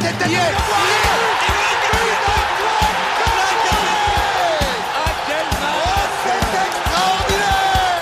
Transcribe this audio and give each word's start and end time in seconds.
tête 0.00 0.14
oh, 0.24 0.34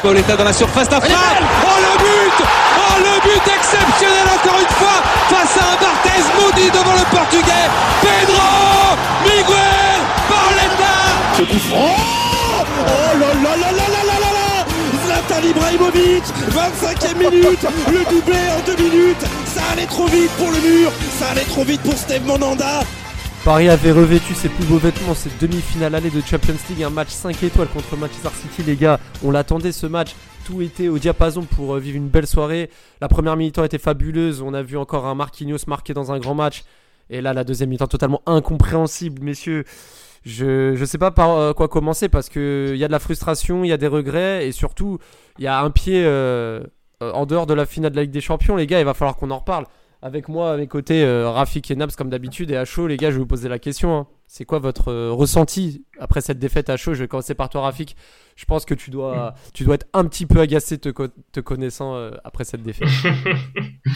Pauletta 0.03 0.37
dans 0.37 0.45
la 0.45 0.53
surface 0.53 0.89
d'affaire. 0.89 1.17
Oh 1.65 1.67
le 1.81 1.99
but. 1.99 2.47
Oh 2.79 2.99
le 2.99 3.21
but 3.21 3.53
exceptionnel 3.53 4.27
encore 4.33 4.61
une 4.61 4.75
fois 4.77 5.03
face 5.29 5.57
à 5.57 5.65
un 5.73 5.77
Barthez 5.77 6.23
maudit 6.41 6.71
devant 6.71 6.95
le 6.95 7.05
portugais. 7.17 7.69
Pedro 8.01 8.97
Miguel 9.25 10.01
Pauletta 10.29 10.95
Ce 11.37 11.43
coup 11.43 11.59
franc. 11.69 11.97
Oh 12.87 13.19
là 13.19 13.35
là. 13.43 13.48
Zlatan 15.29 15.47
Ibrahimovic 15.47 16.25
25e 16.51 17.19
minute 17.19 17.67
Le 17.91 18.11
doublé 18.11 18.39
en 18.57 18.65
deux 18.65 18.83
minutes 18.83 19.21
Ça 19.47 19.63
allait 19.73 19.87
trop 19.87 20.07
vite 20.07 20.31
pour 20.39 20.51
le 20.51 20.61
mur 20.61 20.91
Ça 21.19 21.29
allait 21.31 21.45
trop 21.45 21.65
vite 21.65 21.81
pour 21.83 21.95
Steve 21.95 22.25
Monanda 22.27 22.81
Paris 23.45 23.69
avait 23.69 23.93
revêtu 23.93 24.35
ses 24.35 24.49
plus 24.49 24.65
beaux 24.65 24.79
vêtements, 24.79 25.15
cette 25.15 25.41
demi-finale 25.41 25.95
allée 25.95 26.11
de 26.11 26.21
Champions 26.21 26.57
League, 26.69 26.83
un 26.83 26.91
match 26.91 27.09
5 27.11 27.43
étoiles 27.45 27.69
contre 27.69 27.97
Manchester 27.97 28.29
City, 28.43 28.63
les 28.67 28.77
gars. 28.77 28.99
On 29.25 29.31
l'attendait 29.31 29.73
ce 29.73 29.87
match, 29.87 30.11
tout 30.45 30.61
était 30.61 30.89
au 30.89 30.99
diapason 30.99 31.43
pour 31.43 31.75
euh, 31.75 31.79
vivre 31.79 31.97
une 31.97 32.09
belle 32.09 32.27
soirée. 32.27 32.69
La 33.01 33.09
première 33.09 33.37
mi-temps 33.37 33.65
était 33.65 33.79
fabuleuse, 33.79 34.43
on 34.43 34.53
a 34.55 34.63
vu 34.63 34.77
encore 34.77 35.07
un 35.07 35.15
Marquinhos 35.15 35.59
marqué 35.67 35.95
dans 35.95 36.13
un 36.13 36.19
grand 36.19 36.35
match. 36.35 36.65
Et 37.11 37.21
là, 37.21 37.33
la 37.33 37.45
deuxième 37.45 37.71
mi-temps 37.71 37.87
totalement 37.87 38.23
incompréhensible, 38.27 39.23
messieurs. 39.23 39.65
Je 40.25 40.79
ne 40.79 40.85
sais 40.85 40.99
pas 40.99 41.11
par 41.11 41.31
euh, 41.37 41.53
quoi 41.53 41.69
commencer 41.69 42.09
parce 42.09 42.29
qu'il 42.29 42.77
y 42.77 42.85
a 42.85 42.87
de 42.89 42.93
la 42.93 42.99
frustration, 42.99 43.65
il 43.65 43.69
y 43.69 43.73
a 43.73 43.77
des 43.77 43.87
regrets 43.87 44.47
et 44.47 44.53
surtout, 44.53 44.99
il 45.39 45.45
y 45.45 45.49
a 45.49 45.61
un 45.61 45.71
pied 45.71 46.03
euh, 46.05 46.63
en 47.01 47.25
dehors 47.27 47.47
de 47.47 47.55
la 47.55 47.65
finale 47.67 47.93
de 47.93 47.97
la 47.97 48.03
Ligue 48.03 48.11
des 48.11 48.21
Champions. 48.21 48.57
Les 48.57 48.67
gars, 48.67 48.79
il 48.81 48.85
va 48.85 48.95
falloir 48.95 49.17
qu'on 49.17 49.31
en 49.31 49.39
reparle. 49.39 49.67
Avec 50.01 50.29
moi, 50.29 50.53
à 50.53 50.57
mes 50.57 50.69
côtés, 50.69 51.03
euh, 51.03 51.29
Rafik 51.29 51.73
et 51.73 51.75
Nabs 51.77 51.91
comme 51.97 52.09
d'habitude. 52.09 52.53
Et 52.53 52.57
à 52.57 52.65
chaud, 52.65 52.87
les 52.87 52.97
gars, 52.97 53.09
je 53.11 53.15
vais 53.15 53.21
vous 53.21 53.27
poser 53.27 53.49
la 53.49 53.59
question. 53.59 53.97
hein. 53.99 54.07
C'est 54.29 54.45
quoi 54.45 54.61
votre 54.61 54.93
euh, 54.93 55.11
ressenti 55.11 55.85
après 55.99 56.21
cette 56.21 56.39
défaite 56.39 56.71
à 56.71 56.77
chaud 56.77 56.95
Je 56.95 57.01
vais 57.01 57.09
commencer 57.09 57.35
par 57.35 57.49
toi, 57.49 57.63
Rafik. 57.63 57.97
Je 58.37 58.45
pense 58.45 58.65
que 58.65 58.75
tu 58.75 58.91
dois, 58.91 59.35
tu 59.55 59.65
dois 59.65 59.75
être 59.75 59.89
un 59.95 60.05
petit 60.05 60.25
peu 60.27 60.39
agacé 60.39 60.79
te, 60.79 60.89
co- 60.91 61.09
te 61.33 61.41
connaissant 61.41 61.97
euh, 61.97 62.13
après 62.23 62.45
cette 62.45 62.63
défaite. 62.63 62.89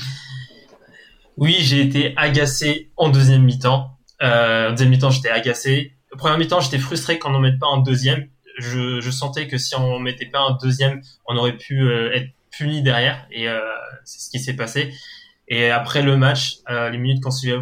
Oui, 1.37 1.57
j'ai 1.61 1.81
été 1.81 2.13
agacé 2.17 2.91
en 2.97 3.09
deuxième 3.09 3.43
mi-temps. 3.43 3.99
Euh, 4.23 4.69
en 4.69 4.71
deuxième 4.73 4.91
mi-temps, 4.91 5.11
j'étais 5.11 5.31
agacé. 5.31 5.97
Première 6.23 6.39
mi-temps, 6.39 6.61
j'étais 6.61 6.79
frustré 6.79 7.19
qu'on 7.19 7.31
n'en 7.31 7.41
mette 7.41 7.59
pas 7.59 7.67
un 7.67 7.81
deuxième. 7.81 8.29
Je, 8.57 9.11
sentais 9.11 9.49
que 9.49 9.59
si 9.59 9.75
on 9.75 9.99
mettait 9.99 10.27
pas 10.27 10.39
un 10.39 10.57
deuxième, 10.63 11.03
on 11.27 11.37
aurait 11.37 11.57
pu 11.57 11.83
euh, 11.83 12.15
être 12.15 12.29
puni 12.53 12.81
derrière. 12.81 13.27
Et 13.33 13.49
euh, 13.49 13.59
c'est 14.05 14.21
ce 14.21 14.31
qui 14.31 14.39
s'est 14.39 14.55
passé. 14.55 14.95
Et 15.49 15.69
après 15.69 16.01
le 16.01 16.17
match, 16.17 16.59
euh, 16.71 16.91
les 16.91 16.99
minutes 16.99 17.25
qu'on 17.25 17.33
suivait 17.33 17.59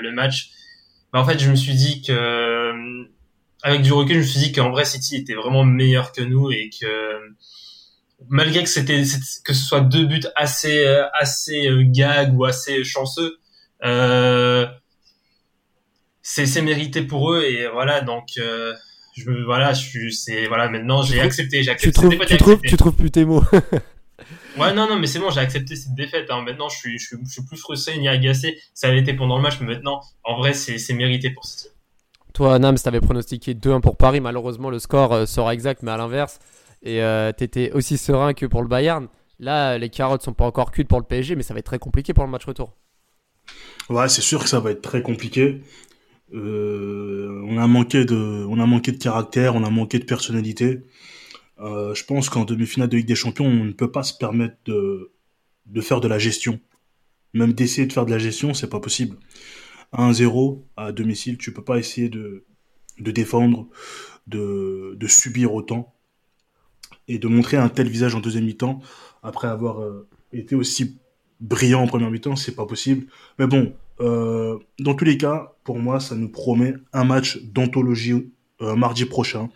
le 0.00 0.12
match, 0.12 0.48
bah, 1.12 1.20
en 1.20 1.26
fait, 1.26 1.38
je 1.38 1.50
me 1.50 1.56
suis 1.56 1.74
dit 1.74 2.00
que, 2.00 2.72
avec 3.62 3.82
du 3.82 3.92
recul, 3.92 4.14
je 4.14 4.20
me 4.20 4.24
suis 4.24 4.40
dit 4.40 4.52
qu'en 4.52 4.70
vrai, 4.70 4.86
City 4.86 5.16
était 5.16 5.34
vraiment 5.34 5.64
meilleur 5.64 6.12
que 6.12 6.22
nous 6.22 6.50
et 6.50 6.70
que 6.80 7.34
malgré 8.30 8.62
que 8.62 8.70
c'était 8.70 9.02
que 9.44 9.52
ce 9.52 9.62
soit 9.62 9.82
deux 9.82 10.06
buts 10.06 10.24
assez 10.36 10.86
assez 11.20 11.68
gag 11.90 12.34
ou 12.34 12.46
assez 12.46 12.82
chanceux 12.82 13.36
c'est 16.24 16.46
c'est 16.46 16.62
mérité 16.62 17.02
pour 17.02 17.32
eux 17.32 17.44
et 17.44 17.68
voilà 17.68 18.00
donc 18.00 18.30
euh, 18.38 18.74
je 19.14 19.30
voilà 19.44 19.74
je 19.74 19.86
suis 19.86 20.12
c'est 20.12 20.46
voilà 20.46 20.68
maintenant 20.68 21.02
j'ai 21.02 21.20
accepté 21.20 21.58
j'ai 21.58 21.66
tu, 21.66 21.70
accepté 21.70 21.92
trouves, 21.92 22.10
cette 22.10 22.18
défaite, 22.18 22.28
tu, 22.28 22.36
trouves, 22.38 22.52
accepté. 22.54 22.68
tu 22.68 22.76
trouves 22.76 22.96
plus 22.96 23.10
tes 23.10 23.24
mots. 23.26 23.44
ouais 24.58 24.72
non 24.72 24.88
non 24.88 24.98
mais 24.98 25.06
c'est 25.06 25.18
bon 25.18 25.30
j'ai 25.30 25.40
accepté 25.40 25.76
cette 25.76 25.94
défaite 25.94 26.30
hein. 26.30 26.42
maintenant 26.42 26.70
je 26.70 26.78
suis, 26.78 26.98
je 26.98 27.06
suis 27.06 27.16
je 27.24 27.30
suis 27.30 27.44
plus 27.44 27.58
frustré 27.58 27.98
ni 27.98 28.08
agacé 28.08 28.58
ça 28.72 28.92
été 28.94 29.12
pendant 29.12 29.36
le 29.36 29.42
match 29.42 29.60
mais 29.60 29.74
maintenant 29.74 30.00
en 30.24 30.38
vrai 30.38 30.54
c'est 30.54 30.78
c'est 30.78 30.94
mérité 30.94 31.28
pour 31.28 31.44
City 31.44 31.68
Toi, 32.32 32.58
Nams, 32.58 32.78
t'avais 32.78 33.00
pronostiqué 33.00 33.54
2-1 33.54 33.80
pour 33.80 33.96
Paris. 33.96 34.20
Malheureusement, 34.20 34.68
le 34.68 34.80
score 34.80 35.12
euh, 35.12 35.24
sera 35.24 35.54
exact, 35.54 35.84
mais 35.84 35.92
à 35.92 35.96
l'inverse. 35.96 36.40
Et 36.82 37.00
euh, 37.00 37.30
t'étais 37.30 37.70
aussi 37.70 37.96
serein 37.96 38.34
que 38.34 38.46
pour 38.46 38.60
le 38.62 38.66
Bayern. 38.66 39.06
Là, 39.38 39.78
les 39.78 39.88
carottes 39.88 40.22
sont 40.22 40.32
pas 40.32 40.44
encore 40.44 40.72
cuites 40.72 40.88
pour 40.88 40.98
le 40.98 41.04
PSG, 41.04 41.36
mais 41.36 41.44
ça 41.44 41.54
va 41.54 41.60
être 41.60 41.66
très 41.66 41.78
compliqué 41.78 42.12
pour 42.12 42.24
le 42.24 42.30
match 42.30 42.44
retour. 42.44 42.72
Ouais, 43.88 44.08
c'est 44.08 44.22
sûr 44.22 44.42
que 44.42 44.48
ça 44.48 44.58
va 44.58 44.72
être 44.72 44.82
très 44.82 45.02
compliqué. 45.02 45.60
Euh, 46.34 47.40
on 47.48 47.58
a 47.58 47.66
manqué 47.66 48.04
de, 48.04 48.44
on 48.48 48.58
a 48.58 48.66
manqué 48.66 48.92
de 48.92 48.98
caractère, 48.98 49.54
on 49.54 49.64
a 49.64 49.70
manqué 49.70 49.98
de 49.98 50.04
personnalité. 50.04 50.80
Euh, 51.60 51.94
je 51.94 52.04
pense 52.04 52.28
qu'en 52.28 52.44
demi-finale 52.44 52.88
de 52.88 52.96
Ligue 52.96 53.06
des 53.06 53.14
Champions, 53.14 53.46
on 53.46 53.64
ne 53.64 53.72
peut 53.72 53.92
pas 53.92 54.02
se 54.02 54.14
permettre 54.14 54.56
de, 54.64 55.12
de 55.66 55.80
faire 55.80 56.00
de 56.00 56.08
la 56.08 56.18
gestion. 56.18 56.60
Même 57.32 57.52
d'essayer 57.52 57.86
de 57.86 57.92
faire 57.92 58.06
de 58.06 58.10
la 58.10 58.18
gestion, 58.18 58.54
c'est 58.54 58.70
pas 58.70 58.80
possible. 58.80 59.16
1-0 59.92 60.62
à 60.76 60.92
domicile, 60.92 61.38
tu 61.38 61.52
peux 61.52 61.62
pas 61.62 61.78
essayer 61.78 62.08
de, 62.08 62.44
de 62.98 63.10
défendre, 63.10 63.68
de, 64.26 64.96
de 64.96 65.06
subir 65.06 65.54
autant 65.54 65.94
et 67.06 67.18
de 67.18 67.28
montrer 67.28 67.56
un 67.56 67.68
tel 67.68 67.88
visage 67.88 68.14
en 68.14 68.20
deuxième 68.20 68.44
mi-temps 68.44 68.80
après 69.22 69.48
avoir 69.48 69.80
euh, 69.80 70.08
été 70.32 70.54
aussi 70.54 70.98
brillant 71.40 71.82
en 71.82 71.86
première 71.86 72.10
mi-temps, 72.10 72.36
c'est 72.36 72.54
pas 72.54 72.66
possible. 72.66 73.06
Mais 73.38 73.46
bon, 73.46 73.74
euh, 74.00 74.58
dans 74.78 74.94
tous 74.94 75.04
les 75.04 75.18
cas, 75.18 75.54
pour 75.64 75.78
moi, 75.78 76.00
ça 76.00 76.14
nous 76.14 76.28
promet 76.28 76.74
un 76.92 77.04
match 77.04 77.38
d'anthologie 77.42 78.32
euh, 78.60 78.76
mardi 78.76 79.04
prochain. 79.04 79.50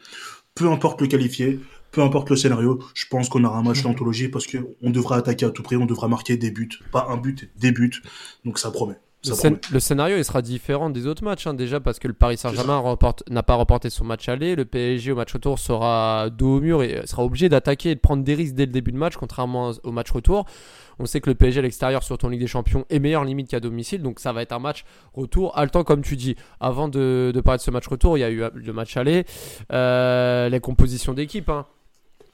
Peu 0.55 0.71
importe 0.71 1.01
le 1.01 1.07
qualifié, 1.07 1.61
peu 1.91 2.03
importe 2.03 2.31
le 2.31 2.37
scénario, 2.37 2.81
je 2.95 3.07
pense 3.07 3.29
qu'on 3.29 3.45
aura 3.45 3.59
un 3.59 3.63
match 3.63 3.83
d'anthologie 3.83 4.29
parce 4.29 4.47
que 4.47 4.59
on 4.83 4.91
devra 4.91 5.17
attaquer 5.17 5.47
à 5.47 5.51
tout 5.51 5.63
prix, 5.63 5.77
on 5.77 5.87
devra 5.87 6.09
marquer 6.09 6.37
des 6.37 6.51
buts, 6.51 6.79
pas 6.93 7.07
un 7.09 7.17
but, 7.17 7.51
des 7.57 7.73
buts. 7.73 8.03
Donc 8.45 8.59
ça 8.59 8.71
promet. 8.71 8.99
Le, 9.27 9.33
scén- 9.35 9.79
scénario 9.81 10.17
il 10.17 10.25
sera 10.25 10.43
différent 10.43 10.91
des 10.91 11.07
autres 11.09 11.25
matchs, 11.25 11.47
hein, 11.49 11.55
déjà 11.55 11.81
parce 11.81 11.99
que 11.99 12.07
le 12.07 12.15
Paris 12.15 12.37
Saint-Germain 12.39 12.83
n'a 13.31 13.43
pas 13.43 13.55
remporté 13.55 13.91
son 13.91 14.05
match 14.05 14.29
aller. 14.29 14.55
Le 14.55 14.65
PSG 14.65 15.11
au 15.13 15.17
match 15.17 15.33
retour 15.33 15.59
sera 15.59 16.29
dos 16.31 16.59
au 16.59 16.61
mur 16.61 16.83
et 16.85 16.99
euh, 16.99 17.07
sera 17.07 17.25
obligé 17.25 17.49
d'attaquer 17.49 17.91
et 17.91 17.95
de 17.97 18.01
prendre 18.01 18.23
des 18.23 18.35
risques 18.35 18.55
dès 18.55 18.67
le 18.67 18.73
début 18.73 18.93
de 18.93 18.97
match, 18.97 19.17
contrairement 19.17 19.73
au 19.83 19.91
match 19.91 20.11
retour. 20.13 20.45
On 21.01 21.07
sait 21.07 21.21
que 21.21 21.31
le 21.31 21.35
PSG 21.35 21.59
à 21.59 21.63
l'extérieur, 21.63 22.03
surtout 22.05 22.27
en 22.27 22.29
Ligue 22.29 22.41
des 22.41 22.47
Champions, 22.47 22.85
est 22.91 22.99
meilleur 23.01 23.25
limite 23.25 23.49
qu'à 23.49 23.61
domicile, 23.61 24.03
donc 24.03 24.19
ça 24.21 24.33
va 24.33 24.43
être 24.43 24.53
un 24.53 24.59
match 24.61 24.85
retour 25.15 25.57
haletant, 25.59 25.83
comme 25.85 26.03
tu 26.03 26.15
dis. 26.17 26.37
Avant 26.61 26.89
de, 26.89 27.33
de 27.35 27.41
parler 27.41 27.59
de 27.59 27.63
ce 27.63 27.71
match 27.73 27.87
retour, 27.89 28.19
il 28.19 28.21
y 28.21 28.25
a 28.25 28.31
eu 28.31 28.43
euh, 28.43 28.51
le 28.55 28.73
match 28.73 28.97
aller, 28.97 29.25
euh, 29.73 30.49
les 30.49 30.61
compositions 30.61 31.13
d'équipe. 31.15 31.49
hein. 31.49 31.67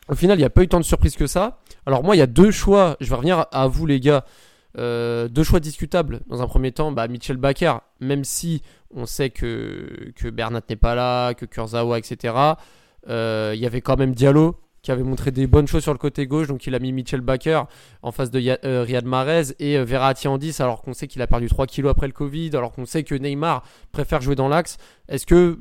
Au 0.08 0.14
final, 0.14 0.36
il 0.36 0.40
n'y 0.42 0.46
a 0.46 0.50
pas 0.50 0.62
eu 0.62 0.68
tant 0.68 0.80
de 0.80 0.84
surprises 0.84 1.16
que 1.16 1.26
ça. 1.26 1.60
Alors 1.86 2.04
moi, 2.04 2.14
il 2.14 2.18
y 2.18 2.22
a 2.22 2.26
deux 2.26 2.50
choix. 2.50 2.96
Je 3.00 3.08
vais 3.08 3.14
revenir 3.16 3.46
à 3.50 3.66
vous, 3.68 3.86
les 3.86 4.00
gars. 4.00 4.24
Euh, 4.76 5.28
deux 5.28 5.44
choix 5.44 5.60
discutables. 5.60 6.20
Dans 6.28 6.42
un 6.42 6.46
premier 6.46 6.72
temps, 6.72 6.92
bah, 6.92 7.08
Mitchell 7.08 7.36
Baker, 7.36 7.76
même 8.00 8.24
si 8.24 8.62
on 8.94 9.06
sait 9.06 9.30
que, 9.30 10.12
que 10.16 10.28
Bernat 10.28 10.62
n'est 10.68 10.76
pas 10.76 10.94
là, 10.94 11.34
que 11.34 11.46
Kurzawa, 11.46 11.98
etc., 11.98 12.34
euh, 13.08 13.52
il 13.54 13.60
y 13.60 13.66
avait 13.66 13.80
quand 13.80 13.96
même 13.96 14.14
Diallo 14.14 14.60
qui 14.84 14.92
avait 14.92 15.02
montré 15.02 15.30
des 15.30 15.46
bonnes 15.46 15.66
choses 15.66 15.82
sur 15.82 15.92
le 15.92 15.98
côté 15.98 16.26
gauche, 16.26 16.46
donc 16.46 16.66
il 16.66 16.74
a 16.74 16.78
mis 16.78 16.92
Mitchell 16.92 17.22
Baker 17.22 17.62
en 18.02 18.12
face 18.12 18.30
de 18.30 18.38
euh, 18.66 18.82
Riyad 18.82 19.06
Mahrez 19.06 19.54
et 19.58 19.82
Verratti 19.82 20.28
en 20.28 20.36
10, 20.36 20.60
alors 20.60 20.82
qu'on 20.82 20.92
sait 20.92 21.06
qu'il 21.06 21.22
a 21.22 21.26
perdu 21.26 21.48
3 21.48 21.66
kilos 21.66 21.90
après 21.90 22.06
le 22.06 22.12
Covid, 22.12 22.50
alors 22.52 22.70
qu'on 22.70 22.84
sait 22.84 23.02
que 23.02 23.14
Neymar 23.14 23.64
préfère 23.92 24.20
jouer 24.20 24.34
dans 24.34 24.48
l'axe. 24.48 24.76
Est-ce 25.08 25.24
que 25.24 25.58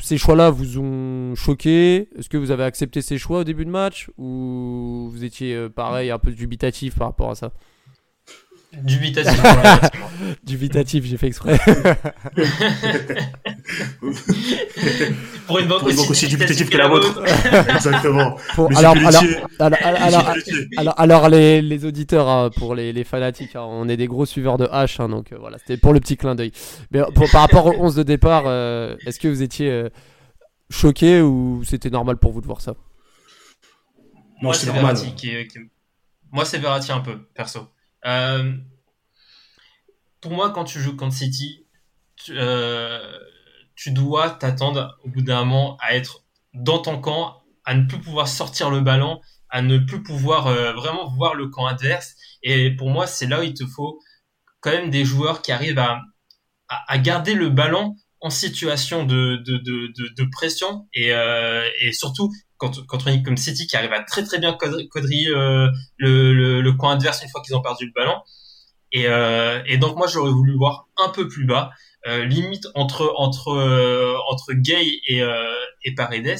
ces 0.00 0.18
choix-là 0.18 0.50
vous 0.50 0.78
ont 0.78 1.34
choqué? 1.34 2.08
Est-ce 2.16 2.28
que 2.28 2.36
vous 2.36 2.52
avez 2.52 2.62
accepté 2.62 3.02
ces 3.02 3.18
choix 3.18 3.40
au 3.40 3.44
début 3.44 3.64
de 3.64 3.70
match? 3.70 4.08
Ou 4.18 5.08
vous 5.10 5.24
étiez 5.24 5.52
euh, 5.52 5.68
pareil, 5.68 6.12
un 6.12 6.20
peu 6.20 6.30
dubitatif 6.30 6.94
par 6.96 7.08
rapport 7.08 7.30
à 7.30 7.34
ça? 7.34 7.52
Dubitatif. 8.72 9.40
Dubitatif, 10.44 11.04
j'ai 11.04 11.16
fait 11.16 11.26
exprès. 11.28 11.58
pour 15.46 15.58
une 15.58 15.66
banque 15.68 15.80
Pour 15.80 15.90
une 15.90 15.96
banque 15.96 16.10
aussi 16.10 16.28
dubitative 16.28 16.68
que 16.68 16.76
la 16.76 16.88
vôtre. 16.88 17.22
Exactement. 17.74 18.36
Pour- 18.54 18.70
alors, 18.76 18.94
alors, 18.96 19.22
alors, 19.58 20.34
alors, 20.76 20.94
alors, 21.00 21.28
les, 21.28 21.62
les 21.62 21.84
auditeurs, 21.84 22.28
hein, 22.28 22.50
pour 22.56 22.74
les, 22.74 22.92
les 22.92 23.04
fanatiques, 23.04 23.56
hein, 23.56 23.64
on 23.66 23.88
est 23.88 23.96
des 23.96 24.06
gros 24.06 24.26
suiveurs 24.26 24.58
de 24.58 24.66
H, 24.66 25.00
hein, 25.02 25.08
donc 25.08 25.32
euh, 25.32 25.36
voilà, 25.38 25.58
c'était 25.58 25.76
pour 25.76 25.92
le 25.92 26.00
petit 26.00 26.16
clin 26.16 26.34
d'œil. 26.34 26.52
Mais 26.90 27.00
euh, 27.00 27.06
pour- 27.14 27.30
par 27.30 27.40
rapport 27.42 27.66
au 27.66 27.74
11 27.78 27.94
de 27.96 28.02
départ, 28.02 28.44
euh, 28.46 28.96
est-ce 29.06 29.18
que 29.18 29.28
vous 29.28 29.42
étiez 29.42 29.70
euh, 29.70 29.88
choqué 30.70 31.20
ou 31.22 31.62
c'était 31.64 31.90
normal 31.90 32.16
pour 32.18 32.32
vous 32.32 32.40
de 32.40 32.46
voir 32.46 32.60
ça? 32.60 32.74
Moi, 34.42 34.54
c'est 34.54 34.66
normal. 34.66 34.94
Verratti 34.96 35.14
qui, 35.14 35.30
est- 35.30 35.46
qui- 35.48 35.58
Moi, 36.32 36.44
c'est 36.44 36.58
Verratti 36.58 36.92
un 36.92 37.00
peu, 37.00 37.18
perso. 37.34 37.66
Euh, 38.06 38.52
Pour 40.20 40.32
moi, 40.32 40.50
quand 40.50 40.64
tu 40.64 40.80
joues 40.80 40.96
contre 40.96 41.14
City, 41.14 41.66
tu, 42.16 42.32
euh, 42.36 43.18
tu 43.74 43.92
dois 43.92 44.30
t'attendre 44.30 44.98
au 45.04 45.08
bout 45.08 45.22
d'un 45.22 45.44
moment 45.44 45.76
à 45.80 45.94
être 45.94 46.24
dans 46.52 46.78
ton 46.78 47.00
camp, 47.00 47.42
à 47.64 47.74
ne 47.74 47.86
plus 47.86 48.00
pouvoir 48.00 48.28
sortir 48.28 48.70
le 48.70 48.80
ballon, 48.80 49.20
à 49.48 49.62
ne 49.62 49.78
plus 49.78 50.02
pouvoir 50.02 50.46
euh, 50.46 50.72
vraiment 50.72 51.08
voir 51.08 51.34
le 51.34 51.48
camp 51.48 51.66
adverse. 51.66 52.14
Et 52.42 52.70
pour 52.70 52.90
moi, 52.90 53.06
c'est 53.06 53.26
là 53.26 53.40
où 53.40 53.42
il 53.42 53.54
te 53.54 53.66
faut 53.66 53.98
quand 54.60 54.70
même 54.70 54.90
des 54.90 55.04
joueurs 55.04 55.42
qui 55.42 55.52
arrivent 55.52 55.78
à, 55.78 56.00
garder 56.98 57.34
le 57.34 57.48
ballon 57.48 57.96
en 58.20 58.30
situation 58.30 59.04
de, 59.04 60.30
pression 60.30 60.86
et 60.92 61.92
surtout 61.92 62.30
contre, 62.60 62.86
contre 62.86 63.08
une 63.08 63.14
équipe 63.14 63.26
comme 63.26 63.36
City 63.36 63.66
qui 63.66 63.76
arrive 63.76 63.92
à 63.92 64.02
très 64.02 64.22
très 64.22 64.38
bien 64.38 64.52
quadri- 64.52 64.88
quadriller 64.88 65.28
euh, 65.30 65.68
le, 65.96 66.70
coin 66.72 66.92
adverse 66.94 67.22
une 67.22 67.30
fois 67.30 67.42
qu'ils 67.42 67.56
ont 67.56 67.62
perdu 67.62 67.86
le 67.86 67.92
ballon. 67.92 68.16
Et, 68.92 69.06
euh, 69.06 69.62
donc 69.78 69.96
moi 69.96 70.06
j'aurais 70.06 70.30
voulu 70.30 70.56
voir 70.56 70.88
un 71.04 71.08
peu 71.08 71.26
plus 71.26 71.46
bas, 71.46 71.70
euh, 72.06 72.24
limite 72.24 72.66
entre 72.74 73.12
entre 73.16 73.50
entre 74.30 74.52
Gay 74.52 74.84
et, 75.08 75.22
et 75.84 75.94
Paredes. 75.94 76.38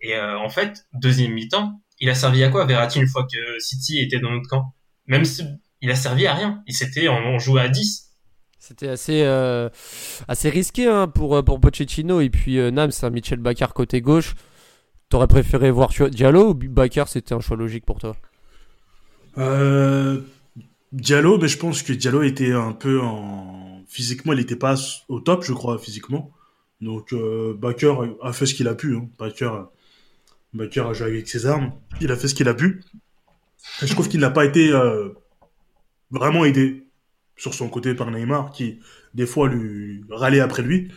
Et 0.00 0.18
en 0.18 0.48
fait, 0.48 0.84
deuxième 0.94 1.32
mi-temps, 1.32 1.80
il 1.98 2.08
a 2.10 2.14
servi 2.14 2.44
à 2.44 2.48
quoi 2.48 2.64
Verratti 2.64 3.00
une 3.00 3.08
fois 3.08 3.24
que 3.24 3.58
City 3.58 3.98
était 3.98 4.20
dans 4.20 4.30
notre 4.30 4.48
camp? 4.48 4.74
Même 5.06 5.24
si 5.24 5.42
il 5.80 5.90
a 5.90 5.96
servi 5.96 6.26
à 6.26 6.34
rien. 6.34 6.62
Il 6.66 6.74
s'était 6.74 7.08
on, 7.08 7.38
jouait 7.38 7.62
à 7.62 7.68
10. 7.68 8.10
C'était 8.58 8.88
assez, 8.88 9.24
assez 10.28 10.50
risqué 10.50 10.86
hein, 10.86 11.08
pour, 11.08 11.42
pour 11.44 11.60
Pochettino. 11.60 12.20
Et 12.20 12.28
puis 12.30 12.58
c'est 12.90 13.06
un 13.06 13.10
Michel 13.10 13.40
Bakar 13.40 13.72
côté 13.72 14.00
gauche. 14.00 14.34
T'aurais 15.08 15.28
préféré 15.28 15.70
voir 15.70 15.90
Diallo 16.10 16.50
ou 16.50 16.54
Bakar 16.54 17.08
C'était 17.08 17.34
un 17.34 17.40
choix 17.40 17.56
logique 17.56 17.86
pour 17.86 17.98
toi 17.98 18.16
euh, 19.38 20.20
Diallo, 20.92 21.38
mais 21.38 21.48
je 21.48 21.58
pense 21.58 21.82
que 21.82 21.92
Diallo 21.92 22.22
était 22.22 22.52
un 22.52 22.72
peu 22.72 23.00
en 23.00 23.84
physiquement, 23.86 24.32
il 24.32 24.38
n'était 24.38 24.56
pas 24.56 24.74
au 25.08 25.20
top, 25.20 25.44
je 25.44 25.52
crois, 25.52 25.78
physiquement. 25.78 26.32
Donc 26.80 27.12
euh, 27.12 27.58
a 28.22 28.32
fait 28.32 28.46
ce 28.46 28.54
qu'il 28.54 28.68
a 28.68 28.74
pu. 28.74 28.96
Hein. 28.96 29.08
A 29.18 30.92
joué 30.92 31.06
avec 31.06 31.28
ses 31.28 31.46
armes. 31.46 31.72
Il 32.00 32.10
a 32.10 32.16
fait 32.16 32.28
ce 32.28 32.34
qu'il 32.34 32.48
a 32.48 32.54
pu. 32.54 32.82
je 33.80 33.92
trouve 33.92 34.08
qu'il 34.08 34.20
n'a 34.20 34.30
pas 34.30 34.44
été 34.44 34.70
euh, 34.72 35.10
vraiment 36.10 36.44
aidé 36.44 36.86
sur 37.36 37.54
son 37.54 37.68
côté 37.68 37.94
par 37.94 38.10
Neymar, 38.10 38.50
qui 38.52 38.80
des 39.14 39.26
fois 39.26 39.48
lui 39.48 40.04
râlait 40.10 40.40
après 40.40 40.62
lui. 40.62 40.90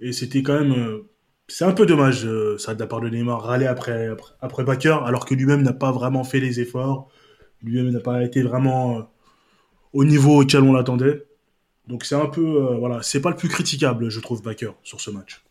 Et 0.00 0.12
c'était 0.12 0.42
quand 0.42 0.58
même, 0.58 0.72
euh, 0.72 1.08
c'est 1.52 1.66
un 1.66 1.72
peu 1.72 1.84
dommage 1.84 2.24
euh, 2.24 2.56
ça 2.56 2.74
de 2.74 2.80
la 2.80 2.86
part 2.86 3.02
de 3.02 3.10
Neymar 3.10 3.42
râler 3.42 3.66
après 3.66 4.08
après, 4.40 4.64
alors 4.86 5.26
que 5.26 5.34
lui-même 5.34 5.62
n'a 5.62 5.74
pas 5.74 5.92
vraiment 5.92 6.24
fait 6.24 6.40
les 6.40 6.60
efforts 6.60 7.10
lui-même 7.62 7.90
n'a 7.90 8.00
pas 8.00 8.22
été 8.24 8.42
vraiment 8.42 8.96
euh, 8.96 9.02
au 9.92 10.04
niveau 10.04 10.42
auquel 10.42 10.62
on 10.62 10.72
l'attendait. 10.72 11.26
Donc 11.86 12.04
c'est 12.04 12.14
un 12.14 12.26
peu, 12.26 12.40
euh, 12.40 12.76
voilà, 12.78 13.02
c'est 13.02 13.20
pas 13.20 13.30
le 13.30 13.36
plus 13.36 13.48
critiquable, 13.48 14.08
je 14.08 14.18
trouve, 14.20 14.42
Baker 14.42 14.72
sur 14.82 15.00
ce 15.00 15.10
match. 15.10 15.44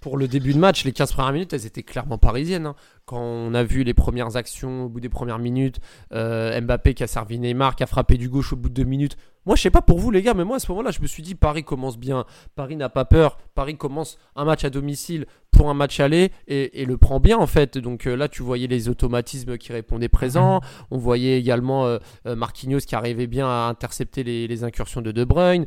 Pour 0.00 0.16
le 0.16 0.28
début 0.28 0.54
de 0.54 0.58
match, 0.58 0.84
les 0.84 0.92
15 0.92 1.12
premières 1.12 1.32
minutes, 1.32 1.52
elles 1.52 1.66
étaient 1.66 1.82
clairement 1.82 2.18
parisiennes. 2.18 2.66
Hein. 2.66 2.76
Quand 3.04 3.20
on 3.20 3.52
a 3.52 3.64
vu 3.64 3.82
les 3.82 3.94
premières 3.94 4.36
actions 4.36 4.84
au 4.84 4.88
bout 4.88 5.00
des 5.00 5.08
premières 5.08 5.40
minutes, 5.40 5.80
Mbappé 6.12 6.94
qui 6.94 7.02
a 7.02 7.08
servi 7.08 7.38
Neymar, 7.38 7.74
qui 7.74 7.82
a 7.82 7.86
frappé 7.86 8.16
du 8.16 8.28
gauche 8.28 8.52
au 8.52 8.56
bout 8.56 8.68
de 8.68 8.74
deux 8.74 8.84
minutes. 8.84 9.16
Moi, 9.48 9.56
je 9.56 9.62
sais 9.62 9.70
pas 9.70 9.80
pour 9.80 9.98
vous, 9.98 10.10
les 10.10 10.20
gars, 10.20 10.34
mais 10.34 10.44
moi, 10.44 10.56
à 10.56 10.58
ce 10.58 10.70
moment-là, 10.72 10.90
je 10.90 11.00
me 11.00 11.06
suis 11.06 11.22
dit, 11.22 11.34
Paris 11.34 11.64
commence 11.64 11.96
bien. 11.96 12.26
Paris 12.54 12.76
n'a 12.76 12.90
pas 12.90 13.06
peur. 13.06 13.38
Paris 13.54 13.78
commence 13.78 14.18
un 14.36 14.44
match 14.44 14.62
à 14.66 14.68
domicile 14.68 15.24
pour 15.52 15.70
un 15.70 15.74
match 15.74 16.00
aller 16.00 16.30
et, 16.46 16.84
le 16.84 16.98
prend 16.98 17.18
bien 17.18 17.38
en 17.38 17.46
fait. 17.46 17.78
Donc 17.78 18.06
euh, 18.06 18.14
là, 18.14 18.28
tu 18.28 18.42
voyais 18.42 18.66
les 18.66 18.90
automatismes 18.90 19.56
qui 19.56 19.72
répondaient 19.72 20.10
présents. 20.10 20.56
Mhm. 20.56 20.86
On 20.90 20.98
voyait 20.98 21.38
également 21.38 21.86
euh, 21.86 21.98
euh, 22.26 22.36
Marquinhos 22.36 22.80
qui 22.80 22.94
arrivait 22.94 23.26
bien 23.26 23.48
à 23.48 23.68
intercepter 23.70 24.22
les, 24.22 24.64
incursions 24.64 25.00
de 25.00 25.12
De 25.12 25.24
Bruyne. 25.24 25.64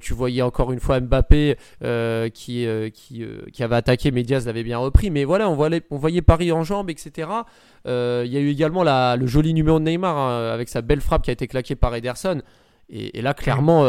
tu 0.00 0.12
voyais 0.12 0.42
encore 0.42 0.70
une 0.70 0.80
fois 0.80 1.00
Mbappé 1.00 1.56
qui, 2.34 2.66
qui, 2.92 3.24
qui 3.52 3.62
avait 3.62 3.76
attaqué, 3.76 4.10
mais 4.10 4.24
Diaz 4.24 4.46
l'avait 4.46 4.62
bien 4.62 4.76
repris. 4.76 5.10
Mais 5.10 5.24
voilà, 5.24 5.48
on 5.48 5.54
voyait, 5.54 5.82
on 5.90 5.96
voyait 5.96 6.22
Paris 6.22 6.52
en 6.52 6.64
jambes, 6.64 6.90
etc. 6.90 7.30
Il 7.86 7.90
y 7.90 8.36
a 8.36 8.40
eu 8.40 8.50
également 8.50 8.82
la, 8.82 9.16
le 9.16 9.26
joli 9.26 9.54
numéro 9.54 9.78
de 9.78 9.84
Neymar 9.84 10.18
hein, 10.18 10.50
avec 10.52 10.68
sa 10.68 10.82
belle 10.82 11.00
frappe 11.00 11.22
qui 11.22 11.30
a 11.30 11.32
été 11.32 11.46
claquée 11.46 11.76
par 11.76 11.94
Ederson. 11.94 12.42
Et, 12.94 13.22
là, 13.22 13.32
clairement, 13.32 13.84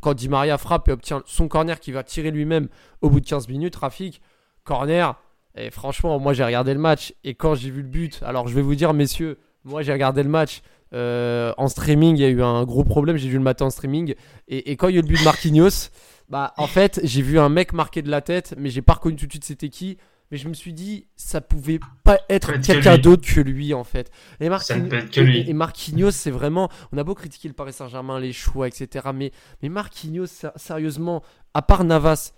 quand 0.00 0.12
Di 0.12 0.28
Maria 0.28 0.58
frappe 0.58 0.88
et 0.88 0.92
obtient 0.92 1.22
son 1.24 1.48
corner 1.48 1.80
qui 1.80 1.90
va 1.90 2.02
tirer 2.02 2.30
lui-même 2.30 2.68
au 3.00 3.08
bout 3.08 3.20
de 3.20 3.26
15 3.26 3.48
minutes, 3.48 3.76
Rafik, 3.76 4.20
corner. 4.62 5.14
Et 5.56 5.70
franchement, 5.70 6.18
moi 6.18 6.34
j'ai 6.34 6.44
regardé 6.44 6.74
le 6.74 6.80
match 6.80 7.14
et 7.24 7.34
quand 7.34 7.54
j'ai 7.54 7.70
vu 7.70 7.80
le 7.80 7.88
but, 7.88 8.20
alors 8.22 8.46
je 8.46 8.54
vais 8.54 8.60
vous 8.60 8.74
dire, 8.74 8.92
messieurs, 8.92 9.38
moi 9.64 9.80
j'ai 9.80 9.92
regardé 9.92 10.22
le 10.22 10.28
match 10.28 10.60
euh, 10.92 11.54
en 11.56 11.68
streaming. 11.68 12.16
Il 12.16 12.20
y 12.20 12.24
a 12.24 12.28
eu 12.28 12.42
un 12.42 12.64
gros 12.64 12.84
problème. 12.84 13.16
J'ai 13.16 13.28
vu 13.28 13.38
le 13.38 13.42
matin 13.42 13.64
en 13.64 13.70
streaming 13.70 14.14
et, 14.48 14.76
quand 14.76 14.88
il 14.88 14.96
y 14.96 14.96
a 14.96 14.98
eu 14.98 15.02
le 15.02 15.08
but 15.08 15.18
de 15.18 15.24
Marquinhos, 15.24 15.90
bah 16.28 16.52
en 16.58 16.66
fait 16.66 17.00
j'ai 17.04 17.22
vu 17.22 17.38
un 17.38 17.48
mec 17.48 17.72
marquer 17.72 18.02
de 18.02 18.10
la 18.10 18.20
tête, 18.20 18.54
mais 18.58 18.68
j'ai 18.68 18.82
pas 18.82 18.94
reconnu 18.94 19.16
tout 19.16 19.26
de 19.26 19.32
suite 19.32 19.44
c'était 19.44 19.70
qui. 19.70 19.96
Mais 20.30 20.38
je 20.38 20.48
me 20.48 20.54
suis 20.54 20.72
dit, 20.72 21.06
ça 21.16 21.40
pouvait 21.40 21.78
pas 22.02 22.18
être 22.28 22.60
quelqu'un 22.60 22.98
d'autre 22.98 23.26
que 23.26 23.40
lui 23.40 23.74
en 23.74 23.84
fait. 23.84 24.10
Et, 24.40 24.46
et, 24.46 25.52
Marquinhos, 25.52 26.10
c'est 26.10 26.30
vraiment. 26.30 26.68
On 26.92 26.98
a 26.98 27.04
beau 27.04 27.14
critiquer 27.14 27.48
le 27.48 27.54
Paris 27.54 27.72
Saint-Germain, 27.72 28.18
les 28.18 28.32
choix, 28.32 28.66
etc. 28.66 29.08
Mais, 29.14 29.32
mais 29.62 29.68
Marquinhos, 29.68 30.26
sérieusement, 30.56 31.22
à 31.54 31.62
part 31.62 31.84
Navas, 31.84 32.32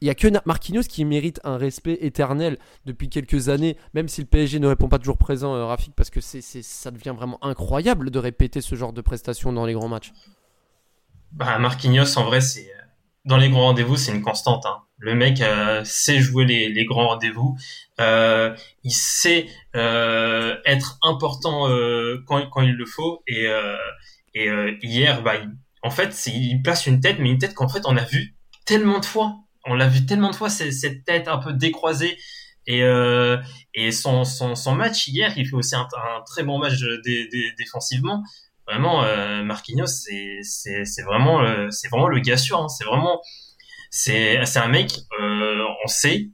il 0.00 0.04
n'y 0.04 0.10
a 0.10 0.14
que 0.14 0.28
Marquinhos 0.46 0.82
qui 0.82 1.04
mérite 1.04 1.40
un 1.44 1.56
respect 1.56 1.98
éternel 2.00 2.56
depuis 2.86 3.08
quelques 3.08 3.48
années, 3.48 3.76
même 3.94 4.08
si 4.08 4.20
le 4.20 4.26
PSG 4.26 4.60
ne 4.60 4.68
répond 4.68 4.88
pas 4.88 4.98
toujours 4.98 5.18
présent, 5.18 5.54
euh, 5.54 5.64
Rafik, 5.64 5.94
parce 5.94 6.10
que 6.10 6.20
c'est, 6.20 6.40
ça 6.40 6.90
devient 6.90 7.14
vraiment 7.16 7.44
incroyable 7.44 8.10
de 8.10 8.18
répéter 8.18 8.60
ce 8.60 8.74
genre 8.76 8.92
de 8.92 9.00
prestations 9.00 9.52
dans 9.52 9.66
les 9.66 9.72
grands 9.72 9.88
matchs. 9.88 10.12
Bah, 11.32 11.58
Marquinhos, 11.58 12.16
en 12.16 12.24
vrai, 12.24 12.40
c'est 12.40 12.70
dans 13.28 13.36
les 13.36 13.50
grands 13.50 13.66
rendez-vous, 13.66 13.96
c'est 13.96 14.12
une 14.12 14.22
constante. 14.22 14.66
Hein. 14.66 14.78
Le 14.98 15.14
mec 15.14 15.40
euh, 15.40 15.84
sait 15.84 16.18
jouer 16.18 16.44
les, 16.44 16.84
grands 16.84 17.08
rendez-vous. 17.08 17.56
Euh, 18.00 18.54
il 18.82 18.92
sait 18.92 19.46
être 19.74 20.98
important 21.02 21.68
quand, 22.26 22.62
il 22.62 22.74
le 22.74 22.86
faut. 22.86 23.22
Et, 23.26 23.48
hier, 24.34 25.22
bah, 25.22 25.34
en 25.82 25.90
fait, 25.90 26.26
il 26.26 26.60
place 26.62 26.86
une 26.86 27.00
tête, 27.00 27.18
mais 27.20 27.30
une 27.30 27.38
tête 27.38 27.54
qu'en 27.54 27.68
fait, 27.68 27.82
on 27.84 27.96
a 27.96 28.04
vu 28.04 28.34
tellement 28.64 28.98
de 28.98 29.04
fois 29.04 29.36
on 29.68 29.74
l'a 29.74 29.88
vu 29.88 30.06
tellement 30.06 30.30
de 30.30 30.34
fois, 30.34 30.48
cette 30.48 31.04
tête 31.04 31.28
un 31.28 31.38
peu 31.38 31.52
décroisée. 31.52 32.16
Et, 32.66 32.82
euh, 32.82 33.38
son, 33.92 34.74
match 34.74 35.08
hier, 35.08 35.32
il 35.36 35.46
fait 35.46 35.54
aussi 35.54 35.74
un, 35.74 35.86
très 36.26 36.42
bon 36.42 36.58
match 36.58 36.74
défensivement. 37.56 38.22
Vraiment, 38.68 39.02
euh, 39.02 39.42
Marquinhos, 39.42 39.86
c'est 39.86 41.02
vraiment, 41.02 41.42
euh, 41.42 41.68
c'est 41.70 41.88
vraiment 41.88 42.08
le 42.08 42.20
gars 42.20 42.36
sûr. 42.36 42.60
Hein. 42.60 42.68
C'est 42.68 42.84
vraiment, 42.84 43.20
c'est 43.90 44.38
un 44.56 44.68
mec, 44.68 44.92
euh, 45.20 45.64
on 45.84 45.88
sait 45.88 46.30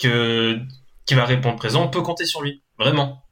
que 0.00 0.58
qui 1.06 1.14
va 1.14 1.24
répondre 1.24 1.56
présent. 1.56 1.84
On 1.84 1.90
peut 1.90 2.02
compter 2.02 2.24
sur 2.24 2.42
lui, 2.42 2.62
vraiment. 2.78 3.22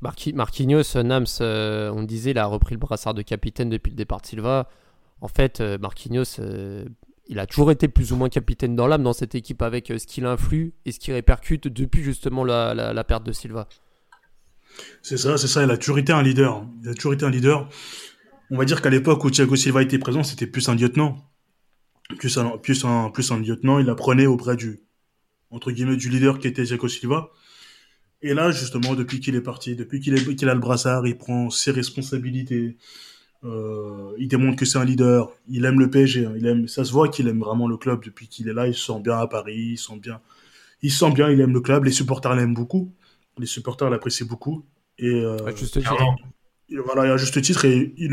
Marquinhos, 0.00 1.02
Nams, 1.02 1.26
on 1.40 2.02
disait, 2.04 2.30
il 2.30 2.38
a 2.38 2.46
repris 2.46 2.74
le 2.74 2.80
brassard 2.80 3.14
de 3.14 3.22
capitaine 3.22 3.68
depuis 3.68 3.90
le 3.90 3.96
départ 3.96 4.20
de 4.20 4.26
Silva. 4.26 4.68
En 5.20 5.28
fait, 5.28 5.60
Marquinhos, 5.60 6.40
il 7.28 7.38
a 7.38 7.46
toujours 7.46 7.70
été 7.70 7.88
plus 7.88 8.12
ou 8.12 8.16
moins 8.16 8.30
capitaine 8.30 8.74
dans 8.74 8.86
l'âme 8.86 9.02
dans 9.02 9.12
cette 9.12 9.34
équipe 9.34 9.62
avec 9.62 9.90
euh, 9.90 9.98
ce 9.98 10.06
qu'il 10.06 10.24
influe 10.24 10.72
et 10.86 10.92
ce 10.92 10.98
qui 10.98 11.12
répercute 11.12 11.68
depuis 11.68 12.02
justement 12.02 12.42
la, 12.42 13.04
perte 13.04 13.24
de 13.24 13.32
Silva. 13.32 13.68
C'est 15.02 15.16
ça, 15.16 15.38
c'est 15.38 15.48
ça. 15.48 15.64
Il 15.64 15.70
a 15.70 15.76
toujours 15.76 15.98
été 15.98 16.12
un 16.12 16.22
leader. 16.22 16.66
Il 16.82 16.88
a 16.88 16.94
toujours 16.94 17.14
été 17.14 17.24
un 17.24 17.30
leader. 17.30 17.68
On 18.50 18.56
va 18.56 18.64
dire 18.64 18.80
qu'à 18.80 18.90
l'époque 18.90 19.24
où 19.24 19.30
Thiago 19.30 19.56
Silva 19.56 19.82
était 19.82 19.98
présent, 19.98 20.22
c'était 20.22 20.46
plus 20.46 20.68
un 20.68 20.74
lieutenant. 20.74 21.16
Plus 22.18 22.38
un, 22.38 22.58
plus 22.58 22.84
un, 22.84 23.40
lieutenant. 23.40 23.78
Il 23.78 23.90
apprenait 23.90 24.26
auprès 24.26 24.56
du, 24.56 24.80
entre 25.50 25.70
guillemets, 25.70 25.96
du 25.96 26.08
leader 26.08 26.38
qui 26.38 26.48
était 26.48 26.64
Thiago 26.64 26.88
Silva. 26.88 27.30
Et 28.22 28.34
là, 28.34 28.50
justement, 28.50 28.94
depuis 28.94 29.20
qu'il 29.20 29.34
est 29.34 29.40
parti, 29.40 29.76
depuis 29.76 30.00
qu'il 30.00 30.48
a 30.48 30.54
le 30.54 30.60
brassard, 30.60 31.06
il 31.06 31.16
prend 31.16 31.50
ses 31.50 31.70
responsabilités. 31.70 32.76
Euh, 33.44 34.12
il 34.18 34.26
démontre 34.26 34.56
que 34.56 34.64
c'est 34.64 34.78
un 34.78 34.84
leader. 34.84 35.30
Il 35.48 35.64
aime 35.64 35.78
le 35.78 35.90
PSG. 35.90 36.26
Hein. 36.26 36.34
Il 36.36 36.46
aime, 36.46 36.66
ça 36.66 36.84
se 36.84 36.92
voit 36.92 37.08
qu'il 37.08 37.28
aime 37.28 37.40
vraiment 37.40 37.68
le 37.68 37.76
club 37.76 38.04
depuis 38.04 38.28
qu'il 38.28 38.48
est 38.48 38.52
là. 38.52 38.66
Il 38.66 38.74
se 38.74 38.86
sent 38.86 39.00
bien 39.00 39.18
à 39.18 39.26
Paris. 39.26 39.72
Il 39.72 39.78
se 39.78 39.94
bien. 39.94 40.20
Il 40.82 40.90
sent 40.90 41.12
bien. 41.12 41.30
Il 41.30 41.40
aime 41.40 41.52
le 41.52 41.60
club. 41.60 41.84
Les 41.84 41.92
supporters 41.92 42.34
l'aiment 42.34 42.54
beaucoup. 42.54 42.92
Les 43.38 43.46
supporters 43.46 43.90
l'apprécient 43.90 44.26
beaucoup. 44.26 44.64
Et 44.98 45.08
euh, 45.08 45.36
à 45.46 45.54
juste 45.54 45.78
titre. 45.78 45.96
Voilà, 46.84 47.14
à 47.14 47.16
juste 47.16 47.40
titre. 47.40 47.64
Et 47.64 47.94
il, 47.96 48.12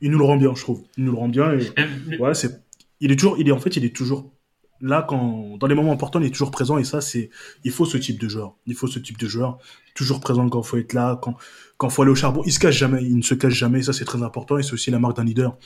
il 0.00 0.10
nous 0.10 0.18
le 0.18 0.24
rend 0.24 0.36
bien, 0.36 0.54
je 0.54 0.60
trouve. 0.60 0.82
Il 0.96 1.04
nous 1.04 1.12
le 1.12 1.18
rend 1.18 1.28
bien. 1.28 1.52
Et, 1.52 2.18
ouais, 2.18 2.34
c'est. 2.34 2.62
Il 3.00 3.12
est 3.12 3.16
toujours. 3.16 3.38
Il 3.38 3.48
est 3.48 3.52
en 3.52 3.58
fait. 3.58 3.76
Il 3.76 3.84
est 3.84 3.94
toujours 3.94 4.32
là, 4.80 5.04
quand, 5.06 5.56
dans 5.58 5.66
les 5.66 5.74
moments 5.74 5.92
importants, 5.92 6.20
il 6.20 6.26
est 6.26 6.30
toujours 6.30 6.50
présent 6.50 6.78
et 6.78 6.84
ça, 6.84 7.00
c'est, 7.00 7.30
il 7.64 7.70
faut 7.70 7.86
ce 7.86 7.96
type 7.96 8.20
de 8.20 8.28
joueur. 8.28 8.54
Il 8.66 8.74
faut 8.74 8.86
ce 8.86 8.98
type 8.98 9.18
de 9.18 9.26
joueur. 9.26 9.58
Toujours 9.94 10.20
présent 10.20 10.48
quand 10.48 10.62
il 10.62 10.66
faut 10.66 10.76
être 10.76 10.92
là, 10.92 11.18
quand, 11.20 11.36
quand 11.76 11.88
il 11.88 11.92
faut 11.92 12.02
aller 12.02 12.10
au 12.10 12.16
charbon. 12.16 12.42
Il 12.44 12.52
se 12.52 12.58
cache 12.58 12.76
jamais, 12.76 13.02
il 13.02 13.16
ne 13.16 13.22
se 13.22 13.34
cache 13.34 13.54
jamais. 13.54 13.82
Ça, 13.82 13.92
c'est 13.92 14.04
très 14.04 14.22
important 14.22 14.58
et 14.58 14.62
c'est 14.62 14.72
aussi 14.72 14.90
la 14.90 14.98
marque 14.98 15.16
d'un 15.16 15.24
leader. 15.24 15.56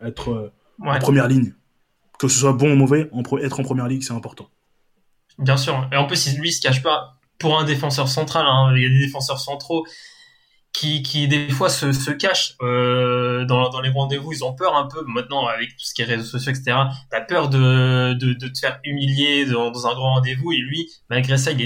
Être 0.00 0.30
euh, 0.30 0.52
en 0.80 0.98
première 0.98 1.28
ligne. 1.28 1.54
Que 2.18 2.28
ce 2.28 2.38
soit 2.38 2.52
bon 2.52 2.72
ou 2.72 2.76
mauvais, 2.76 3.10
être 3.42 3.60
en 3.60 3.62
première 3.62 3.88
ligne, 3.88 4.02
c'est 4.02 4.12
important. 4.12 4.50
Bien 5.38 5.56
sûr. 5.56 5.88
Et 5.90 5.96
en 5.96 6.06
plus, 6.06 6.36
lui, 6.36 6.50
il 6.50 6.52
se 6.52 6.60
cache 6.60 6.82
pas 6.82 7.16
pour 7.40 7.58
un 7.58 7.64
défenseur 7.64 8.08
central. 8.08 8.46
Hein. 8.46 8.72
Il 8.76 8.82
y 8.82 8.86
a 8.86 8.88
des 8.88 9.06
défenseurs 9.06 9.40
centraux 9.40 9.84
qui, 10.72 11.02
qui 11.02 11.26
des 11.26 11.48
fois 11.48 11.68
se, 11.68 11.92
se 11.92 12.10
cachent 12.10 12.54
euh, 12.62 13.44
dans, 13.44 13.68
dans 13.70 13.80
les 13.80 13.90
rendez-vous. 13.90 14.32
Ils 14.32 14.44
ont 14.44 14.54
peur 14.54 14.76
un 14.76 14.86
peu 14.86 15.02
maintenant 15.06 15.46
avec 15.46 15.70
tout 15.70 15.84
ce 15.84 15.94
qui 15.94 16.02
est 16.02 16.04
réseaux 16.04 16.24
sociaux, 16.24 16.52
etc. 16.52 16.76
T'as 17.10 17.22
peur 17.22 17.48
de, 17.48 18.14
de, 18.14 18.48
te 18.48 18.58
faire 18.58 18.78
humilier 18.84 19.46
dans, 19.46 19.86
un 19.86 19.94
grand 19.94 20.14
rendez-vous 20.14 20.52
et 20.52 20.58
lui, 20.58 20.88
malgré 21.08 21.38
ça, 21.38 21.50
il, 21.50 21.60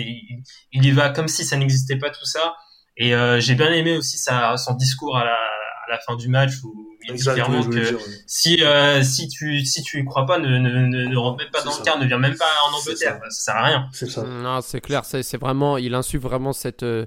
il, 0.72 0.84
y 0.84 0.90
va 0.90 1.10
comme 1.10 1.28
si 1.28 1.44
ça 1.44 1.56
n'existait 1.56 1.96
pas 1.96 2.10
tout 2.10 2.24
ça. 2.24 2.56
Et 2.96 3.14
euh, 3.14 3.40
j'ai 3.40 3.54
bien 3.54 3.72
aimé 3.72 3.96
aussi 3.96 4.16
sa, 4.16 4.56
son 4.56 4.74
discours 4.74 5.18
à 5.18 5.24
la, 5.24 5.34
à 5.34 5.90
la 5.90 5.98
fin 5.98 6.16
du 6.16 6.28
match 6.28 6.52
il 7.06 7.14
dit 7.14 7.22
clairement 7.22 7.64
que 7.64 7.98
si 8.26 8.62
euh, 8.62 9.02
si 9.02 9.28
tu 9.28 9.64
si 9.64 9.82
tu 9.82 10.00
y 10.00 10.04
crois 10.04 10.26
pas, 10.26 10.38
ne 10.38 10.58
ne, 10.58 10.86
ne, 10.86 11.16
rentre 11.16 11.38
même 11.38 11.50
pas 11.50 11.62
dans 11.62 11.76
le 11.76 11.84
car, 11.84 11.98
ne 11.98 12.06
viens 12.06 12.18
même 12.18 12.36
pas 12.36 12.50
en 12.68 12.76
Angleterre, 12.76 13.18
ça. 13.24 13.30
ça 13.30 13.44
sert 13.44 13.56
à 13.56 13.64
rien. 13.64 13.90
Non, 14.42 14.60
c'est 14.60 14.80
clair, 14.80 15.04
c'est 15.04 15.36
vraiment, 15.36 15.76
il 15.76 15.94
insuffle 15.94 16.24
vraiment 16.24 16.52
cette 16.52 16.82
euh, 16.82 17.06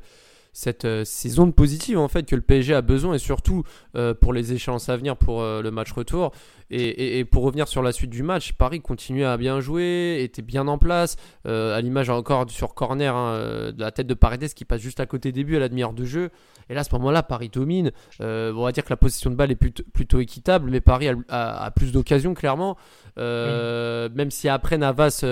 cette, 0.57 0.85
euh, 0.85 1.03
ces 1.05 1.29
zones 1.29 1.53
positives 1.53 1.99
en 1.99 2.07
fait 2.07 2.25
que 2.25 2.35
le 2.35 2.41
PSG 2.41 2.73
a 2.73 2.81
besoin 2.81 3.13
et 3.13 3.19
surtout 3.19 3.61
euh, 3.95 4.15
pour 4.15 4.33
les 4.33 4.53
échéances 4.53 4.89
à 4.89 4.97
venir 4.97 5.15
pour 5.15 5.43
euh, 5.43 5.61
le 5.61 5.69
match 5.69 5.91
retour. 5.91 6.31
Et, 6.71 7.19
et- 7.19 7.25
pour 7.25 7.43
revenir 7.43 7.67
sur 7.67 7.83
la 7.83 7.91
suite 7.91 8.09
du 8.09 8.23
match, 8.23 8.53
Paris 8.53 8.81
continuait 8.81 9.23
à 9.25 9.37
bien 9.37 9.59
jouer, 9.59 10.17
était 10.23 10.41
bien 10.41 10.67
en 10.67 10.79
place, 10.79 11.15
euh, 11.45 11.77
à 11.77 11.81
l'image 11.81 12.09
encore 12.09 12.49
sur 12.49 12.73
corner 12.73 13.15
hein, 13.15 13.71
de 13.71 13.79
la 13.79 13.91
tête 13.91 14.07
de 14.07 14.15
Paredes 14.15 14.51
qui 14.55 14.65
passe 14.65 14.81
juste 14.81 14.99
à 14.99 15.05
côté 15.05 15.31
des 15.31 15.43
buts 15.43 15.57
à 15.57 15.59
la 15.59 15.69
demi-heure 15.69 15.93
de 15.93 16.05
jeu. 16.05 16.31
Et 16.69 16.73
là, 16.73 16.81
à 16.81 16.83
ce 16.83 16.93
moment-là, 16.95 17.21
Paris 17.21 17.49
domine. 17.49 17.91
On 18.19 18.63
va 18.63 18.71
dire 18.71 18.83
que 18.83 18.89
la 18.89 18.97
position 18.97 19.29
de 19.29 19.35
balle 19.35 19.51
est 19.51 19.55
plutôt, 19.55 19.83
plutôt 19.93 20.19
équitable, 20.19 20.71
mais 20.71 20.81
Paris 20.81 21.07
a, 21.29 21.71
plus 21.75 21.91
d'occasions, 21.91 22.33
clairement. 22.33 22.77
Même 23.15 24.31
si 24.31 24.49
après 24.49 24.77
Navas, 24.79 25.23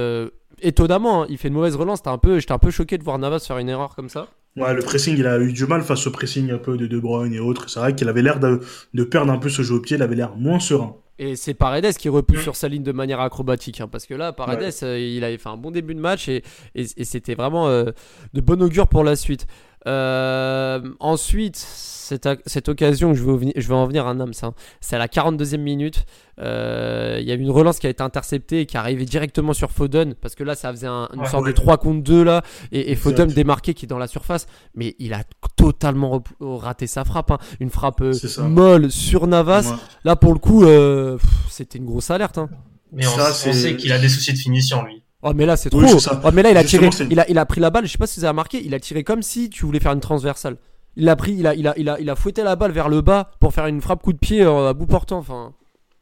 étonnamment, 0.61 1.23
hein, 1.23 1.27
il 1.29 1.37
fait 1.39 1.47
une 1.47 1.55
mauvaise 1.55 1.75
relance. 1.75 1.99
J'étais 2.05 2.51
un 2.51 2.59
peu 2.59 2.71
choqué 2.71 2.97
de 2.99 3.03
voir 3.03 3.17
Navas 3.17 3.39
faire 3.39 3.57
une 3.57 3.69
erreur 3.69 3.95
comme 3.95 4.09
ça. 4.09 4.27
Ouais, 4.57 4.73
le 4.73 4.81
pressing, 4.81 5.17
il 5.17 5.27
a 5.27 5.37
eu 5.39 5.51
du 5.51 5.65
mal 5.65 5.81
face 5.81 6.07
au 6.07 6.11
pressing 6.11 6.49
un 6.51 6.57
peu 6.57 6.77
de 6.77 6.87
De 6.87 6.97
Bruyne 6.99 7.33
et 7.33 7.39
autres. 7.39 7.69
C'est 7.69 7.79
vrai 7.79 7.93
qu'il 7.93 8.07
avait 8.07 8.21
l'air 8.21 8.39
de, 8.39 8.61
de 8.93 9.03
perdre 9.03 9.31
un 9.33 9.37
peu 9.37 9.49
ce 9.49 9.61
jeu 9.63 9.75
au 9.75 9.79
pied, 9.81 9.97
il 9.97 10.03
avait 10.03 10.15
l'air 10.15 10.35
moins 10.37 10.59
serein. 10.59 10.95
Et 11.19 11.35
c'est 11.35 11.53
Paredes 11.53 11.93
qui 11.97 12.09
repousse 12.09 12.39
Mm. 12.39 12.43
sur 12.43 12.55
sa 12.55 12.67
ligne 12.67 12.83
de 12.83 12.91
manière 12.91 13.19
acrobatique. 13.21 13.79
hein, 13.81 13.87
parce 13.89 14.05
que 14.05 14.13
là, 14.13 14.31
Paredes, 14.33 14.61
Ouais. 14.61 14.83
euh, 14.83 14.99
il 14.99 15.23
avait 15.23 15.37
fait 15.37 15.49
un 15.49 15.57
bon 15.57 15.71
début 15.71 15.95
de 15.95 15.99
match 15.99 16.27
et, 16.29 16.43
et- 16.73 16.85
et 16.97 17.03
c'était 17.05 17.35
vraiment 17.35 17.67
euh, 17.69 17.91
de 18.33 18.41
bon 18.41 18.61
augure 18.61 18.87
pour 18.87 19.03
la 19.03 19.15
suite. 19.15 19.45
Euh, 19.87 20.81
ensuite, 20.99 21.55
cette, 21.57 22.27
cette 22.45 22.69
occasion, 22.69 23.13
je 23.13 23.23
vais, 23.23 23.31
en 23.31 23.35
venir- 23.35 23.53
je 23.55 23.67
vais 23.67 23.73
en 23.73 23.87
venir 23.87 24.05
à 24.07 24.13
Nams. 24.13 24.31
hein, 24.43 24.53
c'est 24.81 24.95
à 24.95 24.99
la 24.99 25.07
42e 25.07 25.61
minute. 25.61 26.05
Euh, 26.39 27.17
Il 27.19 27.27
y 27.27 27.31
a 27.31 27.35
eu 27.35 27.39
une 27.39 27.49
relance 27.51 27.79
qui 27.79 27.87
a 27.87 27.89
été 27.89 28.03
interceptée 28.03 28.61
et 28.61 28.65
qui 28.65 28.77
arrivait 28.77 29.05
directement 29.05 29.53
sur 29.53 29.71
Foden. 29.71 30.13
Parce 30.15 30.35
que 30.35 30.43
là, 30.43 30.53
ça 30.55 30.71
faisait 30.71 30.85
un- 30.87 31.09
une 31.13 31.21
Ouais, 31.21 31.27
sorte 31.29 31.43
de 31.43 31.49
ouais. 31.49 31.53
3 31.53 31.77
contre 31.77 32.03
2 32.03 32.23
là. 32.23 32.43
Et, 32.71 32.91
et 32.91 32.95
Foden 32.95 33.27
démarqué 33.27 33.73
qui 33.73 33.85
est 33.85 33.87
dans 33.87 33.97
la 33.97 34.07
surface. 34.07 34.45
Mais 34.75 34.95
il 34.99 35.13
a 35.13 35.23
totalement 35.55 36.21
raté 36.39 36.87
sa 36.87 37.05
frappe. 37.05 37.31
hein. 37.31 37.37
Une 37.59 37.69
frappe 37.69 38.01
euh, 38.01 38.13
molle 38.43 38.91
sur 38.91 39.27
Navas. 39.27 39.69
Ouais. 39.71 39.77
Là, 40.03 40.15
pour 40.15 40.33
le 40.33 40.39
coup, 40.39 40.63
euh, 40.65 41.17
c'était 41.49 41.77
une 41.79 41.85
grosse 41.85 42.11
alerte. 42.11 42.37
Hein. 42.37 42.49
Mais 42.91 43.07
on, 43.07 43.11
Ça, 43.11 43.29
on 43.49 43.53
sait 43.53 43.75
qu'il 43.77 43.91
a 43.93 43.97
des 43.99 44.09
soucis 44.09 44.33
de 44.33 44.37
finition, 44.37 44.83
lui. 44.83 45.01
Oh, 45.27 45.33
mais 45.33 45.47
là, 45.47 45.57
c'est 45.57 45.71
trop. 45.71 45.81
Oui, 45.81 45.89
oh, 45.91 46.29
mais 46.31 46.43
là, 46.43 46.51
il 46.51 46.57
a 46.57 46.63
tiré. 46.63 46.85
Justement, 46.85 47.09
Il 47.11 47.19
a, 47.19 47.27
il 47.29 47.37
a 47.39 47.45
pris 47.47 47.59
la 47.59 47.71
balle. 47.71 47.85
Je 47.87 47.91
sais 47.91 47.97
pas 47.97 48.05
si 48.05 48.19
vous 48.19 48.25
avez 48.25 48.29
remarqué. 48.29 48.61
Il 48.63 48.75
a 48.75 48.79
tiré 48.79 49.03
comme 49.03 49.23
si 49.23 49.49
tu 49.49 49.65
voulais 49.65 49.79
faire 49.79 49.91
une 49.91 49.99
transversale. 49.99 50.57
Il 50.95 51.09
a 51.09 51.15
pris. 51.15 51.33
Il 51.33 51.47
a, 51.47 51.55
il 51.55 51.67
a, 51.67 51.73
il 51.77 51.89
a, 51.89 51.99
il 51.99 52.09
a 52.11 52.15
fouetté 52.15 52.43
la 52.43 52.55
balle 52.55 52.71
vers 52.71 52.89
le 52.89 53.01
bas 53.01 53.31
pour 53.39 53.51
faire 53.51 53.65
une 53.65 53.81
frappe 53.81 54.03
coup 54.03 54.13
de 54.13 54.19
pied 54.19 54.43
euh, 54.43 54.69
à 54.69 54.73
bout 54.73 54.85
portant. 54.85 55.17
Enfin, 55.17 55.53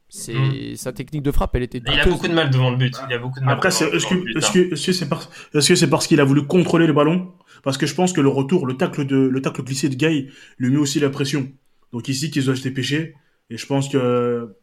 c'est 0.10 0.34
Mm. 0.34 0.76
sa 0.76 0.92
technique 0.92 1.24
de 1.24 1.32
frappe. 1.32 1.56
Elle 1.56 1.64
était. 1.64 1.82
Il 1.88 2.00
a 2.00 2.06
beaucoup 2.06 2.28
de 2.28 2.34
mal 2.34 2.50
devant 2.50 2.70
le 2.70 2.76
but. 2.76 2.96
Il 3.10 3.14
a 3.16 3.18
beaucoup 3.18 3.40
de 3.40 3.46
mal 3.46 3.56
Après, 3.56 3.70
est-ce 3.70 3.86
que, 3.86 3.96
est-ce 3.96 4.06
hein. 4.06 4.50
que, 4.54 4.74
est-ce 4.74 4.86
que 4.88 4.92
c'est 4.92 5.08
parce, 5.08 5.30
est-ce 5.54 5.70
que 5.70 5.76
c'est 5.76 5.90
parce 5.90 6.06
qu'il 6.06 6.20
a 6.20 6.26
voulu 6.26 6.46
contrôler 6.46 6.86
le 6.86 6.94
ballon? 6.94 7.32
Parce 7.64 7.78
que 7.78 7.86
je 7.86 7.96
pense 7.96 8.12
que 8.12 8.20
le 8.20 8.28
retour, 8.30 8.68
le 8.68 8.76
tacle 8.76 9.06
de, 9.06 9.16
le 9.16 9.42
tacle 9.42 9.64
glissé 9.64 9.88
de 9.88 9.96
Gay 9.96 10.28
lui 10.58 10.70
met 10.70 10.78
aussi 10.78 11.00
la 11.00 11.10
pression. 11.10 11.50
Donc 11.94 12.10
ici, 12.10 12.30
qu'ils 12.30 12.50
ont 12.50 12.54
été 12.54 12.72
pêchés. 12.72 13.16
Et 13.50 13.58
je 13.58 13.66
pense 13.66 13.88
que, 13.88 14.56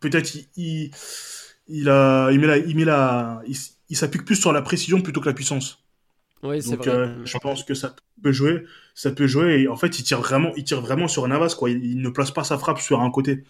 peut-être, 0.00 0.34
il, 0.34 0.46
il, 0.56 0.90
il 1.68 1.88
a, 1.88 2.30
il 2.32 2.38
met 2.38 2.46
la, 2.46 2.58
il 2.58 2.76
met 2.76 2.84
la, 2.84 3.40
il, 3.46 3.56
il 3.90 3.96
s'appuie 3.96 4.22
plus 4.22 4.36
sur 4.36 4.52
la 4.52 4.62
précision 4.62 5.00
plutôt 5.00 5.20
que 5.20 5.28
la 5.28 5.34
puissance. 5.34 5.84
Oui, 6.42 6.62
c'est 6.62 6.76
Donc, 6.76 6.86
vrai. 6.86 6.90
euh, 6.96 7.24
je 7.24 7.36
pense 7.38 7.64
que 7.64 7.74
ça 7.74 7.94
peut 8.22 8.32
jouer, 8.32 8.64
ça 8.94 9.10
peut 9.10 9.26
jouer. 9.26 9.62
Et 9.62 9.68
en 9.68 9.76
fait, 9.76 9.98
il 9.98 10.04
tire 10.04 10.20
vraiment, 10.20 10.52
il 10.56 10.64
tire 10.64 10.80
vraiment 10.80 11.08
sur 11.08 11.26
Navas, 11.26 11.54
quoi. 11.58 11.70
Il, 11.70 11.84
il 11.84 12.00
ne 12.02 12.08
place 12.10 12.30
pas 12.30 12.44
sa 12.44 12.58
frappe 12.58 12.78
sur 12.80 13.00
un 13.00 13.10
côté. 13.10 13.44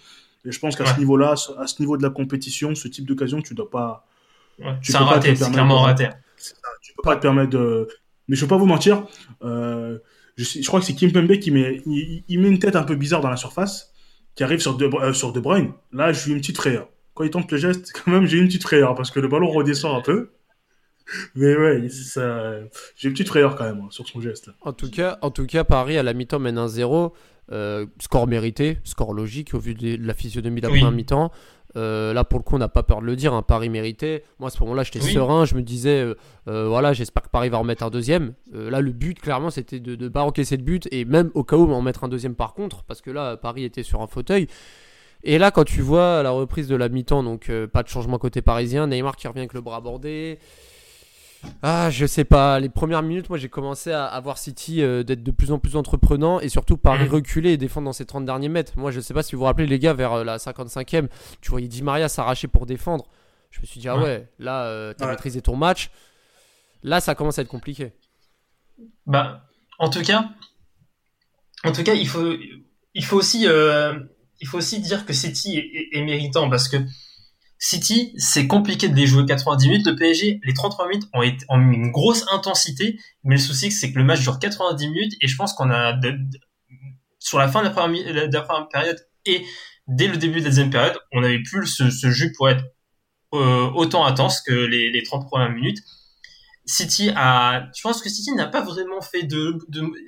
Et 0.45 0.53
je 0.53 0.59
pense 0.59 0.77
qu'à 0.77 0.87
ce 0.87 0.99
niveau-là, 0.99 1.35
à 1.59 1.67
ce 1.67 1.81
niveau 1.81 1.97
de 1.99 2.03
la 2.03 2.11
compétition, 2.11 2.75
ce 2.75 2.89
type 2.89 3.07
d'occasion, 3.07 3.43
tu 3.43 3.55
dois 3.55 3.71
pas, 3.71 4.07
Ouais. 4.59 4.75
tu 4.83 4.91
C'est 4.93 4.99
un 4.99 5.05
raté, 5.05 5.37
c'est 5.37 5.51
clairement 5.53 5.85
un 5.85 5.89
raté. 5.89 6.09
tu 6.83 6.93
peux 6.95 7.03
pas 7.03 7.17
te 7.17 7.23
permettre 7.23 7.51
de. 7.51 7.89
Mais 8.29 8.37
je 8.37 8.43
peux 8.43 8.49
pas 8.49 8.57
vous 8.57 8.67
mentir. 8.67 9.07
Euh, 9.45 9.99
je, 10.37 10.45
sais- 10.45 10.63
je 10.63 10.67
crois 10.67 10.81
que 10.81 10.87
c'est 10.87 10.95
Kimpembe 10.95 11.39
qui 11.39 11.51
met, 11.51 11.83
il, 11.87 12.25
il 12.29 12.41
met 12.41 12.49
une 12.49 12.59
tête 12.59 12.77
un 12.77 12.83
peu 12.85 12.95
bizarre 12.97 13.21
dans 13.21 13.31
la 13.31 13.37
surface, 13.37 13.93
qui 14.35 14.43
arrive 14.45 14.61
sur 14.61 14.77
De, 14.77 14.87
euh, 14.87 15.13
sur 15.13 15.33
de 15.33 15.41
Bruyne. 15.41 15.73
Là, 15.93 16.13
j'ai 16.13 16.31
eu 16.31 16.35
une 16.35 16.41
petite 16.41 16.57
frayeur. 16.57 16.89
Quand 17.19 17.25
il 17.25 17.31
tente 17.31 17.51
le 17.51 17.59
geste, 17.59 17.93
quand 18.05 18.13
même, 18.13 18.27
j'ai 18.27 18.39
une 18.39 18.47
petite 18.47 18.63
frayeur 18.63 18.95
parce 18.95 19.11
que 19.11 19.19
le 19.19 19.27
ballon 19.27 19.49
redescend 19.51 19.97
un 19.97 20.01
peu. 20.03 20.31
Mais 21.35 21.57
ouais, 21.57 21.89
ça, 21.89 22.53
j'ai 22.97 23.09
une 23.09 23.15
petite 23.15 23.27
frayeur 23.29 23.57
quand 23.57 23.65
même 23.65 23.81
hein, 23.81 23.89
sur 23.91 24.07
son 24.07 24.21
geste. 24.21 24.51
En 24.61 24.73
tout 24.73 24.89
cas, 24.91 25.19
en 25.23 25.31
tout 25.33 25.47
cas, 25.47 25.65
Paris 25.65 25.99
à 25.99 26.05
la 26.05 26.13
mi-temps 26.13 26.39
mène 26.39 26.59
1-0. 26.59 27.13
Euh, 27.51 27.87
score 27.99 28.27
mérité, 28.29 28.77
score 28.85 29.15
logique 29.15 29.55
au 29.55 29.59
vu 29.59 29.75
de 29.75 29.97
la 30.07 30.13
physionomie 30.15 30.61
de 30.61 30.67
la 30.67 30.73
Oui. 30.73 30.79
première 30.81 30.95
mi-temps. 30.95 31.33
Euh, 31.77 32.13
là, 32.13 32.23
pour 32.25 32.39
le 32.39 32.45
coup, 32.45 32.55
on 32.57 32.59
n'a 32.59 32.69
pas 32.69 32.83
peur 32.83 33.01
de 33.01 33.07
le 33.07 33.17
dire. 33.17 33.33
Un 33.33 33.43
Paris 33.43 33.71
mérité. 33.71 34.23
Moi, 34.39 34.49
à 34.49 34.51
ce 34.51 34.61
moment-là, 34.61 34.83
j'étais 34.85 35.03
Oui. 35.03 35.13
serein. 35.13 35.45
Je 35.47 35.55
me 35.55 35.63
disais, 35.63 36.15
euh, 36.47 36.69
voilà, 36.69 36.93
j'espère 36.93 37.23
que 37.23 37.31
Paris 37.31 37.49
va 37.49 37.57
remettre 37.59 37.83
un 37.83 37.91
deuxième. 37.91 38.35
Euh, 38.55 38.71
là, 38.71 38.81
le 38.83 38.93
but, 38.93 39.19
clairement, 39.19 39.49
c'était 39.51 39.81
de 39.81 39.97
ne 39.97 40.09
pas 40.09 40.23
encaisser 40.23 40.59
de 40.59 40.63
but 40.63 40.87
et 40.93 41.05
même 41.07 41.31
au 41.35 41.43
cas 41.43 41.57
où 41.57 41.73
en 41.73 41.81
mettre 41.81 42.05
un 42.05 42.09
deuxième 42.09 42.35
par 42.35 42.53
contre, 42.53 42.85
parce 42.85 43.01
que 43.01 43.11
là, 43.11 43.39
Paris 43.39 43.65
était 43.65 43.83
sur 43.83 44.03
un 44.03 44.07
fauteuil. 44.07 44.47
Et 45.25 45.39
là, 45.39 45.51
quand 45.51 45.65
tu 45.65 45.81
vois 45.83 46.23
la 46.23 46.31
reprise 46.31 46.69
de 46.69 46.77
la 46.77 46.89
mi-temps, 46.89 47.23
donc 47.23 47.51
euh, 47.51 47.67
pas 47.67 47.83
de 47.83 47.89
changement 47.89 48.19
côté 48.19 48.41
parisien, 48.43 48.87
Neymar 48.87 49.17
qui 49.17 49.27
revient 49.29 49.41
avec 49.41 49.53
le 49.53 49.61
bras 49.61 49.81
bordé. 49.81 50.39
Ah, 51.63 51.89
je 51.91 52.05
sais 52.07 52.25
pas. 52.25 52.59
Les 52.61 52.69
premières 52.69 53.03
minutes, 53.03 53.29
moi, 53.29 53.39
j'ai 53.39 53.49
commencé 53.49 53.93
à, 53.93 54.07
à 54.07 54.21
voir 54.21 54.39
City 54.39 54.83
euh, 54.83 55.03
d'être 55.05 55.23
de 55.23 55.31
plus 55.31 55.53
en 55.53 55.59
plus 55.59 55.77
entreprenant 55.77 56.41
et 56.41 56.49
surtout 56.49 56.77
Paris 56.77 57.05
Mhm. 57.05 57.11
reculer 57.15 57.53
et 57.53 57.57
défendre 57.57 57.85
dans 57.87 57.93
ses 57.93 58.07
30 58.07 58.25
derniers 58.25 58.49
mètres. 58.49 58.73
Moi, 58.77 58.91
je 58.91 59.01
sais 59.01 59.15
pas 59.15 59.23
si 59.23 59.35
vous 59.35 59.41
vous 59.41 59.45
rappelez, 59.45 59.67
les 59.67 59.79
gars, 59.79 59.93
vers 59.93 60.13
euh, 60.15 60.25
la 60.25 60.39
55e, 60.39 61.09
tu 61.41 61.51
voyais 61.51 61.69
Di 61.69 61.83
Maria 61.83 62.09
s'arracher 62.09 62.49
pour 62.49 62.67
défendre. 62.67 63.07
Je 63.51 63.61
me 63.61 63.67
suis 63.67 63.81
dit, 63.81 63.89
ah 63.89 63.97
Ouais. 63.97 64.03
ouais, 64.03 64.29
là, 64.39 64.93
t'as 64.95 65.07
Ouais. 65.07 65.13
maîtrisé 65.13 65.41
ton 65.41 65.57
match. 65.57 65.91
Là, 66.83 67.01
ça 67.01 67.15
commence 67.15 67.39
à 67.39 67.43
être 67.43 67.49
compliqué. 67.49 67.93
Bah, 69.07 69.43
en 69.79 69.91
tout 69.91 70.03
cas, 70.03 70.25
en 71.65 71.73
tout 71.73 71.83
cas, 71.83 71.95
il 71.95 72.07
faut, 72.09 72.35
il 72.95 73.05
faut 73.05 73.17
aussi, 73.17 73.47
il 74.41 74.49
faut 74.49 74.59
aussi 74.59 74.81
dire 74.81 75.05
que 75.05 75.13
City 75.13 75.59
est, 75.93 76.03
méritant 76.03 76.49
parce 76.49 76.69
que 76.69 76.77
City, 77.59 78.13
c'est 78.17 78.47
compliqué 78.47 78.89
de 78.89 78.95
les 78.95 79.07
jouer 79.07 79.27
90 79.27 79.69
minutes. 79.69 79.87
Le 79.87 79.97
PSG, 79.97 80.41
les 80.45 80.55
33 80.55 80.89
minutes 80.89 81.09
ont 81.13 81.23
été 81.23 81.45
une 81.51 81.91
grosse 81.91 82.25
intensité, 82.33 82.99
mais 83.25 83.35
le 83.35 83.41
souci, 83.41 83.73
c'est 83.73 83.93
que 83.93 83.99
le 83.99 84.05
match 84.05 84.21
dure 84.21 84.39
90 84.39 84.89
minutes 84.89 85.15
et 85.21 85.27
je 85.27 85.37
pense 85.37 85.55
qu'on 85.55 85.71
a, 85.71 85.99
sur 87.19 87.39
la 87.39 87.49
fin 87.49 87.61
de 87.61 87.65
la 87.65 87.71
première, 87.71 88.69
période 88.69 88.99
et 89.27 89.45
dès 89.89 90.07
le 90.07 90.17
début 90.17 90.39
de 90.39 90.45
la 90.45 90.51
deuxième 90.51 90.71
période, 90.71 90.97
on 91.13 91.23
avait 91.23 91.43
plus 91.43 91.67
ce, 91.67 92.11
jeu 92.11 92.31
pour 92.37 92.49
être 92.49 92.65
euh, 93.35 93.71
autant 93.75 94.07
intense 94.07 94.41
que 94.41 94.53
les, 94.53 94.91
les 94.91 95.03
30 95.03 95.27
premières 95.27 95.51
minutes. 95.51 95.79
City 96.69 97.11
a, 97.17 97.69
je 97.75 97.81
pense 97.83 98.03
que 98.03 98.09
City 98.09 98.33
n'a 98.33 98.47
pas 98.47 98.61
vraiment 98.61 99.01
fait 99.01 99.23
de, 99.23 99.59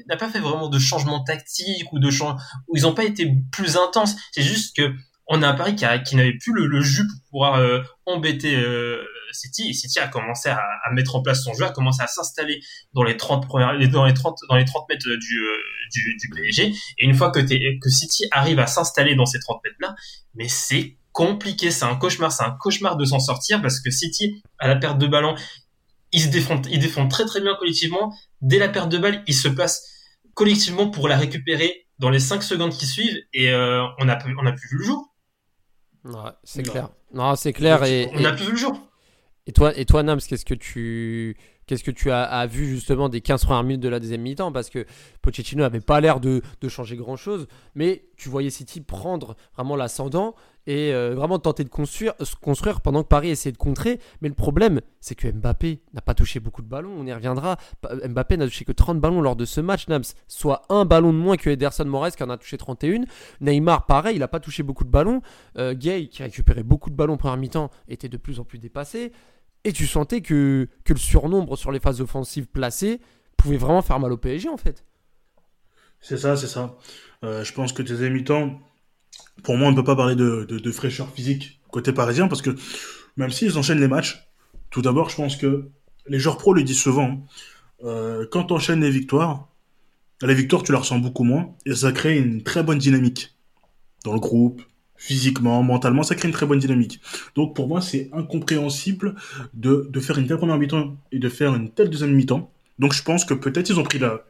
n'a 0.08 0.16
pas 0.16 0.28
fait 0.28 0.40
vraiment 0.40 0.68
de 0.68 0.78
changement 0.78 1.24
tactique 1.24 1.92
ou 1.92 1.98
de 1.98 2.10
change, 2.10 2.40
où 2.68 2.76
ils 2.76 2.82
n'ont 2.82 2.94
pas 2.94 3.04
été 3.04 3.34
plus 3.50 3.76
intenses? 3.76 4.14
C'est 4.32 4.42
juste 4.42 4.76
que 4.76 4.92
on 5.32 5.42
a 5.42 5.48
un 5.48 5.54
Paris 5.54 5.76
qui, 5.76 5.84
n'avait 6.16 6.36
plus 6.36 6.52
le, 6.52 6.80
jus 6.80 7.06
pour 7.06 7.30
pouvoir 7.30 7.54
euh, 7.54 7.80
embêter 8.04 8.56
euh, 8.56 9.00
City 9.32 9.70
et 9.70 9.72
City 9.72 10.00
a 10.00 10.08
commencé 10.08 10.48
à, 10.48 10.60
mettre 10.92 11.14
en 11.14 11.22
place 11.22 11.44
son 11.44 11.54
jeu, 11.54 11.64
a 11.64 11.70
commencé 11.70 12.02
à 12.02 12.08
s'installer 12.08 12.60
dans 12.94 13.04
les 13.04 13.16
30 13.16 13.46
premières, 13.46 13.78
dans 13.90 14.04
les 14.04 14.14
30, 14.14 14.38
dans 14.48 14.56
les 14.56 14.64
30 14.64 14.88
mètres 14.88 15.06
du, 15.06 15.14
euh, 15.14 15.56
du, 15.92 16.16
du 16.16 16.28
PSG. 16.34 16.74
Et 16.98 17.04
une 17.04 17.14
fois 17.14 17.30
que, 17.30 17.38
que 17.40 17.88
City 17.88 18.24
arrive 18.32 18.58
à 18.58 18.66
s'installer 18.66 19.14
dans 19.14 19.26
ces 19.26 19.38
30 19.38 19.60
mètres 19.64 19.76
là, 19.80 19.94
mais 20.34 20.48
c'est 20.48 20.96
compliqué, 21.12 21.70
c'est 21.70 21.84
un 21.84 21.96
cauchemar, 21.96 22.32
c'est 22.32 22.44
un 22.44 22.56
cauchemar 22.58 22.96
de 22.96 23.04
s'en 23.04 23.20
sortir 23.20 23.62
parce 23.62 23.80
que 23.80 23.90
City, 23.90 24.42
à 24.58 24.68
la 24.68 24.76
perte 24.76 24.98
de 24.98 25.06
ballon, 25.06 25.36
ils 26.12 26.22
se 26.22 26.28
défendent, 26.28 26.66
ils 26.70 26.80
défendent 26.80 27.10
très 27.10 27.24
très 27.24 27.40
bien 27.40 27.54
collectivement. 27.56 28.14
Dès 28.40 28.58
la 28.58 28.68
perte 28.68 28.90
de 28.90 28.98
balle, 28.98 29.22
ils 29.26 29.34
se 29.34 29.48
placent 29.48 29.86
collectivement 30.34 30.90
pour 30.90 31.08
la 31.08 31.16
récupérer 31.16 31.86
dans 31.98 32.10
les 32.10 32.20
5 32.20 32.42
secondes 32.42 32.72
qui 32.72 32.86
suivent 32.86 33.18
et 33.32 33.50
euh, 33.50 33.84
on 33.98 34.08
a 34.08 34.18
on 34.38 34.46
a 34.46 34.52
plus 34.52 34.68
vu 34.70 34.78
le 34.78 34.84
jour. 34.84 35.14
Ouais, 36.04 36.30
c'est 36.44 36.62
clair. 36.62 36.88
Non, 37.12 37.36
c'est 37.36 37.52
clair. 37.52 37.84
Et, 37.84 38.08
on 38.14 38.24
a 38.24 38.32
plus 38.32 38.46
vu 38.46 38.52
le 38.52 38.56
jour. 38.56 38.80
Et 39.46 39.52
toi, 39.52 39.76
et 39.76 39.84
toi 39.84 40.02
Nams, 40.02 40.20
qu'est-ce 40.20 40.44
que 40.44 40.54
tu, 40.54 41.36
qu'est-ce 41.70 41.84
que 41.84 41.92
tu 41.92 42.10
as, 42.10 42.46
vu 42.46 42.66
justement 42.66 43.08
des 43.08 43.20
15 43.20 43.44
premières 43.44 43.62
minutes 43.62 43.80
de 43.80 43.88
la 43.88 44.00
deuxième 44.00 44.22
mi-temps? 44.22 44.50
Parce 44.50 44.70
que 44.70 44.84
Pochettino 45.22 45.62
n'avait 45.62 45.80
pas 45.80 46.00
l'air 46.00 46.18
de, 46.18 46.42
changer 46.66 46.96
grand-chose, 46.96 47.46
mais 47.76 48.06
tu 48.16 48.28
voyais 48.28 48.50
City 48.50 48.80
prendre 48.80 49.36
vraiment 49.54 49.76
l'ascendant 49.76 50.34
et 50.66 50.92
euh, 50.92 51.14
vraiment 51.14 51.38
tenter 51.38 51.62
de 51.62 51.68
construire, 51.68 52.14
se 52.20 52.34
construire 52.34 52.80
pendant 52.80 53.04
que 53.04 53.08
Paris 53.08 53.30
essayait 53.30 53.52
de 53.52 53.56
contrer. 53.56 54.00
Mais 54.20 54.28
le 54.28 54.34
problème, 54.34 54.80
c'est 55.00 55.14
que 55.14 55.28
Mbappé 55.28 55.80
n'a 55.94 56.00
pas 56.00 56.14
touché 56.14 56.40
beaucoup 56.40 56.62
de 56.62 56.66
ballons, 56.66 56.92
on 56.98 57.06
y 57.06 57.12
reviendra. 57.12 57.56
Mbappé 58.08 58.36
n'a 58.36 58.46
touché 58.46 58.64
que 58.64 58.72
30 58.72 58.98
ballons 58.98 59.20
lors 59.20 59.36
de 59.36 59.44
ce 59.44 59.60
match, 59.60 59.86
Nams, 59.86 60.02
soit 60.26 60.62
un 60.70 60.84
ballon 60.84 61.12
de 61.12 61.18
moins 61.18 61.36
que 61.36 61.50
Ederson 61.50 61.84
Moraes 61.84 62.10
qui 62.10 62.24
en 62.24 62.30
a 62.30 62.36
touché 62.36 62.58
31. 62.58 63.04
Neymar, 63.40 63.86
pareil, 63.86 64.16
il 64.16 64.18
n'a 64.18 64.28
pas 64.28 64.40
touché 64.40 64.64
beaucoup 64.64 64.84
de 64.84 64.90
ballons. 64.90 65.22
Euh, 65.56 65.72
Gay, 65.72 66.08
qui 66.08 66.24
récupérait 66.24 66.64
beaucoup 66.64 66.90
de 66.90 66.96
ballons 66.96 67.16
première 67.16 67.36
mi-temps, 67.36 67.70
était 67.86 68.08
de 68.08 68.16
plus 68.16 68.40
en 68.40 68.44
plus 68.44 68.58
dépassé. 68.58 69.12
Et 69.64 69.72
tu 69.72 69.86
sentais 69.86 70.20
que, 70.22 70.68
le 70.88 70.96
surnombre 70.96 71.56
sur 71.56 71.70
les 71.70 71.80
phases 71.80 72.00
offensives 72.00 72.46
placées 72.46 73.00
pouvait 73.36 73.56
vraiment 73.56 73.82
faire 73.82 74.00
mal 74.00 74.12
au 74.12 74.16
PSG 74.16 74.48
en 74.48 74.56
fait. 74.56 74.84
C'est 76.00 76.16
ça, 76.16 76.36
c'est 76.36 76.46
ça. 76.46 76.78
Euh, 77.24 77.44
je 77.44 77.52
pense 77.52 77.72
que 77.72 77.82
tes 77.82 78.08
mi-temps, 78.08 78.58
pour 79.42 79.56
moi, 79.56 79.68
on 79.68 79.72
ne 79.72 79.76
peut 79.76 79.84
pas 79.84 79.96
parler 79.96 80.16
de, 80.16 80.70
fraîcheur 80.72 81.10
physique 81.10 81.60
côté 81.70 81.92
parisien 81.92 82.26
parce 82.26 82.42
que 82.42 82.54
même 83.16 83.30
s'ils 83.30 83.56
enchaînent 83.58 83.80
les 83.80 83.88
matchs, 83.88 84.26
tout 84.70 84.82
d'abord, 84.82 85.10
je 85.10 85.16
pense 85.16 85.36
que 85.36 85.68
les 86.06 86.18
joueurs 86.18 86.38
pros 86.38 86.54
le 86.54 86.62
disent 86.62 86.80
souvent. 86.80 87.10
hein, 87.10 87.20
euh, 87.84 88.26
quand 88.30 88.44
tu 88.44 88.52
enchaînes 88.54 88.80
les 88.80 88.90
victoires, 88.90 89.48
la 90.22 90.34
victoire, 90.34 90.62
tu 90.62 90.72
la 90.72 90.78
ressens 90.78 90.98
beaucoup 90.98 91.24
moins. 91.24 91.54
Et 91.66 91.74
ça 91.74 91.92
crée 91.92 92.18
une 92.18 92.42
très 92.42 92.62
bonne 92.62 92.78
dynamique 92.78 93.34
dans 94.04 94.12
le 94.12 94.20
groupe, 94.20 94.62
physiquement, 95.00 95.62
mentalement, 95.62 96.02
ça 96.02 96.14
crée 96.14 96.28
une 96.28 96.34
très 96.34 96.44
bonne 96.44 96.58
dynamique. 96.58 97.00
Donc 97.34 97.56
pour 97.56 97.66
moi, 97.66 97.80
c'est 97.80 98.10
incompréhensible 98.12 99.14
de, 99.54 99.88
de 99.90 100.00
faire 100.00 100.18
une 100.18 100.26
telle 100.26 100.36
première 100.36 100.58
mi-temps 100.58 100.94
et 101.10 101.18
de 101.18 101.28
faire 101.30 101.54
une 101.54 101.70
telle 101.70 101.88
deuxième 101.88 102.12
mi-temps. 102.12 102.52
Donc 102.78 102.92
je 102.92 103.02
pense 103.02 103.24
que 103.24 103.32
peut-être 103.32 103.70
ils 103.70 103.80
ont 103.80 103.82
pris 103.82 103.98
la, 103.98 104.22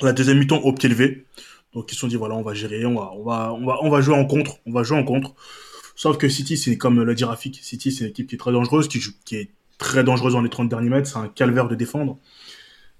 la 0.00 0.12
deuxième 0.12 0.38
mi-temps 0.38 0.58
au 0.58 0.72
pied 0.72 0.88
levé. 0.88 1.26
Donc 1.74 1.90
ils 1.90 1.94
se 1.94 2.00
sont 2.00 2.06
dit 2.06 2.14
voilà, 2.14 2.36
on 2.36 2.42
va 2.42 2.54
gérer, 2.54 2.86
on 2.86 2.94
va, 2.94 3.10
on 3.12 3.24
va, 3.24 3.52
on 3.52 3.66
va, 3.66 3.78
on 3.82 3.90
va 3.90 4.00
jouer 4.00 4.14
en 4.14 4.24
contre, 4.24 4.58
on 4.66 4.72
va 4.72 4.84
jouer 4.84 4.96
en 4.96 5.04
contre. 5.04 5.34
Sauf 5.96 6.16
que 6.16 6.28
City, 6.28 6.56
c'est 6.56 6.78
comme 6.78 7.02
l'a 7.02 7.14
dit 7.14 7.24
Rafik, 7.24 7.58
City, 7.60 7.90
c'est 7.90 8.04
une 8.04 8.10
équipe 8.10 8.28
qui 8.28 8.36
est 8.36 8.38
très 8.38 8.52
dangereuse, 8.52 8.86
qui, 8.86 9.00
joue, 9.00 9.12
qui 9.24 9.34
est 9.34 9.50
très 9.78 10.04
dangereuse 10.04 10.34
dans 10.34 10.42
les 10.42 10.48
30 10.48 10.68
derniers 10.68 10.90
mètres, 10.90 11.08
c'est 11.08 11.18
un 11.18 11.28
calvaire 11.28 11.66
de 11.66 11.74
défendre. 11.74 12.18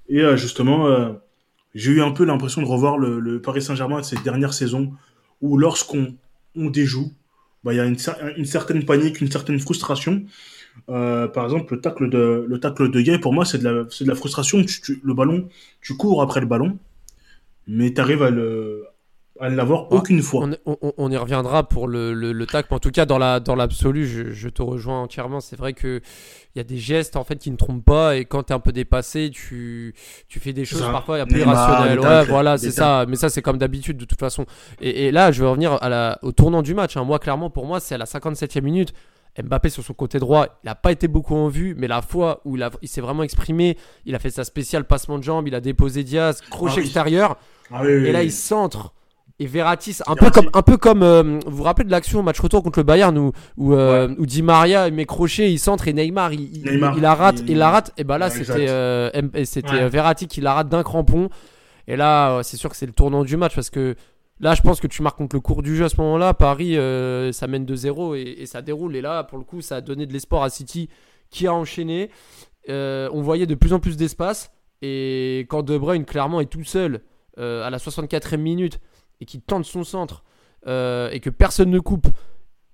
Et 0.09 0.21
euh, 0.21 0.37
justement, 0.37 0.89
euh, 0.89 1.13
j'ai 1.77 1.93
eu 1.93 2.03
un 2.03 2.11
peu 2.11 2.25
l'impression 2.25 2.61
de 2.61 2.67
revoir 2.67 2.99
le, 2.99 3.21
le 3.21 3.41
Paris 3.41 3.63
Saint-Germain 3.63 4.01
de 4.01 4.05
cette 4.05 4.25
dernière 4.25 4.53
saison, 4.53 4.93
où 5.41 5.57
lorsqu'on 5.57 6.17
on 6.57 6.71
déjoue, 6.71 7.13
bah, 7.65 7.73
il 7.73 7.77
y 7.77 7.81
a 7.81 7.85
une, 7.85 7.97
certaine 8.45 8.85
panique, 8.85 9.21
une 9.21 9.31
certaine 9.31 9.59
frustration. 9.59 10.25
Euh, 10.89 11.29
par 11.29 11.45
exemple, 11.45 11.75
le 11.75 11.81
tacle 11.81 12.09
de, 12.09 12.45
le 12.49 12.61
tacle 12.61 12.91
de 12.91 13.01
Gay, 13.01 13.19
pour 13.19 13.33
moi, 13.33 13.45
c'est 13.45 13.59
de 13.59 13.65
la, 13.65 13.85
de 13.85 14.09
la 14.09 14.15
frustration. 14.15 14.65
Tu, 14.65 14.81
tu, 14.81 15.01
le 15.03 15.15
ballon, 15.15 15.49
tu 15.81 15.97
cours 15.97 16.23
après 16.23 16.41
le 16.41 16.47
ballon, 16.47 16.79
mais 17.67 17.93
tu 17.93 18.01
arrives 18.01 18.23
à 18.23 18.31
le, 18.31 18.85
à 19.41 19.49
ne 19.51 19.57
l'avoir 19.57 19.87
Ah, 19.91 19.95
aucune 19.97 20.21
fois. 20.23 20.47
On, 20.67 20.77
on- 20.83 20.93
on 20.99 21.11
y 21.11 21.17
reviendra 21.17 21.69
pour 21.69 21.89
le, 21.89 22.13
le, 22.13 22.33
le 22.33 22.47
mais 22.53 22.63
en 22.71 22.79
tout 22.79 22.91
cas 22.91 23.07
dans 23.07 23.19
la 23.19 23.41
dans 23.41 23.55
l'absolu, 23.55 24.07
je, 24.07 24.33
je 24.33 24.49
te 24.49 24.63
rejoins 24.63 25.01
entièrement. 25.03 25.41
C'est 25.41 25.57
vrai 25.57 25.73
que 25.73 26.01
il 26.55 26.59
y 26.59 26.61
a 26.61 26.65
des 26.65 26.77
gestes 26.77 27.17
en 27.17 27.25
fait 27.25 27.37
qui 27.37 27.51
ne 27.51 27.57
trompent 27.57 27.85
pas 27.85 28.17
et 28.17 28.25
quand 28.27 28.43
t'es 28.45 28.55
un 28.55 28.61
peu 28.61 28.73
dépassé, 28.73 29.31
tu 29.33 29.95
tu 30.29 30.39
fais 30.39 30.53
des 30.53 30.65
choses 30.65 30.83
ça. 30.83 30.91
parfois 30.91 31.19
un 31.21 31.27
peu 31.27 31.37
Neymar, 31.37 31.55
irrationnelles. 31.71 31.99
les 31.99 32.05
Ouais, 32.05 32.25
voilà, 32.27 32.59
c'est 32.59 32.71
ça. 32.71 33.07
Mais 33.09 33.17
ça 33.17 33.31
c'est 33.31 33.43
comme 33.43 33.59
d'habitude 33.59 33.97
de 33.97 34.05
toute 34.05 34.21
façon. 34.21 34.45
Et, 34.81 35.07
et 35.07 35.11
là, 35.13 35.33
je 35.33 35.43
vais 35.43 35.49
revenir 35.49 35.79
à 35.83 35.89
la, 35.89 36.19
au 36.23 36.33
tournant 36.33 36.63
du 36.63 36.75
match. 36.75 36.97
hein. 36.97 37.05
Moi, 37.05 37.19
clairement, 37.19 37.49
pour 37.51 37.67
moi, 37.67 37.81
c'est 37.81 37.95
à 37.95 37.99
la 37.99 38.05
57e 38.07 38.61
minute. 38.63 38.93
Mbappé 39.43 39.71
sur 39.71 39.83
son 39.83 39.95
côté 39.95 40.19
droit, 40.19 40.45
il 40.63 40.67
n'a 40.67 40.75
pas 40.75 40.93
été 40.93 41.09
beaucoup 41.09 41.35
en 41.35 41.49
vue, 41.49 41.75
mais 41.79 41.89
la 41.89 42.03
fois 42.03 42.43
où 42.45 42.59
il, 42.59 42.89
s'est 42.89 43.01
vraiment 43.01 43.23
exprimé, 43.23 43.79
il 44.05 44.15
a 44.15 44.19
fait 44.19 44.29
sa 44.29 44.45
spéciale 44.45 44.85
passement 44.85 45.17
de 45.19 45.23
jambe, 45.25 45.49
il 45.49 45.55
a 45.55 45.61
déposé 45.63 46.05
Diaz, 46.05 46.43
crochet 46.51 46.75
Ah 46.77 46.81
extérieur. 46.83 47.39
Ah 47.71 47.81
oui, 47.83 47.95
oui, 47.97 48.07
Et 48.09 48.13
là, 48.13 48.19
oui. 48.19 48.27
il 48.27 48.31
centre. 48.31 48.93
Et 49.43 49.47
Verratti, 49.47 49.97
un 50.07 50.15
Verratti. 50.15 50.25
peu 50.25 50.31
comme, 50.31 50.51
un 50.55 50.63
peu 50.63 50.77
comme 50.77 51.03
euh, 51.03 51.41
vous 51.47 51.57
vous 51.57 51.63
rappelez 51.63 51.85
de 51.87 51.91
l'action 51.91 52.21
au 52.21 52.23
match 52.23 52.39
retour 52.41 52.63
contre 52.63 52.79
le 52.79 52.85
Bayern 52.85 53.17
où, 53.19 53.33
où, 53.57 53.75
euh, 53.75 54.15
où 54.19 54.27
Di 54.27 54.43
Maria 54.43 54.91
met 54.91 55.05
crochet, 55.05 55.51
il 55.53 55.59
centre 55.59 55.89
et 55.89 55.93
Neymar, 55.93 56.33
il, 56.33 56.57
il- 56.57 56.65
Neymar, 56.65 56.97
il 56.97 57.03
la 57.03 57.15
rate, 57.15 57.41
il- 57.41 57.51
il 57.51 57.59
la 57.59 57.71
rate. 57.71 57.93
Et 57.99 58.05
bah 58.05 58.19
là, 58.19 58.27
Ouais, 58.27 58.31
c'était 58.33 58.67
euh, 58.69 59.11
M- 59.15 59.31
et 59.35 59.45
c'était 59.45 59.71
Ouais. 59.71 59.83
euh, 59.83 59.89
Verratti 59.89 60.29
qui 60.29 60.41
la 60.41 60.55
rate 60.55 60.69
d'un 60.69 60.83
crampon. 60.83 61.29
Et 61.89 61.97
là, 61.97 62.39
euh, 62.39 62.43
c'est 62.43 62.57
sûr 62.57 62.71
que 62.71 62.77
c'est 62.77 62.87
le 62.87 62.93
tournant 62.93 63.25
du 63.25 63.37
match 63.37 63.55
parce 63.55 63.71
que 63.71 63.97
là, 64.41 64.55
je 64.55 64.63
pense 64.63 64.81
que 64.81 64.87
tu 64.87 65.03
marques 65.03 65.19
contre 65.19 65.35
le 65.37 65.41
cours 65.41 65.63
du 65.63 65.75
jeu 65.77 65.85
à 65.85 65.89
ce 65.89 65.97
moment-là. 66.01 66.35
Paris, 66.35 66.77
euh, 66.79 67.33
ça 67.33 67.47
mène 67.49 67.65
2-0 67.65 68.15
et, 68.17 68.43
et 68.43 68.47
ça 68.47 68.63
déroule. 68.63 68.95
Et 68.97 69.01
là, 69.01 69.25
pour 69.25 69.39
le 69.39 69.45
coup, 69.45 69.61
ça 69.61 69.77
a 69.77 69.81
donné 69.81 70.07
de 70.07 70.13
l'espoir 70.13 70.43
à 70.45 70.51
City 70.51 70.89
qui 71.31 71.47
a 71.49 71.53
enchaîné. 71.55 72.11
Euh, 72.69 73.09
on 73.13 73.23
voyait 73.23 73.47
de 73.47 73.55
plus 73.57 73.73
en 73.73 73.81
plus 73.81 73.97
d'espace. 73.97 74.53
Et 74.83 75.47
quand 75.49 75.63
De 75.63 75.77
Bruyne, 75.79 76.05
clairement, 76.05 76.41
est 76.41 76.47
tout 76.47 76.65
seul 76.65 77.01
euh, 77.39 77.65
à 77.67 77.71
la 77.71 77.79
64e 77.79 78.37
minute 78.37 78.79
et 79.23 79.25
qui 79.25 79.41
tente 79.41 79.65
son 79.65 79.85
centre 79.85 80.23
euh, 80.67 81.09
et 81.11 81.21
que 81.21 81.31
personne 81.31 81.71
ne 81.71 81.79
coupe 81.81 82.09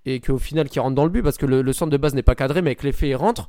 et 0.05 0.21
qu'au 0.21 0.38
final 0.38 0.69
qui 0.69 0.81
rentre 0.81 0.95
dans 0.95 1.05
le 1.05 1.11
but 1.11 1.23
parce 1.23 1.37
que 1.38 1.47
le, 1.47 1.62
le 1.62 1.73
centre 1.73 1.90
de 1.93 1.97
base 1.97 2.14
n'est 2.14 2.23
pas 2.23 2.35
cadré 2.35 2.62
mais 2.62 2.71
avec 2.71 2.83
l'effet 2.83 3.11
il 3.11 3.14
rentre 3.17 3.49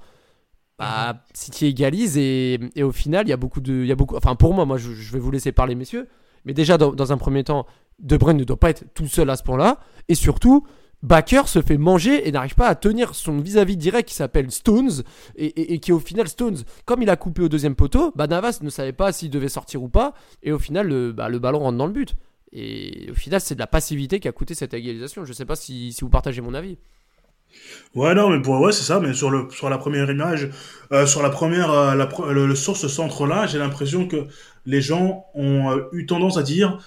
bah 0.77 1.23
City 1.33 1.65
égalise 1.67 2.17
et, 2.17 2.59
et 2.75 2.83
au 2.83 2.91
final 2.91 3.25
il 3.25 3.29
y 3.29 3.33
a 3.33 3.37
beaucoup 3.37 3.61
de 3.61 3.73
il 3.73 3.87
y 3.87 3.91
a 3.91 3.95
beaucoup 3.95 4.15
enfin 4.15 4.35
pour 4.35 4.53
moi 4.53 4.65
moi 4.65 4.77
je, 4.77 4.91
je 4.93 5.11
vais 5.13 5.19
vous 5.19 5.31
laisser 5.31 5.51
parler 5.51 5.75
messieurs 5.75 6.07
mais 6.45 6.53
déjà 6.53 6.77
dans, 6.77 6.91
dans 6.93 7.11
un 7.11 7.17
premier 7.17 7.43
temps 7.43 7.65
De 7.99 8.15
Bruyne 8.17 8.37
ne 8.37 8.43
doit 8.45 8.59
pas 8.59 8.69
être 8.69 8.85
tout 8.93 9.07
seul 9.07 9.29
à 9.29 9.35
ce 9.35 9.43
point 9.43 9.57
là 9.57 9.79
et 10.07 10.15
surtout 10.15 10.65
Baker 11.01 11.43
se 11.47 11.61
fait 11.61 11.77
manger 11.77 12.27
et 12.27 12.31
n'arrive 12.33 12.55
pas 12.55 12.67
à 12.67 12.75
tenir 12.75 13.15
son 13.15 13.37
vis-à-vis 13.39 13.77
direct 13.77 14.07
qui 14.09 14.15
s'appelle 14.15 14.51
Stones 14.51 15.03
et, 15.37 15.45
et- 15.45 15.73
et 15.75 15.79
qui 15.79 15.93
au 15.93 15.99
final 15.99 16.27
Stones. 16.27 16.57
Comme 16.83 17.01
il 17.01 17.09
a 17.09 17.15
coupé 17.15 17.41
au 17.41 17.47
deuxième 17.47 17.75
poteau 17.75 18.11
bah 18.17 18.27
Navas 18.27 18.59
ne 18.61 18.69
savait 18.69 18.91
pas 18.91 19.13
s'il 19.13 19.29
devait 19.29 19.47
sortir 19.47 19.81
ou 19.81 19.87
pas 19.87 20.13
et 20.43 20.51
au 20.51 20.59
final 20.59 20.87
le, 20.87 21.13
bah, 21.13 21.29
le 21.29 21.39
ballon 21.39 21.59
rentre 21.59 21.77
dans 21.77 21.87
le 21.87 21.93
but 21.93 22.15
et 22.51 23.07
au 23.11 23.15
final 23.15 23.41
c'est 23.41 23.55
de 23.55 23.59
la 23.59 23.67
passivité 23.67 24.19
qui 24.19 24.27
a 24.27 24.31
coûté 24.31 24.53
cette 24.53 24.73
égalisation. 24.73 25.25
Je 25.25 25.33
sais 25.33 25.45
pas 25.45 25.55
si, 25.55 25.95
vous 26.01 26.09
partagez 26.09 26.41
mon 26.41 26.53
avis. 26.53 26.77
Ouais, 27.95 28.13
non, 28.13 28.29
mais 28.29 28.39
pour, 28.41 28.59
ouais, 28.61 28.71
c'est 28.71 28.83
ça, 28.83 28.99
mais 28.99 29.13
sur 29.13 29.31
le, 29.31 29.47
sur 29.49 29.69
la 29.71 29.79
première 29.79 30.09
image, 30.09 30.49
euh, 30.91 31.07
sur 31.07 31.23
la 31.23 31.31
première, 31.31 31.71
euh, 31.71 31.95
le, 32.31 32.45
le- 32.45 32.55
ce 32.55 32.87
centre-là, 32.87 33.47
j'ai 33.47 33.57
l'impression 33.57 34.07
que 34.07 34.27
les 34.67 34.81
gens 34.81 35.25
ont 35.33 35.71
euh, 35.71 35.89
eu 35.93 36.05
tendance 36.05 36.37
à 36.37 36.43
dire, 36.43 36.77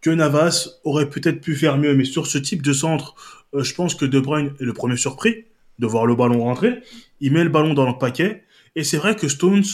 que 0.00 0.10
Navas 0.10 0.68
aurait 0.84 1.10
peut-être 1.10 1.40
pu 1.40 1.56
faire 1.56 1.78
mieux, 1.78 1.96
mais 1.96 2.04
sur 2.04 2.28
ce 2.28 2.38
type 2.38 2.62
de 2.62 2.72
centre, 2.72 3.16
je 3.54 3.74
pense 3.74 3.96
que 3.96 4.04
De 4.04 4.20
Bruyne 4.20 4.54
est 4.60 4.64
le 4.64 4.72
premier 4.72 4.96
surpris 4.96 5.46
de 5.80 5.86
voir 5.86 6.06
le 6.06 6.14
ballon 6.14 6.44
rentrer. 6.44 6.80
Il 7.20 7.32
met 7.32 7.42
le 7.42 7.50
ballon 7.50 7.74
dans 7.74 7.86
le 7.88 7.98
paquet, 7.98 8.44
et 8.76 8.84
c'est 8.84 8.98
vrai 8.98 9.16
que 9.16 9.26
Stones, 9.26 9.64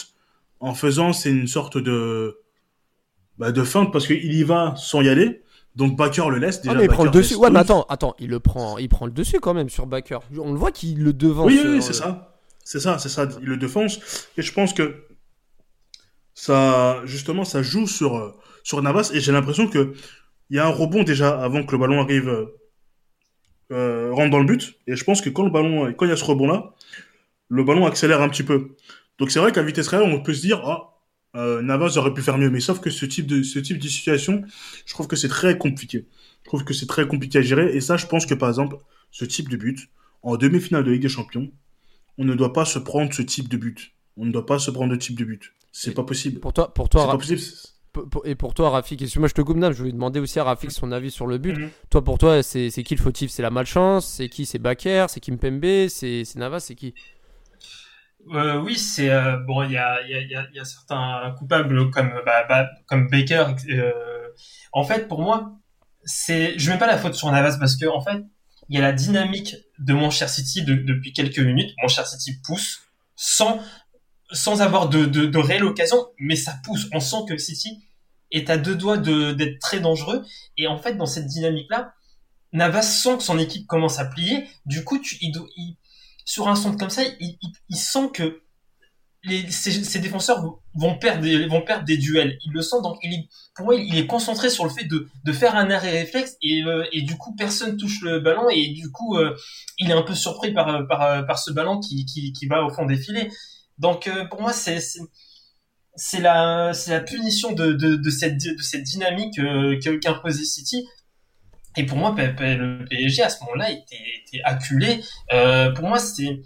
en 0.60 0.74
faisant, 0.74 1.12
c'est 1.12 1.30
une 1.30 1.48
sorte 1.48 1.76
de, 1.76 2.38
bah, 3.38 3.52
de 3.52 3.64
feinte 3.64 3.92
parce 3.92 4.06
qu'il 4.06 4.32
y 4.32 4.42
va 4.42 4.74
sans 4.76 5.02
y 5.02 5.08
aller. 5.08 5.42
Donc 5.74 5.96
Baker 5.96 6.28
le 6.30 6.38
laisse 6.38 6.60
déjà. 6.60 6.74
ah 6.74 6.78
mais 6.78 6.84
il 6.84 6.90
prend 6.90 7.04
le 7.04 7.10
dessus 7.10 7.34
ouais 7.34 7.48
mais 7.48 7.60
attends 7.60 7.86
attends 7.88 8.14
il 8.18 8.28
le 8.28 8.40
prend 8.40 8.76
il 8.76 8.90
prend 8.90 9.06
le 9.06 9.12
dessus 9.12 9.40
quand 9.40 9.54
même 9.54 9.70
sur 9.70 9.86
Baker 9.86 10.18
on 10.36 10.52
le 10.52 10.58
voit 10.58 10.70
qu'il 10.70 11.02
le 11.02 11.14
devance 11.14 11.46
Oui, 11.46 11.58
oui, 11.64 11.78
euh, 11.78 11.80
c'est 11.80 11.94
ça. 11.94 12.32
C'est 12.64 12.80
ça, 12.80 12.98
c'est 12.98 13.08
ça. 13.08 13.28
Il 13.40 13.48
le 13.48 13.56
défonce. 13.56 14.28
Et 14.36 14.42
je 14.42 14.52
pense 14.52 14.72
que 14.72 15.04
ça, 16.34 17.00
justement, 17.04 17.44
ça 17.44 17.62
joue 17.62 17.86
sur, 17.86 18.16
euh, 18.16 18.34
sur 18.62 18.80
Navas. 18.82 19.10
Et 19.14 19.20
j'ai 19.20 19.32
l'impression 19.32 19.66
que 19.68 19.94
il 20.50 20.56
y 20.56 20.58
a 20.58 20.66
un 20.66 20.70
rebond 20.70 21.02
déjà 21.02 21.42
avant 21.42 21.64
que 21.64 21.72
le 21.72 21.78
ballon 21.78 22.00
arrive, 22.00 22.48
euh, 23.72 24.12
rentre 24.12 24.30
dans 24.30 24.38
le 24.38 24.44
but. 24.44 24.74
Et 24.86 24.96
je 24.96 25.04
pense 25.04 25.20
que 25.20 25.30
quand 25.30 25.44
le 25.44 25.50
ballon, 25.50 25.92
quand 25.94 26.04
il 26.04 26.10
y 26.10 26.12
a 26.12 26.16
ce 26.16 26.24
rebond-là, 26.24 26.74
le 27.48 27.64
ballon 27.64 27.86
accélère 27.86 28.20
un 28.22 28.28
petit 28.28 28.42
peu. 28.42 28.76
Donc 29.18 29.30
c'est 29.30 29.40
vrai 29.40 29.52
qu'à 29.52 29.62
vitesse 29.62 29.88
réelle, 29.88 30.02
on 30.02 30.22
peut 30.22 30.34
se 30.34 30.42
dire, 30.42 30.62
ah, 30.64 30.91
euh, 31.34 31.62
Navas 31.62 31.96
aurait 31.96 32.12
pu 32.14 32.22
faire 32.22 32.38
mieux. 32.38 32.50
Mais 32.50 32.60
sauf 32.60 32.80
que 32.80 32.90
ce 32.90 33.06
type 33.06 33.26
de, 33.26 33.42
ce 33.42 33.58
type 33.58 33.78
de 33.78 33.88
situation, 33.88 34.42
je 34.86 34.92
trouve 34.94 35.06
que 35.06 35.16
c'est 35.16 35.28
très 35.28 35.56
compliqué. 35.58 36.06
Je 36.42 36.48
trouve 36.48 36.64
que 36.64 36.74
c'est 36.74 36.86
très 36.86 37.06
compliqué 37.06 37.38
à 37.38 37.42
gérer. 37.42 37.74
Et 37.76 37.80
ça, 37.80 37.96
je 37.96 38.06
pense 38.06 38.26
que 38.26 38.34
par 38.34 38.48
exemple, 38.48 38.76
ce 39.10 39.24
type 39.24 39.48
de 39.48 39.56
but, 39.56 39.88
en 40.22 40.36
demi-finale 40.36 40.84
de 40.84 40.90
Ligue 40.92 41.02
des 41.02 41.08
Champions, 41.08 41.50
on 42.18 42.24
ne 42.24 42.34
doit 42.34 42.52
pas 42.52 42.64
se 42.64 42.78
prendre 42.78 43.12
ce 43.12 43.22
type 43.22 43.48
de 43.48 43.56
but. 43.56 43.92
On 44.16 44.24
ne 44.26 44.32
doit 44.32 44.44
pas 44.46 44.58
se 44.58 44.70
prendre 44.70 44.92
ce 44.94 44.98
type 44.98 45.18
de 45.18 45.24
but. 45.24 45.52
C'est 45.72 45.92
Et 45.92 45.94
pas 45.94 46.02
possible. 46.04 46.40
pour 46.40 46.52
toi 46.52 46.72
pour 46.74 46.84
C'est 46.86 46.90
toi 46.90 47.04
pas 47.06 47.12
Ra- 47.12 47.18
possible. 47.18 47.40
et 48.24 48.34
pour 48.34 48.52
toi 48.52 48.68
Rafik 48.70 49.00
excuse-moi 49.00 49.28
je 49.28 49.32
te 49.34 49.40
coupe 49.40 49.58
je 49.58 49.78
voulais 49.78 49.92
demander 49.92 50.20
aussi 50.20 50.38
à 50.38 50.44
Rafik 50.44 50.70
son 50.70 50.92
avis 50.92 51.10
sur 51.10 51.26
le 51.26 51.38
but 51.38 51.56
Mhm. 51.58 51.70
toi 51.88 52.02
pour 52.04 52.18
toi 52.18 52.42
c'est 52.42 52.70
qui 52.70 52.94
le 52.94 53.00
fautif? 53.02 53.30
C'est 53.30 53.40
la 53.42 53.50
malchance? 53.50 54.06
C'est 54.06 54.28
qui? 54.28 54.44
C'est 54.44 54.58
Baker? 54.58 55.06
C'est 55.08 55.20
Kimpembe? 55.20 55.88
C'est 55.88 56.24
Navas? 56.36 56.60
C'est 56.60 56.74
qui? 56.74 56.92
Euh, 58.30 58.60
oui, 58.60 58.78
c'est 58.78 59.10
bon. 59.46 59.62
Il 59.64 59.72
y 59.72 59.76
a, 59.78 60.64
certains 60.64 61.34
coupables 61.38 61.90
comme 61.90 62.12
bah, 62.24 62.44
bah, 62.48 62.68
Baker. 63.10 63.46
euh, 63.70 63.92
en 64.72 64.84
fait, 64.84 65.08
pour 65.08 65.22
moi, 65.22 65.52
c'est 66.04 66.58
je 66.58 66.70
mets 66.70 66.78
pas 66.78 66.86
la 66.86 66.98
faute 66.98 67.14
sur 67.14 67.30
Navas 67.30 67.58
parce 67.58 67.76
que 67.76 67.86
en 67.86 68.00
fait, 68.00 68.22
il 68.68 68.76
y 68.76 68.78
a 68.78 68.82
la 68.82 68.92
dynamique 68.92 69.56
de 69.78 69.92
Manchester 69.92 70.28
City 70.28 70.62
de- 70.62 70.74
depuis 70.74 71.12
quelques 71.12 71.38
minutes. 71.40 71.74
Manchester 71.82 72.16
City 72.18 72.40
pousse 72.44 72.80
sans 73.16 73.60
sans 74.30 74.62
avoir 74.62 74.88
de, 74.88 75.36
réelle 75.38 75.64
occasion, 75.64 76.06
mais 76.18 76.36
ça 76.36 76.54
pousse. 76.64 76.88
On 76.92 77.00
sent 77.00 77.16
que 77.28 77.36
City 77.36 77.84
est 78.30 78.48
à 78.48 78.56
deux 78.56 78.74
doigts 78.74 78.96
d'être 78.96 79.58
très 79.60 79.78
dangereux. 79.80 80.24
Et 80.56 80.66
en 80.66 80.78
fait, 80.78 80.94
dans 80.94 81.06
cette 81.06 81.26
dynamique-là, 81.26 81.92
Navas 82.52 82.82
sent 82.82 83.18
que 83.18 83.22
son 83.22 83.38
équipe 83.38 83.66
commence 83.66 83.98
à 83.98 84.06
plier. 84.06 84.48
Du 84.64 84.84
coup, 84.84 84.98
il, 85.20 85.32
il- 85.56 85.76
sur 86.24 86.48
un 86.48 86.54
centre 86.54 86.78
comme 86.78 86.90
ça, 86.90 87.02
il, 87.20 87.76
sent 87.76 88.10
que 88.12 88.42
ses, 89.50 89.98
défenseurs 90.00 90.42
vont- 90.74 90.98
perdre, 90.98 91.22
des, 91.22 91.96
duels. 91.96 92.38
Il 92.44 92.52
le 92.52 92.62
sent, 92.62 92.76
donc 92.82 92.98
il 93.02 93.14
est, 93.14 93.28
pour 93.54 93.66
moi, 93.66 93.74
il 93.76 93.96
est 93.96 94.06
concentré 94.06 94.50
sur 94.50 94.64
le 94.64 94.70
fait 94.70 94.84
de, 94.84 95.32
faire 95.32 95.56
un 95.56 95.70
arrêt 95.70 95.90
réflexe 95.90 96.36
et, 96.42 96.62
euh, 96.64 96.84
et 96.92 97.02
du 97.02 97.16
coup, 97.16 97.34
personne 97.36 97.76
touche 97.76 98.00
le 98.02 98.20
ballon 98.20 98.48
et 98.50 98.68
du 98.68 98.90
coup, 98.90 99.16
euh, 99.16 99.36
il 99.78 99.90
est 99.90 99.94
un 99.94 100.02
peu 100.02 100.14
surpris 100.14 100.52
par, 100.52 100.86
par 100.88 101.38
ce 101.38 101.52
ballon 101.52 101.80
qui, 101.80 102.06
va 102.48 102.64
au 102.64 102.70
fond 102.70 102.86
des 102.86 102.96
filets. 102.96 103.30
Donc, 103.78 104.06
euh, 104.06 104.24
pour 104.26 104.40
moi, 104.40 104.52
c'est 104.52 104.78
la, 106.20 106.72
punition 107.06 107.52
de, 107.52 108.10
cette, 108.10 108.82
dynamique 108.82 109.38
euh, 109.38 109.78
que- 109.82 109.98
qu'imposait 109.98 110.44
City. 110.44 110.86
Et 111.76 111.86
pour 111.86 111.98
moi, 111.98 112.14
le 112.16 112.84
PSG 112.84 113.22
à 113.22 113.28
ce 113.28 113.42
moment-là 113.44 113.70
était, 113.70 113.96
était 114.26 114.42
acculé. 114.44 115.00
Euh, 115.32 115.72
pour 115.72 115.86
moi, 115.88 115.98
c'est, 115.98 116.40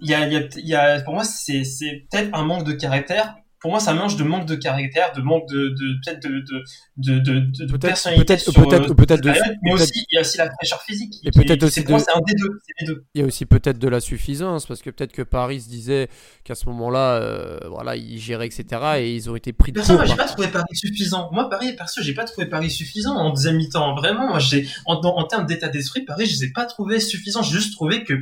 il 0.00 0.10
y 0.10 0.14
a, 0.14 0.26
il 0.26 0.66
y 0.66 0.74
a, 0.74 1.00
pour 1.02 1.14
moi, 1.14 1.24
c'est 1.24 1.62
peut-être 2.10 2.30
un 2.32 2.44
manque 2.44 2.64
de 2.64 2.72
caractère 2.72 3.36
pour 3.60 3.70
moi, 3.70 3.78
ça 3.78 3.92
mange 3.92 4.16
de 4.16 4.24
manque 4.24 4.46
de 4.46 4.54
caractère, 4.54 5.12
de 5.12 5.20
manque 5.20 5.46
de, 5.48 5.68
de 5.68 6.00
peut-être 6.02 6.22
de, 6.22 6.40
de, 6.96 7.18
de, 7.18 7.40
de, 7.40 7.66
Peut-être, 7.66 7.80
personnalité. 7.80 8.36
peut-être, 8.36 8.90
euh, 8.90 8.94
peut-être, 8.94 9.22
mais 9.62 9.72
aussi, 9.72 10.06
il 10.10 10.14
y 10.14 10.18
a 10.18 10.22
aussi 10.22 10.38
la 10.38 10.50
fraîcheur 10.50 10.80
physique. 10.80 11.16
Et 11.24 11.30
peut-être 11.30 11.62
aussi 11.64 11.82
c'est, 11.82 11.92
un 11.92 12.20
des 12.26 12.34
deux. 12.34 13.04
Il 13.14 13.20
y 13.20 13.22
a 13.22 13.26
aussi 13.26 13.44
peut-être 13.44 13.78
de 13.78 13.88
la 13.88 14.00
suffisance, 14.00 14.64
parce 14.64 14.80
que 14.80 14.88
peut-être 14.88 15.12
que 15.12 15.20
Paris 15.20 15.60
se 15.60 15.68
disait 15.68 16.08
qu'à 16.42 16.54
ce 16.54 16.66
moment-là, 16.70 17.16
euh, 17.16 17.58
voilà, 17.68 17.96
ils 17.96 18.18
géraient, 18.18 18.46
etc. 18.46 18.64
Et 19.00 19.14
ils 19.14 19.28
ont 19.28 19.36
été 19.36 19.52
pris 19.52 19.72
de 19.72 19.76
Perso, 19.76 19.92
moi, 19.92 20.06
j'ai 20.06 20.16
pas 20.16 20.26
trouvé 20.26 20.48
Paris 20.48 20.74
suffisant. 20.74 21.28
Moi, 21.30 21.50
Paris, 21.50 21.74
perso, 21.76 22.00
j'ai 22.02 22.14
pas 22.14 22.24
trouvé 22.24 22.46
Paris 22.46 22.70
suffisant 22.70 23.14
en 23.14 23.30
deuxième 23.30 23.56
mi-temps. 23.56 23.94
Vraiment, 23.94 24.28
moi, 24.28 24.38
j'ai, 24.38 24.66
en, 24.86 24.94
en, 24.94 25.18
en 25.18 25.24
termes 25.24 25.44
d'état 25.44 25.68
d'esprit, 25.68 26.00
Paris, 26.06 26.24
je 26.24 26.32
les 26.32 26.44
ai 26.44 26.52
pas 26.52 26.64
trouvés 26.64 26.98
suffisants. 26.98 27.42
J'ai 27.42 27.58
juste 27.58 27.74
trouvé 27.74 28.04
que 28.04 28.14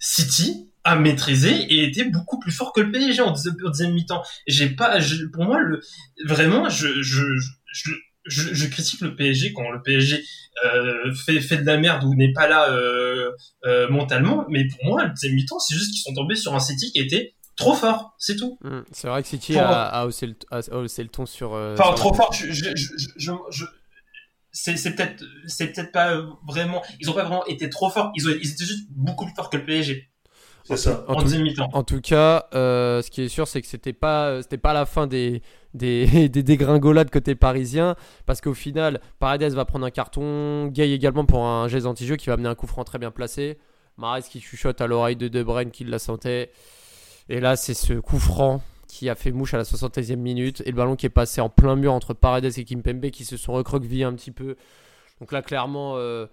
City 0.00 0.68
a 0.86 0.94
maîtrisé 0.96 1.50
et 1.52 1.84
était 1.84 2.04
beaucoup 2.04 2.38
plus 2.38 2.52
fort 2.52 2.72
que 2.72 2.80
le 2.80 2.92
PSG 2.92 3.20
en 3.20 3.32
deuxième, 3.32 3.92
mi-temps. 3.92 4.22
J'ai 4.46 4.70
pas, 4.70 5.00
je- 5.00 5.26
pour 5.26 5.44
moi, 5.44 5.58
le, 5.58 5.80
vraiment, 6.24 6.68
je, 6.68 7.02
je, 7.02 7.22
je, 7.72 7.90
je, 8.24 8.54
je 8.54 8.66
critique 8.68 9.00
le 9.00 9.16
PSG 9.16 9.52
quand 9.52 9.68
le 9.70 9.82
PSG 9.82 10.22
euh, 10.64 11.12
fait, 11.14 11.40
fait 11.40 11.58
de 11.58 11.66
la 11.66 11.76
merde 11.78 12.04
ou 12.04 12.14
n'est 12.14 12.32
pas 12.32 12.46
là 12.48 12.70
euh, 12.70 13.30
euh, 13.64 13.88
mentalement. 13.90 14.46
Mais 14.48 14.66
pour 14.68 14.84
moi, 14.84 15.04
le 15.04 15.10
deuxième 15.10 15.34
mi-temps, 15.34 15.58
c'est 15.58 15.74
juste 15.74 15.90
qu'ils 15.92 16.02
sont 16.02 16.14
tombés 16.14 16.36
sur 16.36 16.54
un 16.54 16.60
City 16.60 16.92
qui 16.92 17.00
était 17.00 17.34
trop 17.56 17.74
fort. 17.74 18.14
C'est 18.18 18.36
tout. 18.36 18.56
Hmm, 18.62 18.82
C'est 18.92 19.08
vrai 19.08 19.22
que 19.22 19.28
City 19.28 19.58
a, 19.58 19.82
a 19.86 20.06
haussé 20.06 20.28
le, 20.28 20.36
a 20.52 20.60
haussé 20.78 21.02
le 21.02 21.08
ton 21.08 21.26
sur. 21.26 21.52
Enfin, 21.52 21.84
sur 21.84 21.94
trop 21.96 22.14
fort. 22.14 22.32
Je, 22.32 23.64
c'est, 24.52 24.94
peut-être, 24.94 25.22
c'est 25.46 25.72
peut-être 25.72 25.92
pas 25.92 26.16
vraiment. 26.48 26.82
Ils 27.00 27.10
ont 27.10 27.12
pas 27.12 27.22
vraiment 27.24 27.44
été 27.46 27.68
trop 27.68 27.90
forts. 27.90 28.12
Ils, 28.16 28.28
ont, 28.28 28.32
ils 28.40 28.52
étaient 28.52 28.64
juste 28.64 28.86
beaucoup 28.90 29.26
plus 29.26 29.34
forts 29.34 29.50
que 29.50 29.56
le 29.58 29.64
PSG 29.66 30.08
C'est 30.68 30.76
ça. 30.76 31.04
En 31.06 31.12
en, 31.12 31.16
tout- 31.16 31.22
deuxième 31.24 31.42
mi-temps. 31.42 31.68
En 31.72 31.84
tout 31.84 32.00
cas, 32.00 32.46
euh, 32.54 33.00
ce 33.00 33.10
qui 33.10 33.22
est 33.22 33.28
sûr, 33.28 33.46
c'est 33.46 33.60
que 33.60 33.68
c'était 33.68 33.92
pas, 33.92 34.42
c'était 34.42 34.58
pas 34.58 34.72
la 34.72 34.84
fin 34.84 35.06
des, 35.06 35.42
des, 35.74 36.28
des 36.28 36.42
dégringolades 36.42 37.10
côté 37.10 37.34
parisien, 37.36 37.94
parce 38.26 38.40
qu'au 38.40 38.54
final, 38.54 39.00
Paredes 39.20 39.52
va 39.52 39.64
prendre 39.64 39.86
un 39.86 39.90
carton, 39.90 40.66
Gay 40.68 40.90
également 40.90 41.24
pour 41.24 41.44
un 41.44 41.68
geste 41.68 41.86
anti-jeu 41.86 42.16
qui 42.16 42.26
va 42.26 42.32
amener 42.34 42.48
un 42.48 42.54
coup 42.56 42.66
franc 42.66 42.82
très 42.82 42.98
bien 42.98 43.12
placé, 43.12 43.58
Mares 43.96 44.22
qui 44.22 44.40
chuchote 44.40 44.80
à 44.80 44.86
l'oreille 44.88 45.16
de 45.16 45.28
De 45.28 45.42
Bruyne 45.42 45.70
qui 45.70 45.84
la 45.84 46.00
sentait, 46.00 46.50
et 47.28 47.38
là 47.40 47.54
c'est 47.56 47.74
ce 47.74 47.92
coup 47.94 48.18
franc 48.18 48.60
qui 48.88 49.08
a 49.08 49.14
fait 49.14 49.30
mouche 49.32 49.54
à 49.54 49.58
la 49.58 49.64
76e 49.64 50.16
minute, 50.16 50.62
et 50.66 50.70
le 50.70 50.76
ballon 50.76 50.96
qui 50.96 51.06
est 51.06 51.10
passé 51.10 51.40
en 51.40 51.48
plein 51.48 51.76
mur 51.76 51.92
entre 51.92 52.12
Paredes 52.12 52.58
et 52.58 52.64
Kimpembe 52.64 53.10
qui 53.10 53.24
se 53.24 53.36
sont 53.36 53.52
recroquevillés 53.52 54.04
un 54.04 54.14
petit 54.14 54.30
peu. 54.32 54.56
Donc 55.20 55.32
là, 55.32 55.42
clairement, 55.42 55.94
euh, 55.96 56.26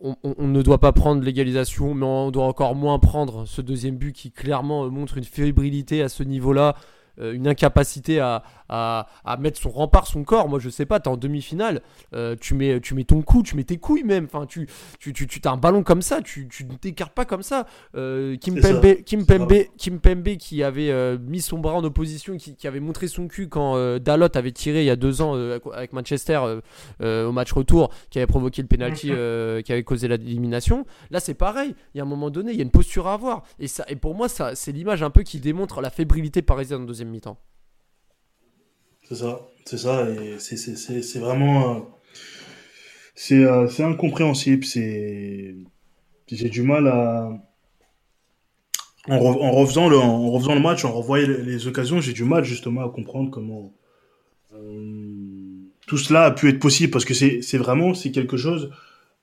on, 0.00 0.16
on- 0.22 0.46
ne 0.48 0.62
doit 0.62 0.78
pas 0.78 0.92
prendre 0.92 1.22
l'égalisation, 1.22 1.94
mais 1.94 2.06
on 2.06 2.30
doit 2.30 2.44
encore 2.46 2.74
moins 2.74 2.98
prendre 2.98 3.46
ce 3.46 3.60
deuxième 3.60 3.96
but 3.96 4.12
qui 4.12 4.30
clairement 4.30 4.84
euh, 4.84 4.90
montre 4.90 5.18
une 5.18 5.24
fébrilité 5.24 6.02
à 6.02 6.08
ce 6.08 6.22
niveau-là, 6.22 6.74
euh, 7.20 7.32
une 7.32 7.48
incapacité 7.48 8.20
à, 8.20 8.42
à, 8.68 9.06
à 9.24 9.36
mettre 9.36 9.60
son 9.60 9.70
rempart, 9.70 10.06
son 10.06 10.24
corps. 10.24 10.48
Moi, 10.48 10.58
je 10.58 10.68
sais 10.70 10.86
pas, 10.86 11.00
t'es 11.00 11.08
en 11.08 11.16
demi-finale, 11.16 11.82
euh, 12.14 12.36
tu, 12.40 12.54
mets, 12.54 12.80
tu 12.80 12.94
mets 12.94 13.04
ton 13.04 13.22
cou, 13.22 13.42
tu 13.42 13.56
mets 13.56 13.64
tes 13.64 13.78
couilles 13.78 14.04
même. 14.04 14.24
Enfin, 14.24 14.46
tu, 14.46 14.68
tu, 14.98 15.12
tu, 15.12 15.26
tu 15.26 15.40
as 15.44 15.50
un 15.50 15.56
ballon 15.56 15.82
comme 15.82 16.02
ça, 16.02 16.22
tu, 16.22 16.48
tu 16.48 16.64
ne 16.64 16.74
t'écartes 16.74 17.14
pas 17.14 17.24
comme 17.24 17.42
ça. 17.42 17.66
Euh, 17.96 18.36
Kim, 18.36 18.56
C'est 18.56 18.62
ça. 18.62 18.74
Pembe, 18.74 18.94
Kim, 19.04 19.26
Pembe, 19.26 19.52
Kim 19.76 20.00
Pembe 20.00 20.36
qui 20.36 20.62
avait 20.62 20.90
euh, 20.90 21.18
mis 21.18 21.40
son 21.40 21.58
bras 21.58 21.74
en 21.74 21.84
opposition, 21.84 22.36
qui, 22.36 22.54
qui 22.54 22.66
avait 22.66 22.80
montré 22.80 23.08
son 23.08 23.28
cul 23.28 23.48
quand 23.48 23.76
euh, 23.76 23.98
Dalot 23.98 24.28
avait 24.34 24.52
tiré 24.52 24.82
il 24.82 24.86
y 24.86 24.90
a 24.90 24.96
deux 24.96 25.22
ans 25.22 25.34
euh, 25.36 25.58
avec 25.72 25.92
Manchester 25.92 26.40
euh, 26.42 26.60
euh, 27.00 27.28
au 27.28 27.32
match 27.32 27.52
retour, 27.52 27.90
qui 28.10 28.18
avait 28.18 28.26
provoqué 28.26 28.62
le 28.62 28.68
penalty, 28.68 29.10
euh, 29.10 29.62
qui 29.62 29.72
avait 29.72 29.84
causé 29.84 30.08
l'élimination. 30.08 30.86
Là, 31.10 31.20
c'est 31.20 31.34
pareil. 31.34 31.74
Il 31.94 31.98
y 31.98 32.00
a 32.00 32.04
un 32.04 32.06
moment 32.06 32.30
donné, 32.30 32.52
il 32.52 32.56
y 32.58 32.60
a 32.60 32.64
une 32.64 32.70
posture 32.70 33.06
à 33.06 33.14
avoir. 33.14 33.42
Et, 33.58 33.68
ça, 33.68 33.84
et 33.88 33.96
pour 33.96 34.14
moi, 34.14 34.28
ça, 34.28 34.54
c'est 34.54 34.72
l'image 34.72 35.02
un 35.02 35.10
peu 35.10 35.22
qui 35.22 35.40
démontre 35.40 35.80
la 35.80 35.90
fébrilité 35.90 36.42
parisienne 36.42 36.82
en 36.82 36.84
deuxième 36.84 37.07
mi-temps. 37.08 37.38
C'est 39.08 39.16
ça, 39.16 39.40
c'est 39.64 39.78
ça, 39.78 40.08
et 40.10 40.38
c'est, 40.38 41.18
vraiment, 41.18 41.76
euh, 41.76 41.80
c'est, 43.14 43.42
euh, 43.42 43.66
incompréhensible, 43.78 44.64
c'est, 44.64 45.56
j'ai 46.30 46.48
du 46.50 46.62
mal 46.62 46.86
à, 46.88 47.30
en, 49.08 49.16
re- 49.16 49.40
en 49.42 49.50
refaisant 49.52 49.88
le, 49.88 49.96
en 49.96 50.30
refaisant 50.30 50.54
le 50.54 50.60
match, 50.60 50.84
en 50.84 50.92
revoyant 50.92 51.26
les, 51.26 51.42
les 51.42 51.66
occasions, 51.66 52.00
j'ai 52.00 52.12
du 52.12 52.24
mal 52.24 52.44
justement 52.44 52.84
à 52.84 52.90
comprendre 52.90 53.30
comment 53.30 53.72
euh, 54.52 55.62
tout 55.86 55.96
cela 55.96 56.24
a 56.26 56.30
pu 56.30 56.50
être 56.50 56.60
possible, 56.60 56.90
parce 56.90 57.06
que 57.06 57.14
c'est, 57.14 57.40
c'est 57.40 57.58
vraiment, 57.58 57.94
c'est 57.94 58.10
quelque 58.10 58.36
chose 58.36 58.70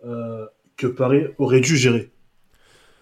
euh, 0.04 0.48
que 0.78 0.88
Paris 0.88 1.26
aurait 1.38 1.62
dû 1.62 1.78
gérer. 1.78 2.12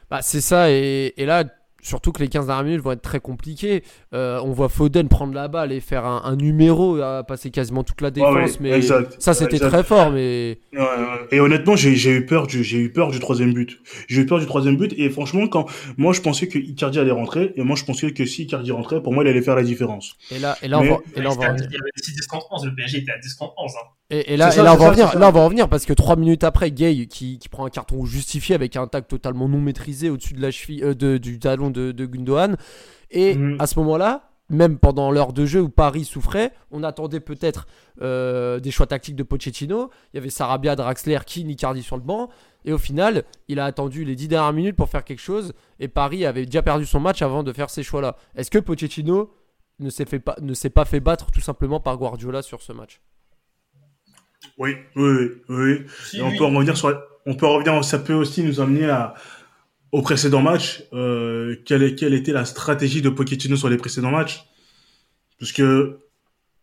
Bah, 0.09 0.21
c'est 0.21 0.41
ça, 0.41 0.69
et, 0.69 1.13
et 1.15 1.25
là, 1.25 1.45
surtout 1.83 2.11
que 2.11 2.19
les 2.21 2.27
15 2.29 2.47
dernières 2.47 2.63
minutes 2.65 2.81
vont 2.81 2.91
être 2.93 3.01
très 3.03 3.19
compliquées. 3.19 3.83
Euh, 4.13 4.39
on 4.43 4.51
voit 4.51 4.69
Foden 4.69 5.07
prendre 5.09 5.33
la 5.33 5.47
balle 5.47 5.71
et 5.71 5.79
faire 5.79 6.05
un, 6.05 6.21
un 6.25 6.35
numéro, 6.35 6.99
à 7.01 7.23
passer 7.23 7.51
quasiment 7.51 7.83
toute 7.83 8.01
la 8.01 8.09
défense, 8.09 8.33
ouais, 8.33 8.57
mais 8.59 8.71
exact. 8.71 9.15
ça 9.19 9.33
c'était 9.33 9.57
Exact. 9.57 9.69
très 9.69 9.83
fort, 9.83 10.09
mais 10.11 10.57
Ouais, 10.73 10.79
ouais. 10.79 10.85
Et 11.31 11.39
honnêtement, 11.39 11.75
j'ai 11.75 11.95
j'ai 11.95 12.11
eu 12.11 12.25
peur 12.25 12.47
du 12.47 12.63
j'ai 12.63 12.77
eu 12.79 12.91
peur 12.91 13.11
du 13.11 13.19
troisième 13.19 13.53
but. 13.53 13.79
J'ai 14.07 14.21
eu 14.21 14.25
peur 14.25 14.39
du 14.39 14.45
troisième 14.47 14.77
but 14.77 14.93
et 14.97 15.09
franchement, 15.09 15.47
quand 15.47 15.65
moi 15.97 16.13
je 16.13 16.21
pensais 16.21 16.47
que 16.47 16.57
Icardi 16.57 16.97
allait 16.99 17.11
rentrer 17.11 17.53
et 17.55 17.63
moi 17.63 17.75
je 17.75 17.83
pensais 17.85 18.11
que 18.11 18.25
si 18.25 18.43
Icardi 18.43 18.71
rentrait, 18.71 19.01
pour 19.03 19.13
moi 19.13 19.23
il 19.23 19.29
allait 19.29 19.41
faire 19.41 19.55
la 19.55 19.63
différence. 19.63 20.15
et 20.31 20.39
là, 20.39 20.57
et 20.61 20.67
là, 20.67 20.79
on 20.79 20.83
va, 20.83 20.97
et 21.15 21.21
là, 21.21 21.29
on 21.29 21.31
C'était 21.33 21.43
va 21.45 21.49
à- 21.49 21.53
revenir. 21.53 21.67
Il 21.69 21.73
y 21.73 21.77
avait 21.77 21.91
6 21.97 22.13
10 22.15 22.27
contre 22.27 22.47
11. 22.51 22.65
Le 22.65 22.75
PSG 22.75 22.97
était 22.99 23.11
à 23.11 23.17
10 23.19 23.33
contre 23.35 23.53
11. 23.57 23.71
hein. 23.75 23.87
Et, 24.15 24.33
et 24.33 24.37
là, 24.37 24.55
et 24.55 24.59
on 24.59 24.63
va 24.63 24.77
ça, 24.77 24.89
revenir. 24.89 25.07
c'est 25.07 25.13
ça. 25.13 25.19
Là, 25.19 25.29
on 25.29 25.31
va 25.31 25.39
en 25.39 25.45
revenir 25.45 25.67
parce 25.69 25.85
que 25.85 25.93
3 25.93 26.15
minutes 26.17 26.43
après, 26.43 26.69
Gay 26.71 27.07
qui, 27.07 27.39
qui 27.39 27.49
prend 27.49 27.65
un 27.65 27.69
carton 27.69 28.05
justifié 28.05 28.53
avec 28.53 28.75
un 28.75 28.85
tac 28.87 29.07
totalement 29.07 29.47
non 29.49 29.59
maîtrisé 29.59 30.09
au-dessus 30.09 30.33
de 30.33 30.41
la 30.41 30.51
cheville, 30.51 30.83
euh, 30.83 30.93
de- 30.93 31.17
du 31.17 31.39
talon 31.39 31.69
de, 31.71 31.91
de 31.91 32.05
Gundogan. 32.05 32.55
Et 33.11 33.35
Mhm. 33.35 33.55
à 33.59 33.65
ce 33.67 33.79
moment-là, 33.79 34.29
même 34.49 34.77
pendant 34.77 35.09
l'heure 35.09 35.33
de 35.33 35.45
jeu 35.45 35.61
où 35.61 35.69
Paris 35.69 36.03
souffrait, 36.05 36.51
on 36.69 36.83
attendait 36.83 37.21
peut-être 37.21 37.65
euh, 38.01 38.59
des 38.59 38.69
choix 38.71 38.85
tactiques 38.85 39.15
de 39.15 39.23
Pochettino. 39.23 39.89
Il 40.13 40.17
y 40.17 40.19
avait 40.19 40.29
Sarabia, 40.29 40.75
Draxler, 40.75 41.19
Keane, 41.25 41.49
Icardi 41.49 41.81
sur 41.81 41.95
le 41.95 42.03
banc. 42.03 42.29
Et 42.65 42.73
au 42.73 42.77
final, 42.77 43.23
il 43.47 43.59
a 43.59 43.65
attendu 43.65 44.03
les 44.05 44.15
10 44.15 44.27
dernières 44.27 44.53
minutes 44.53 44.75
pour 44.75 44.89
faire 44.89 45.03
quelque 45.03 45.21
chose. 45.21 45.53
Et 45.79 45.87
Paris 45.87 46.25
avait 46.25 46.45
déjà 46.45 46.61
perdu 46.61 46.85
son 46.85 46.99
match 46.99 47.21
avant 47.21 47.41
de 47.43 47.51
faire 47.51 47.69
ces 47.69 47.83
choix-là. 47.83 48.15
Est-ce 48.35 48.51
que 48.51 48.59
Pochettino 48.59 49.31
ne 49.79 49.89
s'est 49.89 50.05
fait 50.05 50.19
pas, 50.19 50.35
ne 50.41 50.53
s'est 50.53 50.69
pas 50.69 50.85
fait 50.85 50.99
battre 50.99 51.31
tout 51.31 51.41
simplement 51.41 51.79
par 51.79 51.97
Guardiola 51.97 52.41
sur 52.41 52.61
ce 52.61 52.73
match? 52.73 53.01
Oui, 54.57 54.75
oui, 54.95 55.03
oui. 55.09 55.29
oui. 55.49 55.81
Si, 56.03 56.17
Et 56.17 56.21
on 56.21 56.31
peut 56.35 56.45
en 56.45 56.51
revenir 56.51 56.77
sur 56.77 56.97
on 57.25 57.35
peut 57.35 57.45
en 57.47 57.53
revenir 57.53 57.83
ça 57.83 57.99
peut 57.99 58.13
aussi 58.13 58.43
nous 58.43 58.59
amener 58.59 58.85
à 58.89 59.13
au 59.91 60.01
précédent 60.01 60.41
match 60.41 60.83
euh, 60.93 61.57
quelle, 61.65 61.83
est- 61.83 61.95
quelle 61.95 62.13
était 62.13 62.33
la 62.33 62.45
stratégie 62.45 63.01
de 63.01 63.09
Pochettino 63.09 63.55
sur 63.57 63.69
les 63.69 63.77
précédents 63.77 64.11
matchs? 64.11 64.45
Parce 65.39 65.51
que 65.53 65.99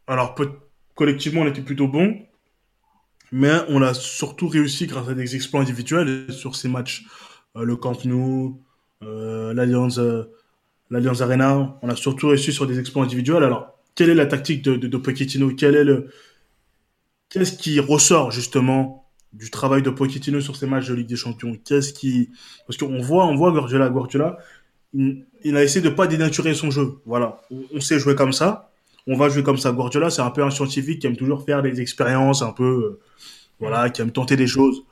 alors 0.09 0.37
collectivement 0.97 1.43
on 1.43 1.49
était 1.49 1.62
plutôt 1.62 1.88
bon 1.88 2.16
mais 3.33 3.53
on 3.69 3.83
a 3.83 3.95
surtout 3.95 4.49
réussi 4.49 4.87
grâce 4.87 5.09
à 5.09 5.14
des 5.14 5.37
exploits 5.37 5.61
individuels 5.61 6.33
sur 6.33 6.57
ces 6.57 6.69
matchs 6.69 7.05
Euh, 7.57 7.64
le 7.64 7.75
Camp 7.77 8.05
Nou 8.05 8.62
euh, 9.03 9.53
l'Alliance 9.55 9.99
euh, 9.99 10.23
l'Alliance 10.90 11.21
Arena 11.23 11.79
on 11.83 11.88
a 11.90 11.97
surtout 11.97 12.29
réussi 12.29 12.53
sur 12.53 12.66
des 12.66 12.79
exploits 12.81 13.05
individuels 13.05 13.45
alors 13.45 13.79
quelle 13.97 14.11
est 14.11 14.14
la 14.14 14.27
tactique 14.27 14.62
de, 14.62 14.77
de, 14.77 14.88
de 14.88 14.99
Pochettino? 14.99 15.51
Quel 15.57 15.75
est 15.77 15.85
le 15.85 16.11
qu'est-ce 17.31 17.53
qui 17.57 17.81
ressort 17.81 18.31
justement 18.31 19.07
du 19.33 19.51
travail 19.51 19.81
de 19.83 19.90
Pochettino 19.90 20.40
sur 20.40 20.57
ces 20.57 20.66
matchs 20.66 20.88
de 20.88 20.95
Ligue 20.95 21.07
des 21.09 21.16
Champions? 21.16 21.57
Qu'est-ce 21.64 21.93
qui 21.95 22.31
parce 22.66 22.77
qu'on 22.77 23.01
voit 23.01 23.27
on 23.27 23.37
voit 23.37 23.51
Guardiola 23.53 23.88
Guardiola 23.88 24.37
il, 24.93 25.25
il 25.45 25.57
a 25.57 25.62
essayé 25.62 25.81
de 25.81 25.88
pas 25.90 26.07
dénaturer 26.09 26.53
son 26.55 26.71
jeu. 26.71 26.97
Voilà, 27.07 27.40
on, 27.51 27.62
on 27.75 27.81
sait 27.81 27.99
jouer 27.99 28.14
comme 28.16 28.33
ça, 28.33 28.71
on 29.07 29.16
va 29.16 29.29
jouer 29.29 29.43
comme 29.45 29.57
ça. 29.59 29.71
Guardiola 29.73 30.11
c'est 30.11 30.23
un 30.23 30.31
peu 30.31 30.43
un 30.43 30.51
scientifique 30.51 30.99
qui 31.01 31.07
aime 31.07 31.16
toujours 31.16 31.45
faire 31.45 31.62
des 31.62 31.81
expériences 31.81 32.43
un 32.43 32.53
peu 32.53 32.64
euh, 32.64 33.01
voilà, 33.61 33.88
qui 33.90 34.03
aime 34.03 34.11
tenter 34.11 34.37
des 34.37 34.47
choses. 34.49 34.83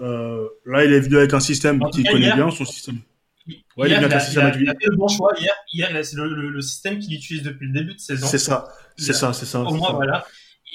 Euh, 0.00 0.46
là, 0.64 0.84
il 0.84 0.92
est 0.92 1.00
venu 1.00 1.16
avec 1.18 1.34
un 1.34 1.40
système 1.40 1.78
qu'il 1.90 2.06
connaît 2.06 2.26
hier- 2.26 2.36
bien, 2.36 2.50
son 2.50 2.64
système. 2.64 2.98
Hier, 3.46 3.58
Ouais, 3.76 3.88
il 3.88 3.94
a, 3.94 3.98
il 3.98 4.62
il 4.62 4.66
fait 4.68 4.86
le 4.86 4.96
bon 4.96 5.08
choix. 5.08 5.32
Hier, 5.38 5.52
hier 5.72 6.04
c'est 6.04 6.16
le, 6.16 6.28
le- 6.34 6.50
le 6.50 6.60
système 6.60 6.98
qu'il 6.98 7.14
utilise 7.14 7.42
depuis 7.42 7.66
le 7.66 7.72
début 7.72 7.94
de 7.94 8.00
saison. 8.00 8.26
C'est 8.26 8.38
ça, 8.38 8.68
c'est 8.96 9.12
ça, 9.12 9.32
c'est 9.32 9.46
ça. 9.46 9.60
Pour 9.62 9.72
c'est 9.72 9.78
moi, 9.78 9.88
ça. 9.88 9.94
voilà. 9.94 10.26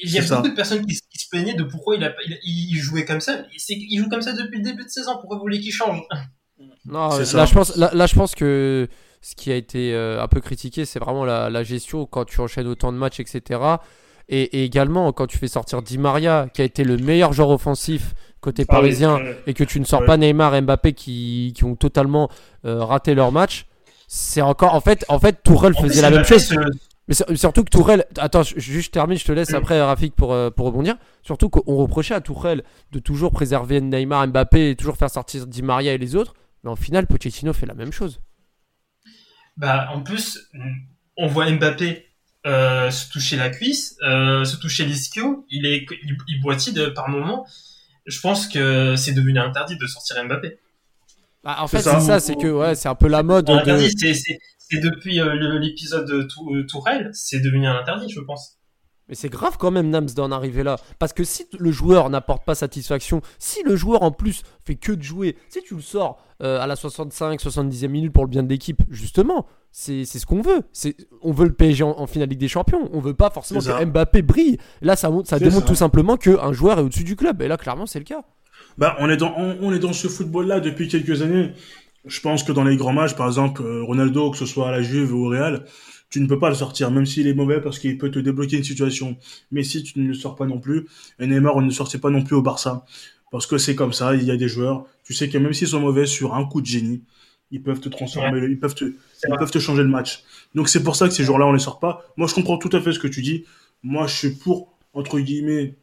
Il 0.04 0.12
y 0.12 0.20
a 0.20 0.22
ça. 0.22 0.36
beaucoup 0.38 0.50
de 0.50 0.56
personnes 0.56 0.86
qui, 0.86 0.96
se- 0.96 1.02
qui 1.10 1.18
se 1.18 1.30
plaignaient 1.30 1.54
de 1.56 1.64
pourquoi 1.64 1.96
il, 1.96 2.04
a, 2.04 2.14
il, 2.26 2.40
il 2.72 2.76
jouait 2.78 3.06
comme 3.06 3.22
ça. 3.22 3.44
Qu'il 3.68 4.00
joue 4.00 4.10
comme 4.10 4.22
ça 4.22 4.34
depuis 4.34 4.58
le 4.58 4.64
début 4.64 4.84
de 4.84 4.90
saison. 4.90 5.14
Pourquoi 5.20 5.38
vous 5.38 5.44
voulez 5.44 5.60
qu'il 5.60 5.72
change? 5.74 6.02
Non, 6.86 7.10
là, 7.18 7.26
ça. 7.26 7.46
je 7.46 7.54
pense, 7.54 7.76
là, 7.76 7.90
là, 7.94 8.06
je 8.06 8.16
pense 8.16 8.36
que 8.36 8.88
ce 9.22 9.36
qui 9.36 9.52
a 9.52 9.56
été 9.56 9.94
euh, 9.94 10.22
un 10.22 10.28
peu 10.28 10.40
critiqué, 10.40 10.86
c'est 10.86 11.00
vraiment 11.00 11.26
la, 11.26 11.50
la 11.50 11.64
gestion 11.64 12.06
quand 12.06 12.26
tu 12.26 12.40
enchaînes 12.42 12.68
autant 12.68 12.92
de 12.94 12.98
matchs, 12.98 13.20
etc. 13.20 13.60
Et, 14.30 14.42
et 14.60 14.64
également 14.64 15.12
quand 15.14 15.28
tu 15.28 15.38
fais 15.38 15.48
sortir 15.48 15.82
Di 15.82 15.98
Maria, 15.98 16.48
qui 16.54 16.62
a 16.62 16.66
été 16.66 16.84
le 16.84 16.98
meilleur 16.98 17.34
joueur 17.34 17.50
offensif 17.50 18.14
côté 18.42 18.64
Ah 18.68 18.74
parisien, 18.74 19.20
et 19.48 19.54
que 19.54 19.64
tu 19.64 19.80
ne 19.80 19.86
sors 19.86 20.02
Ouais. 20.02 20.06
pas 20.08 20.18
Neymar 20.18 20.56
et 20.56 20.62
Mbappé 20.62 20.94
qui, 20.94 21.54
qui 21.56 21.64
ont 21.64 21.76
totalement 21.76 22.30
euh, 22.66 22.84
raté 22.84 23.16
leur 23.16 23.32
match. 23.32 23.66
C'est 24.08 24.42
encore, 24.42 24.76
en 24.76 24.82
fait, 24.82 25.04
en 25.10 25.20
fait, 25.20 25.42
Tourelle 25.44 25.74
En 25.78 25.82
plus, 25.82 25.90
faisait 25.90 26.02
la 26.04 26.10
il 26.10 26.16
même 26.16 26.26
chose. 26.26 26.44
ce- 26.46 26.56
Mais 27.08 27.14
sur- 27.14 27.26
surtout 27.38 27.64
que 27.64 27.70
Tourelle, 27.70 28.06
attends, 28.18 28.42
je- 28.44 28.58
juste 28.60 28.88
je 28.88 28.92
termine, 28.92 29.18
je 29.18 29.26
te 29.26 29.32
laisse 29.32 29.52
Mm. 29.52 29.56
après 29.56 29.82
Rafik 29.82 30.16
pour, 30.16 30.34
euh, 30.34 30.50
pour 30.50 30.66
rebondir. 30.66 30.98
Surtout 31.22 31.50
qu'on 31.50 31.76
reprochait 31.76 32.16
à 32.16 32.22
Tourelle 32.22 32.64
de 32.92 33.00
toujours 33.00 33.32
préserver 33.32 33.80
Neymar, 33.82 34.28
Mbappé 34.28 34.72
et 34.72 34.76
toujours 34.76 34.98
faire 34.98 35.10
sortir 35.12 35.46
Di 35.46 35.62
Maria 35.62 35.94
et 35.94 35.98
les 36.00 36.16
autres. 36.16 36.34
Mais 36.64 36.70
en 36.72 36.76
final, 36.76 37.06
Pochettino 37.06 37.54
fait 37.54 37.68
la 37.68 37.76
même 37.76 37.92
chose. 37.92 38.20
Bah, 39.58 39.90
en 39.94 40.02
plus, 40.02 40.50
on 41.18 41.28
voit 41.28 41.50
Mbappé 41.52 42.06
euh, 42.48 42.92
se 42.92 43.10
toucher 43.12 43.38
la 43.38 43.50
cuisse, 43.50 43.96
euh, 44.04 44.44
se 44.44 44.58
toucher 44.58 44.86
l'ischio. 44.86 45.46
Il 45.50 45.66
est, 45.66 45.86
il, 46.04 46.18
il 46.28 46.42
boitille 46.42 46.80
par 46.96 47.10
moment. 47.10 47.46
Je 48.06 48.20
pense 48.20 48.48
que 48.48 48.96
c'est 48.96 49.14
devenu 49.14 49.40
interdit 49.40 49.78
de 49.78 49.88
sortir 49.88 50.24
Mbappé. 50.26 50.58
Bah, 51.44 51.58
en 51.60 51.68
fait, 51.68 51.82
c'est 51.82 52.00
ça, 52.00 52.20
c'est 52.20 52.36
que 52.36 52.48
ouais, 52.48 52.74
c'est 52.76 52.90
un 52.90 52.96
peu 52.96 53.08
la 53.08 53.22
mode. 53.24 53.50
Interdit, 53.50 53.94
de... 53.96 54.14
c'est 54.14 54.40
depuis 54.72 55.20
euh, 55.20 55.60
l'épisode 55.60 56.08
de 56.08 56.28
euh, 56.52 56.66
Tourelle, 56.66 57.10
c'est 57.14 57.40
devenu 57.40 57.68
un 57.68 57.78
interdit, 57.78 58.10
je 58.10 58.20
pense. 58.20 58.58
Mais 59.08 59.16
c'est 59.16 59.30
grave 59.30 59.58
quand 59.60 59.70
même, 59.70 59.92
Nams, 59.92 60.10
d'en 60.16 60.32
arriver 60.32 60.64
là. 60.64 60.78
Parce 60.98 61.14
que 61.14 61.24
si 61.24 61.46
le 61.60 61.72
joueur 61.72 62.10
n'apporte 62.10 62.44
pas 62.44 62.56
satisfaction, 62.56 63.22
si 63.38 63.62
le 63.64 63.76
joueur 63.76 64.02
en 64.02 64.12
plus 64.12 64.42
fait 64.66 64.76
que 64.76 64.92
de 64.92 65.04
jouer, 65.04 65.38
si 65.50 65.62
tu 65.62 65.76
le 65.76 65.82
sors 65.82 66.20
euh, 66.42 66.60
à 66.60 66.66
la 66.66 66.76
65, 66.76 67.40
70e 67.40 67.88
minute 67.88 68.12
pour 68.12 68.24
le 68.24 68.30
bien 68.30 68.42
de 68.42 68.50
l'équipe, 68.50 68.82
justement, 68.90 69.46
c'est 69.72 70.06
ce 70.06 70.26
qu'on 70.26 70.42
veut. 70.42 70.64
On 71.22 71.34
veut 71.34 71.46
le 71.46 71.54
PSG 71.54 71.84
en, 71.84 72.08
finale 72.08 72.30
Ligue 72.30 72.40
des 72.40 72.48
Champions. 72.48 72.90
On 72.94 73.00
veut 73.00 73.14
pas 73.14 73.30
forcément 73.30 73.60
que 73.60 73.86
Mbappé 73.86 74.24
brille. 74.24 74.58
Là, 74.82 74.96
ça, 74.96 75.12
ça 75.26 75.38
démontre 75.38 75.68
tout 75.68 75.76
simplement 75.76 76.18
qu'un 76.18 76.54
joueur 76.54 76.80
est 76.80 76.82
au-dessus 76.82 77.04
du 77.04 77.16
club. 77.16 77.42
Et 77.44 77.48
là, 77.48 77.58
clairement, 77.58 77.86
c'est 77.86 78.00
le 78.00 78.06
cas. 78.06 78.24
Bah, 78.78 78.96
on 79.00 79.10
est 79.10 79.18
dans, 79.18 79.34
on, 79.38 79.74
est 79.74 79.80
dans 79.80 79.94
ce 79.94 80.08
football-là 80.08 80.60
depuis 80.60 80.88
quelques 80.88 81.22
années. 81.22 81.54
Je 82.06 82.20
pense 82.22 82.44
que 82.44 82.52
dans 82.52 82.64
les 82.64 82.78
grands 82.78 82.94
matchs, 82.94 83.16
par 83.16 83.28
exemple, 83.28 83.64
euh, 83.64 83.84
Ronaldo, 83.84 84.32
que 84.32 84.38
ce 84.38 84.46
soit 84.46 84.70
à 84.70 84.72
la 84.72 84.82
Juve 84.82 85.14
ou 85.14 85.26
au 85.26 85.30
Real, 85.30 85.66
tu 86.10 86.22
ne 86.22 86.28
peux 86.28 86.38
pas 86.38 86.50
le 86.50 86.56
sortir, 86.56 86.92
même 86.92 87.06
s'il 87.06 87.28
est 87.28 87.34
mauvais 87.34 87.60
parce 87.60 87.80
qu'il 87.80 87.98
peut 87.98 88.12
te 88.12 88.20
débloquer 88.20 88.58
une 88.58 88.64
situation. 88.64 89.18
Mais 89.52 89.64
si 89.64 89.84
tu 89.84 90.00
ne 90.00 90.08
le 90.08 90.14
sors 90.14 90.36
pas 90.36 90.46
non 90.46 90.60
plus, 90.60 90.86
et 91.20 91.28
Neymar, 91.28 91.56
on 91.56 91.62
ne 91.62 91.66
le 91.66 91.72
sortait 91.72 91.98
pas 91.98 92.12
non 92.12 92.24
plus 92.24 92.36
au 92.36 92.42
Barça. 92.42 92.86
Parce 93.32 93.48
que 93.48 93.58
c'est 93.58 93.76
comme 93.76 93.92
ça, 93.92 94.16
il 94.16 94.24
y 94.24 94.32
a 94.32 94.38
des 94.38 94.48
joueurs, 94.48 94.86
tu 95.04 95.14
sais 95.14 95.28
que 95.30 95.38
même 95.38 95.54
s'ils 95.54 95.68
sont 95.68 95.80
mauvais 95.80 96.06
sur 96.06 96.36
un 96.36 96.46
coup 96.46 96.62
de 96.62 96.68
génie, 96.68 97.04
ils 97.52 97.62
peuvent 97.62 97.80
te 97.80 97.90
transformer, 97.90 98.40
ils, 98.48 98.60
peuvent 98.60 98.76
te, 98.76 98.86
ils 98.86 99.36
peuvent 99.38 99.52
te 99.52 99.60
changer 99.60 99.84
le 99.84 99.90
match. 99.90 100.24
Donc 100.54 100.70
c'est 100.70 100.84
pour 100.84 100.96
ça 100.96 101.08
que 101.08 101.14
ces 101.14 101.24
joueurs-là, 101.24 101.48
on 101.48 101.54
les 101.54 101.60
sort 101.60 101.80
pas. 101.80 102.06
Moi, 102.18 102.28
je 102.28 102.34
comprends 102.34 102.58
tout 102.58 102.70
à 102.72 102.82
fait 102.82 102.94
ce 102.94 103.00
que 103.00 103.08
tu 103.08 103.22
dis. 103.22 103.46
Moi, 103.84 104.08
je 104.08 104.16
suis 104.16 104.32
pour, 104.32 104.78
entre 104.94 105.20
guillemets, 105.20 105.76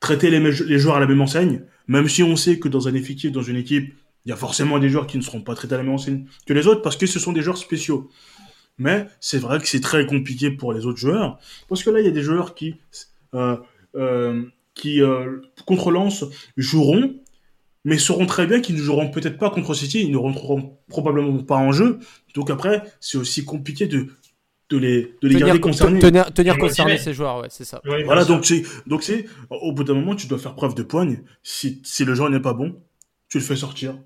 traiter 0.00 0.30
les, 0.30 0.38
les 0.38 0.78
joueurs 0.78 0.96
à 0.96 1.00
la 1.00 1.06
même 1.06 1.20
enseigne, 1.20 1.62
même 1.88 2.08
si 2.08 2.22
on 2.22 2.36
sait 2.36 2.58
que 2.58 2.68
dans 2.68 2.88
un 2.88 2.94
effectif, 2.94 3.32
dans 3.32 3.42
une 3.42 3.56
équipe, 3.56 3.94
il 4.26 4.30
y 4.30 4.32
a 4.32 4.36
forcément 4.36 4.78
des 4.80 4.88
joueurs 4.88 5.06
qui 5.06 5.16
ne 5.16 5.22
seront 5.22 5.40
pas 5.40 5.54
traités 5.54 5.74
à 5.74 5.78
la 5.78 5.84
même 5.84 5.92
enseigne 5.92 6.26
que 6.46 6.52
les 6.52 6.66
autres 6.66 6.82
parce 6.82 6.96
que 6.96 7.06
ce 7.06 7.20
sont 7.20 7.32
des 7.32 7.42
joueurs 7.42 7.58
spéciaux. 7.58 8.10
Mais 8.76 9.06
c'est 9.20 9.38
vrai 9.38 9.60
que 9.60 9.68
c'est 9.68 9.80
très 9.80 10.04
compliqué 10.04 10.50
pour 10.50 10.72
les 10.72 10.84
autres 10.84 10.98
joueurs 10.98 11.38
parce 11.68 11.84
que 11.84 11.90
là, 11.90 12.00
il 12.00 12.06
y 12.06 12.08
a 12.08 12.12
des 12.12 12.22
joueurs 12.22 12.56
qui, 12.56 12.74
euh, 13.34 13.56
euh, 13.94 14.42
qui 14.74 15.00
euh, 15.00 15.40
contre 15.64 15.92
Lens 15.92 16.24
joueront, 16.56 17.14
mais 17.84 17.98
sauront 17.98 18.26
très 18.26 18.48
bien 18.48 18.60
qu'ils 18.60 18.74
ne 18.74 18.82
joueront 18.82 19.10
peut-être 19.10 19.38
pas 19.38 19.48
contre 19.48 19.74
City, 19.74 20.02
ils 20.02 20.10
ne 20.10 20.16
rentreront 20.16 20.76
probablement 20.88 21.38
pas 21.44 21.56
en 21.56 21.70
jeu. 21.70 22.00
Donc 22.34 22.50
après, 22.50 22.82
c'est 23.00 23.18
aussi 23.18 23.44
compliqué 23.44 23.86
de 23.86 24.08
de 24.68 24.78
les, 24.78 25.14
de 25.22 25.28
les 25.28 25.38
garder 25.38 25.60
concernés. 25.60 26.00
Tenir, 26.00 26.34
tenir 26.34 26.58
concernés 26.58 26.98
ces 26.98 27.14
joueurs, 27.14 27.38
ouais, 27.38 27.46
c'est 27.50 27.62
ça. 27.62 27.80
voilà, 28.04 28.24
donc 28.24 28.44
c'est, 28.44 28.64
donc 28.88 29.04
c'est, 29.04 29.26
au 29.48 29.70
bout 29.70 29.84
d'un 29.84 29.94
moment, 29.94 30.16
tu 30.16 30.26
dois 30.26 30.38
faire 30.38 30.56
preuve 30.56 30.74
de 30.74 30.82
poigne. 30.82 31.22
Si, 31.44 31.80
si 31.84 32.04
le 32.04 32.16
joueur 32.16 32.30
n'est 32.30 32.40
pas 32.40 32.52
bon, 32.52 32.74
tu 33.28 33.38
le 33.38 33.44
fais 33.44 33.54
sortir 33.54 33.96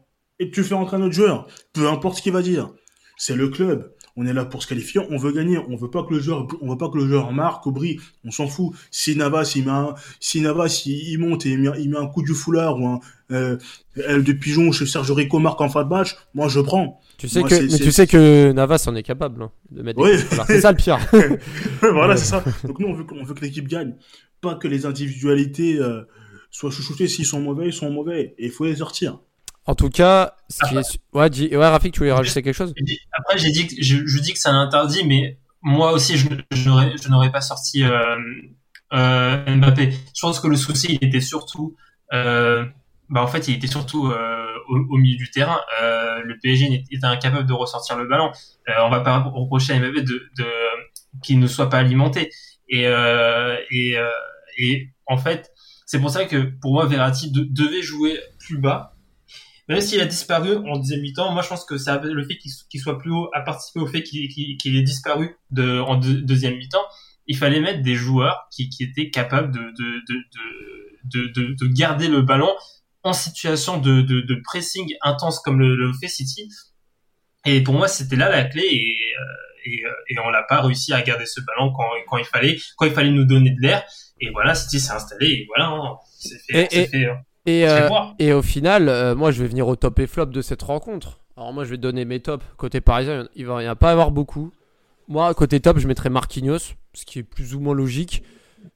et 0.41 0.51
tu 0.51 0.65
fais 0.65 0.75
rentrer 0.75 0.97
un 0.97 1.03
autre 1.03 1.15
joueur. 1.15 1.47
Peu 1.73 1.89
importe 1.89 2.17
ce 2.17 2.23
qu'il 2.23 2.33
va 2.33 2.43
dire. 2.43 2.71
C'est 3.17 3.37
le 3.37 3.49
club. 3.49 3.93
On 4.17 4.27
est 4.27 4.33
là 4.33 4.45
pour 4.45 4.63
se 4.63 4.67
qualifier. 4.67 5.01
On 5.11 5.19
veut 5.19 5.33
gagner. 5.33 5.59
On 5.69 5.77
veut 5.77 5.91
pas 5.91 6.03
que 6.03 6.15
le 6.15 6.21
joueur, 6.21 6.49
on 6.63 6.71
veut 6.71 6.79
pas 6.79 6.89
que 6.89 6.99
le 6.99 7.07
joueur 7.07 7.33
marque 7.33 7.65
ou 7.67 7.73
brille. 7.73 8.01
On 8.25 8.31
s'en 8.31 8.49
fout. 8.49 8.75
Si 8.91 9.15
Navas, 9.15 9.53
il 9.55 9.67
met 9.67 9.71
un, 9.71 9.95
si 10.19 10.41
Navas, 10.41 10.83
il, 10.87 11.19
monte 11.19 11.47
et 11.47 11.51
il 11.51 11.59
met, 11.59 11.71
il 11.79 11.91
met, 11.91 11.99
un 11.99 12.07
coup 12.07 12.23
du 12.23 12.33
foulard 12.33 12.81
ou 12.81 12.87
un, 12.87 13.01
euh, 13.31 13.59
aile 13.97 14.25
de 14.25 14.33
pigeon 14.33 14.73
chez 14.73 14.87
Sergio 14.87 15.15
Rico 15.15 15.39
marque 15.39 15.61
en 15.61 15.69
fin 15.69 15.85
de 15.85 15.89
match, 15.89 16.17
moi 16.35 16.49
je 16.49 16.61
prends. 16.61 17.01
Tu 17.19 17.29
sais 17.29 17.43
que, 17.43 17.71
mais 17.71 17.79
tu 17.79 17.93
sais 17.93 18.07
que 18.07 18.51
Navas 18.53 18.85
en 18.89 18.97
est 18.97 19.03
capable 19.03 19.43
hein, 19.43 19.53
de 19.71 19.83
mettre. 19.83 20.01
Oui. 20.01 20.11
C'est 20.47 20.63
ça 20.63 20.73
le 20.73 20.77
pire. 20.77 20.99
voilà, 21.81 22.17
c'est 22.17 22.27
ça. 22.27 22.43
Donc 22.65 22.81
nous 22.81 22.89
on 22.89 22.95
veut, 22.95 23.07
on 23.13 23.23
veut 23.23 23.35
que 23.35 23.43
l'équipe 23.43 23.69
gagne, 23.69 23.95
pas 24.41 24.55
que 24.55 24.67
les 24.67 24.87
individualités 24.87 25.79
euh, 25.79 26.03
soient 26.51 26.71
chouchoutées. 26.71 27.07
S'ils 27.07 27.27
sont 27.27 27.41
mauvais, 27.41 27.69
ils 27.69 27.73
sont 27.73 27.91
mauvais 27.91 28.35
et 28.39 28.47
il 28.47 28.51
faut 28.51 28.65
les 28.65 28.77
sortir. 28.77 29.21
En 29.71 29.77
tout 29.77 29.89
cas, 29.89 30.35
ce 30.49 30.69
qui 30.69 30.77
est... 30.77 30.99
ouais, 31.13 31.31
dis... 31.31 31.57
ouais, 31.57 31.69
Rafik, 31.69 31.95
tu 31.95 32.01
voulais 32.01 32.11
rajouter 32.11 32.43
quelque 32.43 32.57
chose 32.57 32.75
Après, 33.13 33.39
j'ai 33.39 33.53
dit 33.53 33.69
que 33.69 33.75
je, 33.81 34.19
dis 34.19 34.33
que 34.33 34.39
c'est 34.41 34.49
un 34.49 34.61
interdit, 34.61 35.07
mais 35.07 35.39
moi 35.63 35.93
aussi, 35.93 36.19
je, 36.19 36.27
je 36.51 37.09
n'aurais 37.09 37.31
pas 37.31 37.41
sorti 37.41 37.85
euh, 37.85 38.17
euh, 38.93 39.57
Mbappé. 39.57 39.93
Je 39.93 40.21
pense 40.21 40.41
que 40.41 40.49
le 40.49 40.57
souci, 40.57 40.99
il 41.01 41.07
était 41.07 41.21
surtout, 41.21 41.77
euh, 42.13 42.67
bah 43.11 43.23
en 43.23 43.29
fait, 43.29 43.47
il 43.47 43.55
était 43.55 43.69
surtout 43.69 44.13
au, 44.69 44.97
milieu 44.97 45.17
du 45.17 45.31
terrain. 45.31 45.61
Le 45.81 46.37
PSG 46.43 46.85
était 46.91 47.07
incapable 47.07 47.47
de 47.47 47.53
ressortir 47.53 47.97
le 47.97 48.09
ballon. 48.09 48.33
On 48.81 48.91
va 48.91 48.99
pas 49.03 49.21
reprocher 49.21 49.75
à 49.75 49.79
Mbappé 49.79 50.03
de, 50.03 50.21
de 50.37 50.47
qu'il 51.23 51.39
ne 51.39 51.47
soit 51.47 51.71
pas 51.71 51.79
alimenté. 51.79 52.33
Et 52.69 52.87
et 53.71 53.97
et 54.59 54.89
en 55.07 55.17
fait, 55.17 55.53
c'est 55.87 56.01
pour 56.01 56.11
ça 56.11 56.25
que 56.25 56.39
pour 56.61 56.73
moi, 56.73 56.87
Verratti 56.87 57.31
devait 57.31 57.83
jouer 57.83 58.19
plus 58.41 58.59
bas 58.59 58.97
même 59.71 59.81
s'il 59.81 60.01
a 60.01 60.05
disparu 60.05 60.57
en 60.57 60.79
deuxième 60.79 61.01
mi-temps, 61.01 61.31
moi 61.33 61.43
je 61.43 61.49
pense 61.49 61.65
que 61.65 61.79
ça, 61.79 62.01
le 62.03 62.25
fait 62.25 62.37
qu'il 62.39 62.81
soit 62.81 62.99
plus 62.99 63.13
haut 63.13 63.31
a 63.33 63.41
participé 63.41 63.79
au 63.79 63.87
fait 63.87 64.03
qu'il 64.03 64.77
ait 64.77 64.83
disparu 64.83 65.37
de, 65.53 65.79
en 65.79 65.95
deuxième 65.97 66.57
mi-temps. 66.57 66.85
Il 67.29 67.37
fallait 67.37 67.61
mettre 67.61 67.81
des 67.81 67.95
joueurs 67.95 68.49
qui, 68.51 68.69
qui 68.69 68.83
étaient 68.83 69.11
capables 69.11 69.53
de, 69.53 69.61
de, 69.61 71.29
de, 71.29 71.55
de, 71.55 71.67
garder 71.69 72.09
le 72.09 72.23
ballon 72.23 72.53
en 73.05 73.13
situation 73.13 73.79
de, 73.79 74.43
pressing 74.43 74.93
intense 75.03 75.39
comme 75.39 75.61
le, 75.61 75.77
le 75.77 75.93
fait 75.93 76.09
City. 76.09 76.49
Et 77.47 77.63
pour 77.63 77.75
moi, 77.75 77.87
c'était 77.87 78.17
là 78.17 78.29
la 78.29 78.43
clé 78.43 78.65
et, 78.65 78.97
euh, 79.21 79.67
et, 79.67 79.87
euh, 79.87 79.93
et 80.09 80.19
on 80.19 80.33
n'a 80.33 80.43
pas 80.43 80.63
réussi 80.63 80.93
à 80.93 81.01
garder 81.03 81.27
ce 81.27 81.41
ballon 81.43 81.73
quand, 81.73 81.89
quand 82.09 82.19
il 82.19 82.25
fallait 82.25 82.59
quand 82.77 82.87
il 82.87 82.93
fallait 82.93 83.13
nous 83.13 83.25
donner 83.25 83.51
de 83.51 83.61
l'air. 83.61 83.85
Et 84.21 84.31
voilà, 84.31 84.57
City 84.57 84.81
s'est 84.81 84.93
installé 84.93 85.27
et 85.27 85.47
voilà, 85.47 85.67
hein, 85.69 85.97
c'est 86.19 86.69
fait. 86.69 86.87
fait 86.89 87.05
hein. 87.07 87.21
Et, 87.51 87.69
euh, 87.69 87.89
et 88.19 88.33
au 88.33 88.43
final, 88.43 88.89
euh, 88.89 89.15
moi 89.15 89.31
je 89.31 89.43
vais 89.43 89.49
venir 89.49 89.67
au 89.67 89.77
top 89.77 89.99
et 89.99 90.07
flop 90.07 90.27
de 90.27 90.43
cette 90.43 90.63
rencontre. 90.63 91.21
Alors 91.37 91.53
moi 91.53 91.65
je 91.65 91.71
vais 91.71 91.79
donner 91.79 92.05
mes 92.05 92.21
tops. 92.21 92.45
Côté 92.57 92.81
parisien, 92.81 93.29
il 93.35 93.47
va, 93.47 93.63
y 93.63 93.67
a 93.67 93.75
pas 93.75 93.91
avoir 93.91 94.11
beaucoup. 94.11 94.53
Moi, 95.09 95.33
côté 95.35 95.59
top, 95.59 95.79
je 95.79 95.89
mettrai 95.89 96.09
Marquinhos, 96.09 96.75
ce 96.95 97.05
qui 97.05 97.19
est 97.19 97.23
plus 97.25 97.55
ou 97.55 97.61
moins 97.61 97.75
logique. 97.75 98.23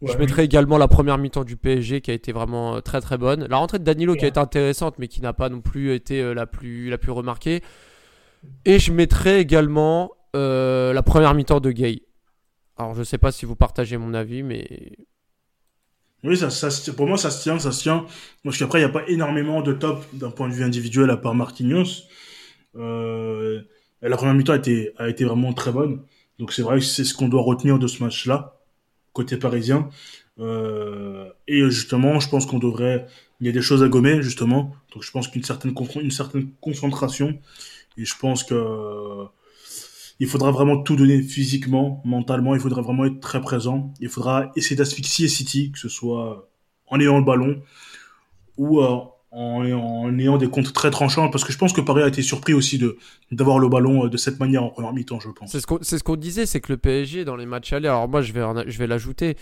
Je 0.02 0.16
mettrai 0.16 0.44
également 0.44 0.78
la 0.78 0.88
première 0.88 1.18
mi-temps 1.18 1.44
du 1.44 1.56
PSG 1.56 2.00
qui 2.00 2.10
a 2.10 2.14
été 2.14 2.32
vraiment 2.32 2.76
euh, 2.76 2.80
très 2.80 3.00
très 3.00 3.18
bonne. 3.18 3.46
La 3.48 3.58
rentrée 3.58 3.78
de 3.78 3.84
Danilo 3.84 4.14
qui 4.14 4.24
a 4.24 4.28
été 4.28 4.40
intéressante 4.40 4.98
mais 4.98 5.08
qui 5.08 5.20
n'a 5.20 5.32
pas 5.32 5.48
non 5.50 5.60
plus 5.60 5.94
été 5.94 6.34
la, 6.34 6.46
plus, 6.46 6.88
la 6.88 6.98
plus 6.98 7.12
remarquée. 7.12 7.62
Et 8.64 8.78
je 8.78 8.92
mettrai 8.92 9.38
également 9.40 10.10
la 10.34 11.02
première 11.02 11.34
mi-temps 11.34 11.60
de 11.60 11.70
Gay. 11.70 12.02
Alors 12.76 12.94
je 12.94 13.04
sais 13.04 13.18
pas 13.18 13.30
si 13.30 13.46
vous 13.46 13.54
partagez 13.54 13.96
mon 13.98 14.14
avis 14.14 14.42
mais 14.42 14.66
oui, 16.24 16.36
ça, 16.38 16.50
ça, 16.50 16.92
pour 16.94 17.06
moi, 17.06 17.18
ça 17.18 17.30
se 17.30 17.42
tient, 17.42 17.58
ça 17.58 17.70
se 17.70 17.82
tient. 17.82 18.06
Parce 18.42 18.58
qu'après, 18.58 18.78
il 18.78 18.82
n'y 18.82 18.90
a 18.90 18.92
pas 18.92 19.06
énormément 19.08 19.60
de 19.60 19.72
top 19.74 20.04
d'un 20.14 20.30
point 20.30 20.48
de 20.48 20.54
vue 20.54 20.64
individuel 20.64 21.10
à 21.10 21.16
part 21.16 21.34
Marquinhos. 21.34 22.04
Euh, 22.76 23.60
la 24.00 24.16
première 24.16 24.34
mi-temps 24.34 24.54
a 24.54 24.56
été, 24.56 24.92
a 24.96 25.08
été 25.08 25.24
vraiment 25.24 25.52
très 25.52 25.70
bonne. 25.70 26.02
Donc 26.38 26.52
c'est 26.52 26.62
vrai 26.62 26.78
que 26.78 26.84
c'est 26.84 27.04
ce 27.04 27.14
qu'on 27.14 27.28
doit 27.28 27.42
retenir 27.42 27.78
de 27.78 27.86
ce 27.86 28.02
match-là, 28.02 28.58
côté 29.12 29.36
parisien. 29.36 29.90
Euh, 30.40 31.28
et 31.46 31.60
justement, 31.70 32.20
je 32.20 32.28
pense 32.28 32.46
qu'on 32.46 32.58
devrait... 32.58 33.06
Il 33.40 33.46
y 33.46 33.50
a 33.50 33.52
des 33.52 33.62
choses 33.62 33.82
à 33.82 33.88
gommer, 33.88 34.22
justement. 34.22 34.74
Donc 34.92 35.02
je 35.02 35.10
pense 35.10 35.28
qu'une 35.28 35.44
certaine, 35.44 35.74
une 36.00 36.10
certaine 36.10 36.50
concentration. 36.60 37.38
Et 37.98 38.04
je 38.04 38.16
pense 38.16 38.44
que 38.44 39.26
il 40.20 40.28
faudra 40.28 40.50
vraiment 40.50 40.82
tout 40.82 40.96
donner 40.96 41.22
physiquement, 41.22 42.00
mentalement. 42.04 42.54
Il 42.54 42.60
faudra 42.60 42.82
vraiment 42.82 43.04
être 43.04 43.20
très 43.20 43.40
présent. 43.40 43.92
Il 44.00 44.08
faudra 44.08 44.52
essayer 44.56 44.76
d'asphyxier 44.76 45.28
City, 45.28 45.72
que 45.72 45.78
ce 45.78 45.88
soit 45.88 46.48
en 46.86 47.00
ayant 47.00 47.18
le 47.18 47.24
ballon 47.24 47.60
ou 48.56 48.80
euh, 48.80 48.96
en, 49.32 50.18
ayant 50.18 50.38
des 50.38 50.48
comptes 50.48 50.72
très 50.72 50.90
tranchants. 50.90 51.30
Parce 51.30 51.44
que 51.44 51.52
je 51.52 51.58
pense 51.58 51.72
que 51.72 51.80
Paris 51.80 52.02
a 52.02 52.08
été 52.08 52.22
surpris 52.22 52.54
aussi 52.54 52.78
de 52.78 52.96
d'avoir 53.32 53.58
le 53.58 53.68
ballon 53.68 54.06
euh, 54.06 54.08
de 54.08 54.16
cette 54.16 54.38
manière 54.38 54.62
en 54.62 54.70
première 54.70 54.92
mi-temps, 54.92 55.18
je 55.18 55.28
pense. 55.30 55.50
C'est 55.50 55.98
ce 55.98 56.04
qu'on 56.04 56.16
disait, 56.16 56.46
c'est 56.46 56.60
que 56.60 56.72
le 56.72 56.78
PSG 56.78 57.24
dans 57.24 57.36
les 57.36 57.46
matchs 57.46 57.72
allés. 57.72 57.88
Alors 57.88 58.08
moi, 58.08 58.22
je 58.22 58.32
vais 58.32 58.86
l'ajouter. 58.86 59.36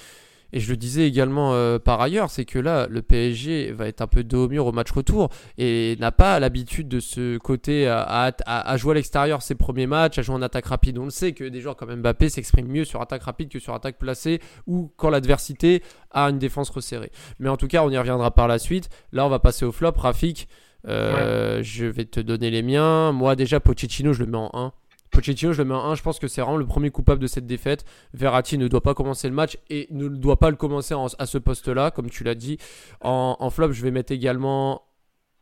Et 0.52 0.60
je 0.60 0.70
le 0.70 0.76
disais 0.76 1.06
également 1.06 1.54
euh, 1.54 1.78
par 1.78 2.00
ailleurs, 2.00 2.30
c'est 2.30 2.44
que 2.44 2.58
là, 2.58 2.86
le 2.88 3.02
PSG 3.02 3.72
va 3.72 3.88
être 3.88 4.02
un 4.02 4.06
peu 4.06 4.22
dos 4.22 4.44
au 4.44 4.48
mur 4.48 4.66
au 4.66 4.72
match 4.72 4.90
retour 4.90 5.30
et 5.56 5.96
n'a 5.98 6.12
pas 6.12 6.38
l'habitude 6.40 6.88
de 6.88 7.00
ce 7.00 7.38
côté 7.38 7.88
à, 7.88 8.76
jouer 8.76 8.92
à 8.92 8.94
l'extérieur 8.94 9.42
ses 9.42 9.54
premiers 9.54 9.86
matchs, 9.86 10.18
à 10.18 10.22
jouer 10.22 10.34
en 10.34 10.42
attaque 10.42 10.66
rapide. 10.66 10.98
On 10.98 11.04
le 11.04 11.10
sait 11.10 11.32
que 11.32 11.44
des 11.44 11.60
joueurs 11.60 11.76
comme 11.76 11.94
Mbappé 11.94 12.28
s'expriment 12.28 12.68
mieux 12.68 12.84
sur 12.84 13.00
attaque 13.00 13.22
rapide 13.22 13.48
que 13.48 13.58
sur 13.58 13.74
attaque 13.74 13.98
placée 13.98 14.40
ou 14.66 14.92
quand 14.96 15.10
l'adversité 15.10 15.82
a 16.10 16.24
une 16.28 16.38
défense 16.38 16.70
resserrée. 16.70 17.10
Mais 17.38 17.48
en 17.48 17.56
tout 17.56 17.68
cas, 17.68 17.82
on 17.82 17.90
y 17.90 17.98
reviendra 17.98 18.30
par 18.32 18.48
la 18.48 18.58
suite. 18.58 18.90
Là, 19.12 19.26
on 19.26 19.28
va 19.28 19.38
passer 19.38 19.64
au 19.64 19.72
flop. 19.72 19.92
Rafik, 19.96 20.48
euh, 20.88 21.60
je 21.62 21.86
vais 21.86 22.04
te 22.04 22.20
donner 22.20 22.50
les 22.50 22.62
miens. 22.62 23.12
Moi, 23.12 23.36
déjà, 23.36 23.60
Pochettino, 23.60 24.12
je 24.12 24.24
le 24.24 24.30
mets 24.30 24.38
en 24.38 24.50
1. 24.52 24.72
Pochettino, 25.12 25.53
je 25.53 25.62
le 25.62 25.68
mets 25.68 25.75
en 25.75 25.90
1. 25.90 25.94
Je 25.94 26.03
pense 26.03 26.18
que 26.18 26.27
c'est 26.27 26.40
vraiment 26.40 26.57
le 26.57 26.66
premier 26.66 26.90
coupable 26.90 27.20
de 27.20 27.27
cette 27.27 27.46
défaite. 27.46 27.85
Verratti 28.14 28.59
ne 28.59 28.66
doit 28.66 28.83
pas 28.83 28.94
commencer 28.94 29.29
le 29.29 29.35
match 29.35 29.59
et 29.70 29.87
ne 29.90 30.09
doit 30.09 30.38
pas 30.38 30.51
le 30.51 30.57
commencer 30.57 30.94
à 31.18 31.27
ce 31.27 31.38
poste-là, 31.38 31.90
comme 31.90 32.11
tu 32.11 32.25
l'as 32.25 32.35
dit. 32.35 32.59
En, 33.03 33.51
flop, 33.51 33.72
je 33.72 33.83
vais 33.83 33.90
mettre 33.90 34.12
également 34.12 34.83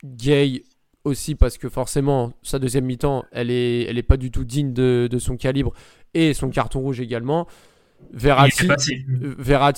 Gay 0.04 0.64
aussi 1.04 1.34
parce 1.34 1.56
que 1.56 1.68
forcément, 1.68 2.32
sa 2.42 2.58
deuxième 2.58 2.84
mi-temps, 2.84 3.24
elle 3.32 3.50
est, 3.50 3.84
elle 3.84 3.96
est 3.96 4.02
pas 4.02 4.16
du 4.16 4.30
tout 4.30 4.44
digne 4.44 4.72
de, 4.72 5.08
son 5.18 5.36
calibre 5.36 5.72
et 6.14 6.34
son 6.34 6.50
carton 6.50 6.80
rouge 6.80 7.00
également. 7.00 7.46
Verratti, 8.12 8.66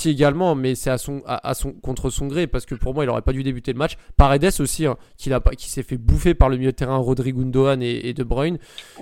euh, 0.09 0.13
également, 0.13 0.55
mais 0.55 0.75
c'est 0.75 0.91
à 0.91 0.99
son, 0.99 1.23
à, 1.27 1.49
à 1.49 1.55
son, 1.55 1.73
contre 1.73 2.11
son 2.11 2.27
gré, 2.29 2.47
parce 2.47 2.65
que 2.67 2.75
pour 2.75 2.95
moi, 2.95 3.05
il 3.05 3.11
aurait 3.11 3.23
pas 3.23 3.33
dû 3.33 3.43
débuter 3.43 3.73
le 3.73 3.79
match. 3.79 3.97
Paredes 4.17 4.51
aussi, 4.61 4.87
hein, 4.87 4.97
qui, 5.19 5.31
qui 5.59 5.69
s'est 5.71 5.83
fait 5.83 5.99
bouffer 5.99 6.35
par 6.35 6.49
le 6.49 6.57
milieu 6.57 6.71
de 6.73 6.77
terrain 6.77 6.97
Rodrigo 6.97 7.41
Gundogan 7.41 7.83
et, 7.83 8.09
et 8.09 8.15
De 8.15 8.25
Bruyne. 8.25 8.59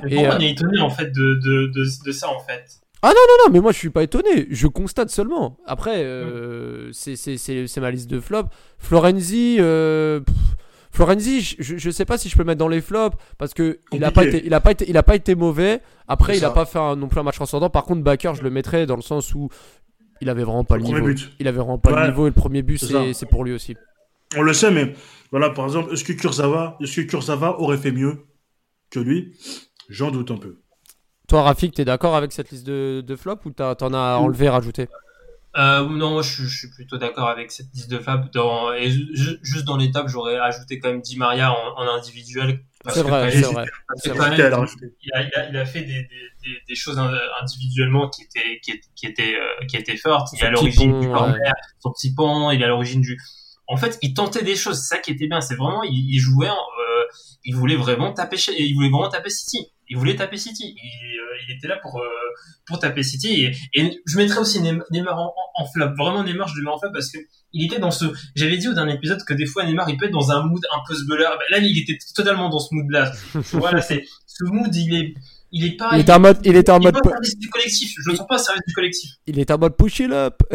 Et, 0.09 0.27
euh, 0.27 0.33
on 0.37 0.41
est 0.41 0.51
étonné 0.51 0.81
en 0.81 0.91
fait 0.91 1.13
de, 1.13 1.35
de, 1.35 1.67
de, 1.75 1.85
de 2.07 2.13
ça 2.13 2.29
en 2.29 2.41
fait 2.41 2.65
Non, 3.05 3.11
non, 3.11 3.53
mais 3.53 3.61
moi 3.61 3.73
je 3.73 3.79
suis 3.79 3.91
pas 3.91 4.03
étonné, 4.03 4.47
je 4.51 4.67
constate 4.67 5.11
seulement. 5.11 5.59
Après, 5.67 6.03
euh, 6.05 6.91
c'est- 6.93 7.17
c'est 7.17 7.37
c'est- 7.37 7.67
c'est 7.67 7.81
ma 7.81 7.91
liste 7.91 8.11
de 8.11 8.21
flops. 8.21 8.51
Florenzi, 8.79 9.57
euh, 9.61 10.21
pff, 10.21 10.35
Florenzi, 10.93 11.41
je- 11.59 11.77
je 11.79 11.91
sais 11.91 12.05
pas 12.05 12.19
si 12.19 12.29
je 12.29 12.35
peux 12.35 12.41
le 12.43 12.47
mettre 12.47 12.59
dans 12.59 12.69
les 12.69 12.81
flops 12.81 13.17
parce 13.39 13.55
que 13.55 13.79
il 13.93 14.03
a 14.05 14.11
pas 14.11 14.23
Compliqué. 14.23 14.39
été, 14.39 14.47
il 14.47 14.55
a 14.55 14.61
pas 14.61 14.71
été, 14.73 14.91
il 14.91 14.97
a 14.97 15.03
pas 15.03 15.15
été 15.15 15.35
mauvais. 15.35 15.81
Après, 16.09 16.37
il 16.37 16.45
a 16.45 16.51
pas 16.51 16.65
fait 16.67 16.79
un- 16.81 16.97
non 16.97 17.07
plus 17.09 17.21
un 17.21 17.23
match 17.23 17.37
transcendant. 17.37 17.71
Par 17.71 17.85
contre, 17.85 18.03
Baker, 18.03 18.33
je 18.35 18.43
le 18.43 18.51
mettrais 18.51 18.87
dans 18.87 18.97
le 18.97 19.03
sens 19.03 19.33
où 19.35 19.49
il 20.21 20.29
avait 20.29 20.43
vraiment 20.45 20.65
pas 20.65 20.77
le, 20.77 20.83
niveau. 20.83 21.01
but. 21.07 21.31
Il 21.39 21.47
avait 21.49 21.59
vraiment 21.59 21.79
pas 21.79 22.03
le 22.03 22.09
niveau 22.09 22.27
et 22.27 22.31
le 22.31 22.35
premier 22.35 22.63
but, 22.63 22.79
c'est 22.79 23.27
pour 23.27 23.45
lui 23.45 23.53
aussi. 23.53 23.77
On 24.37 24.43
le 24.43 24.53
sait, 24.53 24.71
mais 24.71 24.95
voilà, 25.31 25.51
par 25.51 25.65
exemple, 25.65 25.93
est-ce 25.93 26.05
que 26.05 26.13
Kurzawa, 26.13 26.77
est-ce 26.81 27.01
que 27.01 27.07
Kurzawa 27.07 27.61
aurait 27.61 27.79
fait 27.79 27.91
mieux 27.93 28.27
que 28.91 29.01
lui? 29.01 29.33
J'en 29.89 30.11
doute 30.13 30.31
un 30.31 30.37
peu. 30.37 30.59
Toi, 31.29 31.43
Rafik, 31.43 31.75
t'es 31.75 31.85
d'accord 31.85 32.15
avec 32.17 32.31
cette 32.33 32.51
liste 32.51 32.67
de, 32.67 33.01
de 33.05 33.17
flops 33.17 33.45
ou 33.45 33.51
t'en 33.51 33.75
as 33.95 34.17
enlevé, 34.19 34.49
rajouté? 34.49 34.89
Euh, 35.57 35.81
non, 35.89 36.11
moi 36.11 36.23
je, 36.23 36.31
suis- 36.33 36.45
je 36.45 36.59
suis 36.59 36.71
plutôt 36.71 36.97
d'accord 36.97 37.29
avec 37.29 37.51
cette 37.51 37.67
liste 37.75 37.91
de 37.91 37.99
Fab. 37.99 38.31
Dans, 38.33 38.73
et 38.73 38.89
ju- 38.91 39.09
ju- 39.15 39.39
juste 39.43 39.65
dans 39.65 39.77
l'étape, 39.77 40.07
j'aurais 40.09 40.37
ajouté 40.39 40.79
quand 40.79 40.89
même 40.91 41.01
Di 41.01 41.17
Maria 41.17 41.53
en, 41.53 41.77
en 41.77 41.89
individuel. 41.97 42.61
parce 42.85 42.97
C'est 42.97 43.03
que 43.03 43.09
vrai, 43.09 43.25
quand 43.25 43.31
c'est 43.31 43.41
même- 43.47 44.19
vrai. 44.19 44.31
vrai. 44.49 44.67
il 45.03 45.11
a, 45.13 45.23
il 45.23 45.31
a, 45.35 45.49
il 45.51 45.57
a 45.57 45.65
fait 45.65 45.81
des, 45.81 45.87
des, 45.87 46.03
des, 46.05 46.57
des 46.69 46.75
choses 46.77 46.99
in- 47.01 47.19
individuellement 47.43 48.09
qui 48.09 48.23
étaient, 48.23 48.61
qui 48.63 48.71
étaient, 48.71 48.89
qui 48.95 49.07
étaient, 49.07 49.35
euh, 49.35 49.67
qui 49.67 49.77
étaient 49.77 49.97
fortes. 49.97 50.29
Il 50.35 50.39
est 50.43 50.47
à 50.47 50.51
l'origine 50.51 51.01
du 51.01 51.09
ouais. 51.09 51.13
corner, 51.13 51.53
son 51.81 51.91
petit 51.91 52.15
pont, 52.15 52.51
il 52.53 52.61
est 52.63 52.65
à 52.65 52.69
l'origine 52.69 53.01
du. 53.01 53.19
En 53.67 53.77
fait, 53.77 53.99
il 54.03 54.15
tentait 54.15 54.43
des 54.45 54.55
choses. 54.57 54.79
C'est 54.81 54.95
ça 54.97 54.99
qui 55.01 55.11
était 55.11 55.27
bien. 55.27 55.41
C'est 55.41 55.57
vraiment, 55.57 55.83
il, 55.83 56.15
il 56.15 56.19
jouait, 56.21 56.49
euh, 56.49 57.05
il 57.45 57.57
voulait 57.57 57.77
vraiment 57.77 58.13
taper, 58.13 58.37
il 58.57 58.75
voulait 58.75 58.89
vraiment 58.91 59.09
taper 59.09 59.31
City. 59.31 59.67
Il 59.91 59.99
voulait 59.99 60.17
taper 60.17 60.37
City. 60.37 60.75
Il, 60.77 61.19
euh, 61.19 61.55
était 61.57 61.69
là 61.69 61.77
pour 61.83 61.99
euh, 61.99 62.07
pour 62.67 62.79
taper 62.79 63.03
City. 63.03 63.51
Et, 63.75 64.03
je 64.07 64.17
mettrais 64.17 64.39
aussi 64.39 64.61
Neymar 64.63 65.19
en, 65.19 65.35
en. 65.57 65.65
Vraiment 65.99 66.25
Neymar, 66.25 66.49
je 66.49 66.57
le 66.57 66.65
mets 66.65 66.71
en 66.71 66.79
flop 66.79 66.93
parce 66.93 67.11
que 67.11 67.19
il 67.53 67.67
était 67.67 67.81
dans 67.81 67.91
ce. 67.91 68.07
J'avais 68.37 68.57
dit 68.57 68.69
au 68.69 68.73
dernier 68.73 68.95
épisode 68.95 69.23
que 69.25 69.35
des 69.35 69.47
fois 69.47 69.65
Neymar 69.65 69.91
il 69.91 69.97
peut 69.97 70.07
être 70.07 70.13
dans 70.13 70.31
un 70.31 70.47
mood 70.47 70.63
un 70.73 70.81
peu 70.87 70.95
sbelleur. 70.95 71.37
Ben, 71.39 71.59
là, 71.59 71.59
il 71.59 71.79
était 71.79 71.99
totalement 72.15 72.49
dans 72.49 72.61
ce 72.61 72.75
mood-là. 72.75 73.13
voilà, 73.53 73.83
c'est 73.83 74.05
ce 74.27 74.45
mood. 74.45 74.75
Il 74.75 74.95
est, 74.95 75.15
il 75.53 75.67
est 75.67 75.77
pas. 75.77 75.91
Il 75.95 76.01
était 76.01 76.13
en 76.13 76.21
mode, 76.21 76.39
il 76.45 76.57
était 76.57 76.71
en 76.73 76.79
il 76.81 76.87
est 76.87 76.93
mode, 76.93 77.03
pas 77.03 77.09
au 77.09 77.13
service 77.13 77.39
du 77.39 77.49
collectif. 77.49 77.93
Je 78.07 78.11
le 78.11 78.17
sens 78.17 78.27
pas 78.29 78.35
au 78.37 78.39
service 78.39 78.63
du 78.67 78.73
collectif. 78.75 79.11
il 79.27 79.39
était 79.39 79.53
en 79.53 79.59
mode 79.59 79.77
push 79.77 80.01
it 80.01 80.11
up. 80.13 80.37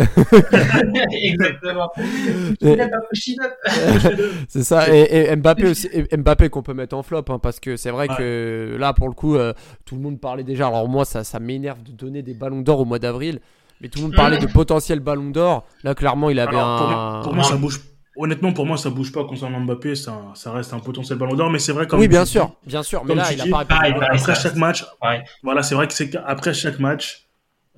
Exactement. 1.12 1.92
Et- 1.98 2.56
Il 2.74 2.82
a 2.82 2.88
pas 2.90 2.98
push 3.10 3.28
it 3.28 3.40
up. 3.42 3.54
C'est 4.50 4.64
ça, 4.64 4.94
et, 4.94 5.30
et 5.32 5.36
Mbappé 5.36 5.68
aussi, 5.68 5.90
et 5.92 6.16
Mbappé 6.18 6.50
qu'on 6.50 6.64
peut 6.64 6.74
mettre 6.74 6.96
en 6.96 7.04
flop, 7.04 7.24
hein, 7.30 7.40
parce 7.40 7.60
que 7.60 7.76
c'est 7.78 7.92
vrai 7.92 8.08
Ouais. 8.10 8.16
que 8.18 8.76
là, 8.80 8.94
pour 8.94 9.08
le 9.08 9.14
coup, 9.16 9.36
euh, 9.36 9.54
tout 9.86 9.96
le 9.96 10.02
monde 10.02 10.20
parlait 10.20 10.44
déjà. 10.44 10.68
Alors 10.68 10.88
moi, 10.88 11.06
ça, 11.06 11.24
ça 11.24 11.40
m'énerve 11.40 11.82
de 11.84 11.92
donner 11.92 12.22
des 12.22 12.34
ballons 12.36 12.62
d'or 12.62 12.82
au 12.82 12.86
mois 12.86 13.00
d'avril, 13.00 13.40
mais 13.82 13.88
tout 13.90 14.00
le 14.00 14.04
monde 14.06 14.16
parlait 14.16 14.38
de 14.38 14.46
potentiel 14.46 15.00
ballon 15.00 15.32
d'or. 15.32 15.66
Là, 15.84 15.96
clairement, 15.96 16.30
il 16.30 16.40
avait 16.40 16.50
Alors, 16.56 16.68
un. 16.82 17.22
pour 17.24 17.34
moi, 17.34 17.44
ça 17.44 17.56
bouge. 17.56 17.82
Honnêtement, 18.18 18.54
pour 18.54 18.66
moi, 18.66 18.78
ça 18.78 18.90
bouge 18.90 19.12
pas 19.12 19.26
concernant 19.26 19.60
Mbappé. 19.60 19.96
Ça, 19.96 20.22
ça 20.36 20.52
reste 20.52 20.74
un 20.74 20.80
potentiel 20.80 21.18
ballon 21.18 21.36
d'or, 21.36 21.50
mais 21.50 21.60
c'est 21.60 21.74
vrai 21.74 21.86
comme 21.88 22.00
oui, 22.00 22.08
bien 22.08 22.24
tu 22.24 22.32
sûr, 22.32 22.52
bien 22.66 22.82
sûr, 22.84 23.04
mais 23.04 23.14
là, 23.16 23.32
il 23.34 23.42
a 23.42 23.44
dis, 23.44 23.50
pas 23.50 23.58
répondu. 23.60 23.76
pareil, 23.80 23.94
pareil. 23.94 24.08
Après 24.10 24.18
ça, 24.20 24.34
chaque 24.36 24.56
match, 24.56 24.86
Ouais. 25.04 25.24
voilà, 25.44 25.64
c'est 25.64 25.76
vrai 25.76 25.88
que 25.88 25.94
c'est 25.94 26.10
qu'après 26.10 26.54
chaque 26.54 26.80
match, 26.80 27.28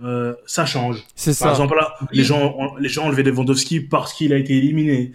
euh, 0.03 0.35
ça 0.45 0.65
change. 0.67 1.03
C'est 1.15 1.31
Par 1.31 1.47
ça. 1.47 1.49
exemple, 1.51 1.75
là, 1.75 1.93
les 2.11 2.23
gens, 2.23 2.53
ont- 2.57 2.75
les 2.77 2.87
gens 2.89 3.03
ont 3.03 3.07
enlevé 3.07 3.23
Lewandowski 3.23 3.79
parce 3.81 4.13
qu'il 4.13 4.31
a 4.31 4.37
été 4.37 4.55
éliminé. 4.57 5.11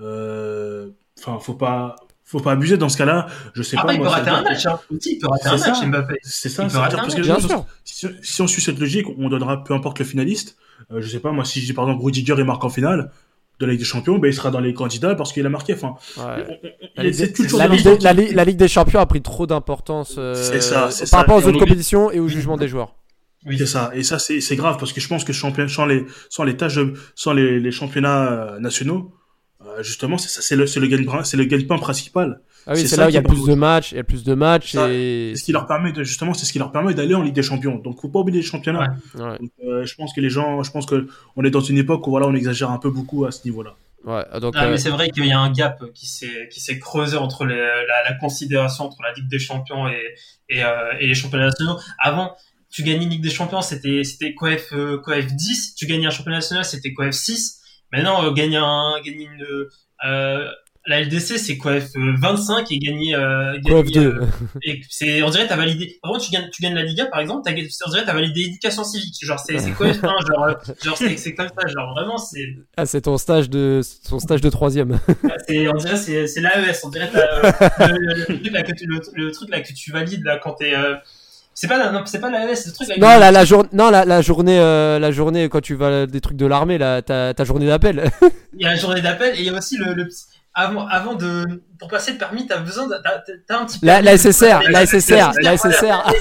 Euh, 0.00 0.90
Enfin, 1.20 1.38
faut 1.38 1.54
pas, 1.54 1.94
faut 2.24 2.40
pas 2.40 2.52
abuser 2.52 2.76
dans 2.76 2.88
ce 2.88 2.98
cas-là. 2.98 3.28
Je 3.54 3.62
sais 3.62 3.76
Après, 3.78 3.86
pas. 3.86 3.92
il 3.94 3.98
peut 3.98 4.04
moi, 4.04 4.12
rater 4.12 4.30
un 4.30 4.42
match. 4.42 4.66
Hein. 4.66 4.78
Aussi, 4.90 5.12
il 5.14 5.18
peut 5.20 5.28
rater 5.28 5.48
un 5.48 5.56
match. 5.56 5.82
Mbappé. 5.86 6.14
C'est 6.22 6.48
ça. 6.48 6.64
Il 6.64 6.66
peut 6.66 6.72
ça 6.74 6.88
dire 6.88 6.98
un 6.98 7.02
parce 7.02 7.14
que 7.14 7.22
gens- 7.22 7.38
sûr. 7.40 7.64
si, 7.84 8.08
si 8.20 8.42
on 8.42 8.46
suit 8.48 8.60
cette 8.60 8.78
logique, 8.80 9.06
on 9.16 9.28
donnera 9.28 9.62
peu 9.62 9.72
importe 9.74 10.00
le 10.00 10.04
finaliste. 10.04 10.56
Euh, 10.92 11.00
je 11.00 11.08
sais 11.08 11.20
pas, 11.20 11.30
moi, 11.30 11.44
si 11.44 11.60
je 11.60 11.66
dis 11.66 11.72
par 11.72 11.84
exemple 11.88 12.04
Rudiger 12.04 12.34
il 12.36 12.44
marque 12.44 12.64
en 12.64 12.68
finale 12.68 13.10
de 13.60 13.66
la 13.66 13.72
Ligue 13.72 13.80
des 13.80 13.86
Champions, 13.86 14.18
ben 14.18 14.28
il 14.28 14.34
sera 14.34 14.50
dans 14.50 14.60
les 14.60 14.74
candidats 14.74 15.14
parce 15.14 15.32
qu'il 15.32 15.46
a 15.46 15.48
marqué. 15.48 15.74
Enfin, 15.74 15.94
Ouais. 16.16 16.60
La 16.96 17.04
Ligue, 17.04 17.14
cette 17.14 17.28
des, 17.28 17.32
culture 17.34 17.58
la 17.58 17.68
de 17.68 17.72
Ligue 17.74 17.84
l'instant 17.84 17.98
des- 17.98 18.04
la 18.04 18.12
Ligue- 18.12 18.34
la 18.34 18.44
Ligue 18.44 18.56
des 18.56 18.68
Champions 18.68 19.00
a 19.00 19.06
pris 19.06 19.22
trop 19.22 19.46
d'importance 19.46 20.16
euh, 20.18 20.34
par 20.70 20.90
ça. 20.92 21.16
rapport 21.18 21.36
aux 21.36 21.46
autres 21.48 21.58
compétitions 21.58 22.10
et 22.10 22.18
au 22.20 22.28
jugement 22.28 22.56
des 22.56 22.68
joueurs. 22.68 22.94
Oui. 23.46 23.56
C'est 23.58 23.66
ça. 23.66 23.90
Et 23.94 24.02
ça, 24.02 24.18
c'est 24.18 24.40
c'est 24.40 24.56
grave 24.56 24.76
parce 24.78 24.92
que 24.92 25.00
je 25.00 25.08
pense 25.08 25.22
que 25.24 25.32
champion, 25.32 25.68
sans 25.68 25.86
les, 25.86 26.04
sans 26.30 26.44
les 26.44 26.56
tâches, 26.56 26.76
de- 26.76 26.94
sans 27.14 27.32
les, 27.32 27.60
les 27.60 27.70
championnats 27.70 28.32
euh, 28.32 28.58
nationaux, 28.58 29.12
euh, 29.64 29.82
justement, 29.82 30.18
c'est 30.18 30.28
ça, 30.30 30.40
c'est 30.42 30.56
le, 30.56 30.66
c'est 30.66 30.80
le 30.80 30.86
gagne-pain, 30.86 31.22
c'est 31.24 31.36
le 31.36 31.44
gagne-pain 31.44 31.78
principal. 31.78 32.40
Ah 32.66 32.72
oui, 32.74 32.86
C'est 32.88 32.96
là 32.96 33.06
où 33.06 33.08
il 33.10 33.14
y 33.14 33.18
a 33.18 33.22
plus 33.22 33.44
de 33.44 33.54
matchs, 33.54 33.92
il 33.92 33.96
y 33.96 34.00
a 34.00 34.04
plus 34.04 34.24
de 34.24 34.34
matchs 34.34 34.72
Ça, 34.72 34.88
et. 34.90 35.32
C'est 35.34 35.40
ce 35.40 35.44
qui 35.44 35.52
leur 35.52 35.66
permet 35.66 35.92
de, 35.92 36.02
justement, 36.02 36.32
c'est 36.34 36.46
ce 36.46 36.52
qui 36.52 36.58
leur 36.58 36.72
permet 36.72 36.94
d'aller 36.94 37.14
en 37.14 37.22
Ligue 37.22 37.34
des 37.34 37.42
Champions. 37.42 37.76
Donc, 37.76 38.00
faut 38.00 38.08
pas 38.08 38.20
oublier 38.20 38.40
les 38.40 38.46
championnats. 38.46 38.94
Ouais. 39.14 39.38
Donc, 39.38 39.50
euh, 39.64 39.84
je 39.84 39.94
pense 39.94 40.12
que 40.14 40.20
les 40.20 40.30
gens, 40.30 40.62
je 40.62 40.70
pense 40.70 40.86
que 40.86 41.06
on 41.36 41.44
est 41.44 41.50
dans 41.50 41.60
une 41.60 41.78
époque 41.78 42.06
où 42.06 42.10
voilà, 42.10 42.26
on 42.26 42.34
exagère 42.34 42.70
un 42.70 42.78
peu 42.78 42.90
beaucoup 42.90 43.24
à 43.26 43.32
ce 43.32 43.44
niveau-là. 43.44 43.74
Ouais, 44.04 44.24
donc. 44.40 44.54
Ah, 44.56 44.64
euh, 44.64 44.70
mais 44.70 44.78
c'est 44.78 44.90
vrai 44.90 45.08
qu'il 45.10 45.24
y 45.26 45.32
a 45.32 45.38
un 45.38 45.50
gap 45.50 45.82
qui 45.94 46.06
s'est 46.06 46.48
qui 46.52 46.60
s'est 46.60 46.78
creusé 46.78 47.16
entre 47.16 47.46
les- 47.46 47.56
la, 47.56 48.10
la 48.10 48.14
considération 48.18 48.84
entre 48.84 48.98
la 49.02 49.12
Ligue 49.14 49.28
des 49.28 49.38
Champions 49.38 49.88
et 49.88 50.14
et, 50.50 50.62
euh, 50.62 50.92
et 51.00 51.06
les 51.06 51.14
championnats 51.14 51.46
nationaux. 51.46 51.78
Avant, 51.98 52.34
tu 52.70 52.82
gagnais 52.82 53.04
une 53.04 53.10
Ligue 53.10 53.22
des 53.22 53.30
Champions, 53.30 53.62
c'était 53.62 54.04
c'était 54.04 54.34
coef 54.34 54.72
euh, 54.72 54.98
coef 54.98 55.26
10. 55.26 55.74
Tu 55.74 55.86
gagnais 55.86 56.06
un 56.06 56.10
championnat 56.10 56.38
national, 56.38 56.64
c'était 56.66 56.92
coef 56.92 57.12
6. 57.14 57.60
Maintenant, 57.92 58.24
euh, 58.26 58.32
gagner 58.32 58.58
un 58.58 59.00
gagner 59.02 59.24
une 59.32 59.46
euh, 60.04 60.50
la 60.86 61.00
LDC, 61.02 61.38
c'est 61.38 61.56
coef 61.56 61.84
euh, 61.96 62.12
25 62.20 62.70
et 62.70 62.78
gagner 62.78 63.14
euh, 63.14 63.58
Coef 63.64 63.86
gagner, 63.86 64.06
2. 64.06 64.14
euh, 64.16 64.26
et 64.62 64.82
c'est 64.90 65.22
on 65.22 65.30
dirait 65.30 65.46
t'as 65.46 65.56
validé 65.56 65.98
contre 66.02 66.20
tu 66.24 66.30
gagnes 66.30 66.50
tu 66.52 66.60
gagnes 66.62 66.74
la 66.74 66.82
Liga 66.82 67.06
par 67.06 67.20
exemple 67.20 67.40
t'as 67.42 67.52
on 67.52 67.90
dirait 67.90 68.04
t'as 68.04 68.12
validé 68.12 68.42
éducation 68.42 68.84
civique 68.84 69.14
genre 69.22 69.38
c'est 69.40 69.58
c'est 69.58 69.70
coef 69.70 69.96
1 70.04 70.08
genre 70.26 70.44
euh, 70.44 70.52
genre 70.84 70.96
c'est 70.98 71.16
c'est 71.16 71.34
comme 71.34 71.48
ça 71.48 71.66
genre 71.68 71.94
vraiment 71.94 72.18
c'est 72.18 72.56
Ah, 72.76 72.84
c'est 72.84 73.00
ton 73.00 73.16
stage 73.16 73.48
de 73.48 73.80
ton 74.08 74.18
stage 74.18 74.42
de 74.42 74.50
troisième. 74.50 74.98
c'est, 75.48 75.66
on 75.68 75.74
dirait 75.74 75.96
c'est, 75.96 76.26
c'est 76.26 76.40
l'AES, 76.42 76.80
on 76.84 76.90
dirait 76.90 77.08
t'as, 77.10 77.86
euh, 77.88 77.88
le, 77.88 78.14
le, 78.14 78.24
truc 78.24 78.52
là 78.52 78.62
que 78.62 78.72
tu, 78.72 78.84
le, 78.86 79.00
le 79.14 79.30
truc 79.32 79.48
là 79.50 79.60
que 79.62 79.72
tu 79.72 79.90
valides 79.90 80.22
là 80.24 80.38
quand 80.42 80.52
t'es, 80.52 80.74
euh, 80.74 80.96
c'est 81.54 81.68
pas 81.68 81.78
la, 81.78 81.92
non, 81.92 82.02
c'est 82.04 82.20
pas 82.20 82.30
l'AES, 82.30 82.56
c'est 82.56 82.68
le 82.68 82.74
truc 82.74 82.88
non, 82.98 83.18
la, 83.18 83.30
la 83.30 83.44
journée, 83.46 83.68
non, 83.72 83.88
la, 83.90 84.04
la 84.04 84.20
journée, 84.20 84.58
euh, 84.58 84.98
la 84.98 85.12
journée 85.12 85.48
quand 85.48 85.60
tu 85.62 85.76
vas 85.76 86.04
des 86.06 86.20
trucs 86.20 86.36
de 86.36 86.44
l'armée, 86.46 86.76
là, 86.76 87.00
ta, 87.00 87.32
ta 87.32 87.44
journée 87.44 87.66
d'appel. 87.66 88.10
Il 88.52 88.60
y 88.62 88.66
a 88.66 88.70
la 88.70 88.76
journée 88.76 89.00
d'appel 89.00 89.34
et 89.36 89.38
il 89.40 89.44
y 89.46 89.48
a 89.48 89.56
aussi 89.56 89.76
le, 89.76 89.94
avant, 90.54 90.86
avant 90.86 91.14
de, 91.14 91.62
pour 91.78 91.88
passer 91.88 92.12
le 92.12 92.18
permis, 92.18 92.46
t'as 92.46 92.58
besoin, 92.58 92.86
de- 92.86 92.94
t'as, 93.02 93.58
un 93.58 93.64
petit 93.66 93.78
La, 93.82 93.94
permis. 93.94 94.06
la 94.06 94.16
SSR, 94.16 94.60
la 94.70 94.86
SSR, 94.86 95.32
la 95.42 95.56
SSR. 95.56 96.12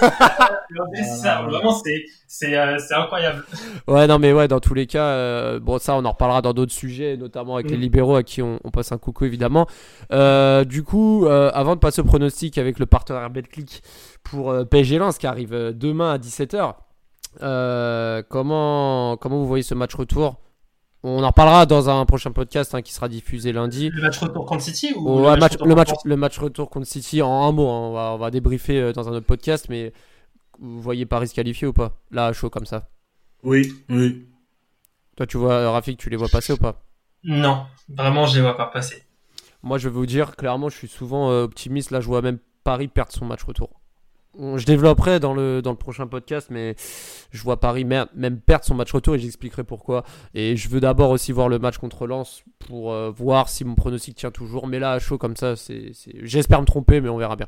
C'est 0.95 1.03
ça, 1.03 1.41
vraiment 1.43 1.73
c'est, 1.75 2.03
c'est, 2.27 2.57
euh, 2.57 2.77
c'est 2.79 2.95
incroyable. 2.95 3.43
Ouais, 3.87 4.07
non, 4.07 4.17
mais 4.17 4.33
ouais, 4.33 4.47
dans 4.47 4.59
tous 4.59 4.73
les 4.73 4.87
cas, 4.87 5.05
euh, 5.05 5.59
bon, 5.59 5.77
ça, 5.77 5.95
on 5.95 6.03
en 6.05 6.11
reparlera 6.11 6.41
dans 6.41 6.53
d'autres 6.53 6.71
sujets, 6.73 7.15
notamment 7.15 7.55
avec 7.55 7.69
les 7.69 7.77
Mm. 7.77 7.81
libéraux 7.81 8.15
à 8.15 8.23
qui 8.23 8.41
on, 8.41 8.59
on 8.63 8.71
passe 8.71 8.91
un 8.91 8.97
coucou 8.97 9.25
évidemment. 9.25 9.67
Euh, 10.11 10.63
du 10.63 10.81
coup, 10.83 11.27
euh, 11.27 11.51
avant 11.53 11.75
de 11.75 11.79
passer 11.79 12.01
au 12.01 12.05
pronostic 12.05 12.57
avec 12.57 12.79
le 12.79 12.85
partenaire 12.87 13.29
BetClick 13.29 13.83
pour 14.23 14.49
euh, 14.51 14.63
PSG 14.65 14.97
Lens 14.97 15.17
qui 15.19 15.27
arrive 15.27 15.51
demain 15.75 16.11
à 16.13 16.17
17h, 16.17 16.73
euh, 17.43 18.23
comment, 18.29 19.15
comment 19.17 19.37
vous 19.37 19.47
voyez 19.47 19.63
ce 19.63 19.75
match 19.75 19.93
retour 19.93 20.37
On 21.05 21.21
en 21.23 21.27
reparlera 21.27 21.65
dans 21.65 21.89
un 21.89 22.05
prochain 22.05 22.31
podcast 22.31 22.73
hein, 22.75 22.81
qui 22.81 22.93
sera 22.93 23.09
diffusé 23.09 23.51
lundi. 23.51 23.89
Le 23.89 24.01
match 24.01 24.19
retour 24.19 24.45
contre 24.45 24.63
City 24.63 24.93
ou 24.95 25.03
Oh, 25.09 25.25
ouais, 25.25 25.37
match- 25.37 25.57
le, 25.63 25.75
match, 25.75 25.89
le 26.05 26.15
match 26.15 26.39
retour 26.39 26.69
contre 26.69 26.87
City 26.87 27.21
en 27.21 27.43
un 27.47 27.51
mot, 27.51 27.67
hein, 27.69 27.79
on, 27.89 27.93
va, 27.93 28.11
on 28.13 28.17
va 28.17 28.31
débriefer 28.31 28.79
euh, 28.79 28.93
dans 28.93 29.09
un 29.09 29.11
autre 29.11 29.25
podcast, 29.25 29.65
mais 29.69 29.91
vous 30.59 30.81
voyez 30.81 31.05
Paris 31.05 31.27
se 31.27 31.33
qualifier 31.35 31.67
ou 31.67 31.73
pas? 31.73 31.97
Là, 32.11 32.27
à 32.27 32.33
chaud 32.33 32.49
comme 32.49 32.65
ça. 32.65 32.87
Oui, 33.43 33.73
oui. 33.89 34.25
Toi, 35.17 35.27
tu 35.27 35.37
vois, 35.37 35.69
Rafik, 35.71 35.97
tu 35.99 36.09
les 36.09 36.15
vois 36.15 36.29
passer 36.29 36.53
ou 36.53 36.57
pas? 36.57 36.81
Non, 37.25 37.65
vraiment, 37.89 38.25
je 38.25 38.35
les 38.35 38.41
vois 38.41 38.55
pas 38.55 38.67
passer. 38.67 39.03
Moi, 39.61 39.77
je 39.77 39.89
vais 39.89 39.93
vous 39.93 40.05
dire, 40.05 40.35
clairement, 40.37 40.69
je 40.69 40.77
suis 40.77 40.87
souvent 40.87 41.29
euh, 41.31 41.43
optimiste. 41.43 41.91
Là, 41.91 41.99
je 41.99 42.07
vois 42.07 42.21
même 42.21 42.37
Paris 42.63 42.87
perdre 42.87 43.11
son 43.11 43.25
match 43.25 43.43
retour. 43.43 43.69
Je 44.39 44.65
développerai 44.65 45.19
dans 45.19 45.33
le, 45.33 45.61
dans 45.61 45.69
le 45.71 45.77
prochain 45.77 46.07
podcast, 46.07 46.47
mais 46.49 46.75
je 47.31 47.43
vois 47.43 47.59
Paris 47.59 47.85
même 47.85 48.39
perdre 48.39 48.65
son 48.65 48.73
match 48.73 48.91
retour 48.91 49.13
et 49.15 49.19
j'expliquerai 49.19 49.63
pourquoi. 49.63 50.03
Et 50.33 50.55
je 50.57 50.69
veux 50.69 50.79
d'abord 50.79 51.11
aussi 51.11 51.31
voir 51.31 51.49
le 51.49 51.59
match 51.59 51.77
contre 51.77 52.07
Lens 52.07 52.43
pour 52.57 52.91
euh, 52.93 53.11
voir 53.15 53.47
si 53.49 53.63
mon 53.63 53.75
pronostic 53.75 54.15
tient 54.15 54.31
toujours. 54.31 54.65
Mais 54.67 54.79
là, 54.79 54.93
à 54.93 54.99
chaud 54.99 55.17
comme 55.19 55.35
ça, 55.35 55.55
c'est, 55.55 55.91
j'espère 56.23 56.61
me 56.61 56.65
tromper, 56.65 56.99
mais 56.99 57.09
on 57.09 57.17
verra 57.17 57.35
bien. 57.35 57.45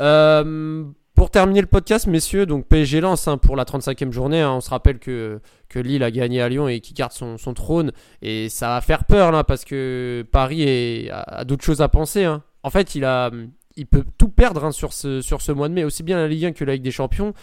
Euh, 0.00 0.84
pour 1.14 1.30
terminer 1.30 1.60
le 1.60 1.66
podcast, 1.66 2.06
messieurs, 2.06 2.46
donc 2.46 2.66
PSG 2.66 3.00
Lens 3.00 3.28
hein, 3.28 3.38
pour 3.38 3.56
la 3.56 3.64
35e 3.64 4.10
journée. 4.12 4.40
hein, 4.40 4.52
on 4.52 4.60
se 4.60 4.70
rappelle 4.70 4.98
que, 4.98 5.40
que 5.68 5.78
Lille 5.78 6.02
a 6.02 6.10
gagné 6.10 6.40
à 6.42 6.48
Lyon 6.48 6.68
et 6.68 6.80
qui 6.80 6.94
garde 6.94 7.12
son, 7.12 7.38
son 7.38 7.54
trône. 7.54 7.92
Et 8.22 8.48
ça 8.48 8.68
va 8.68 8.80
faire 8.80 9.04
peur 9.04 9.30
là 9.32 9.44
parce 9.44 9.64
que 9.64 10.26
Paris 10.30 11.08
a 11.10 11.44
d'autres 11.44 11.64
choses 11.64 11.80
à 11.80 11.88
penser. 11.88 12.24
hein. 12.24 12.42
En 12.64 12.70
fait, 12.70 12.94
il 12.94 13.04
a, 13.04 13.30
il 13.76 13.86
peut 13.86 14.04
tout 14.18 14.28
perdre 14.28 14.64
hein, 14.64 14.72
sur, 14.72 14.92
ce, 14.92 15.20
sur 15.20 15.40
ce 15.42 15.52
mois 15.52 15.68
de 15.68 15.74
mai, 15.74 15.84
aussi 15.84 16.02
bien 16.02 16.16
la 16.16 16.28
Ligue 16.28 16.46
1 16.46 16.52
que 16.52 16.64
la 16.64 16.74
Ligue 16.74 16.82
des 16.82 16.90
Champions. 16.90 17.34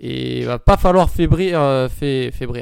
Et 0.00 0.40
il 0.40 0.46
va 0.46 0.58
pas 0.58 0.76
falloir 0.76 1.10
fébrile, 1.10 1.54
euh, 1.54 1.88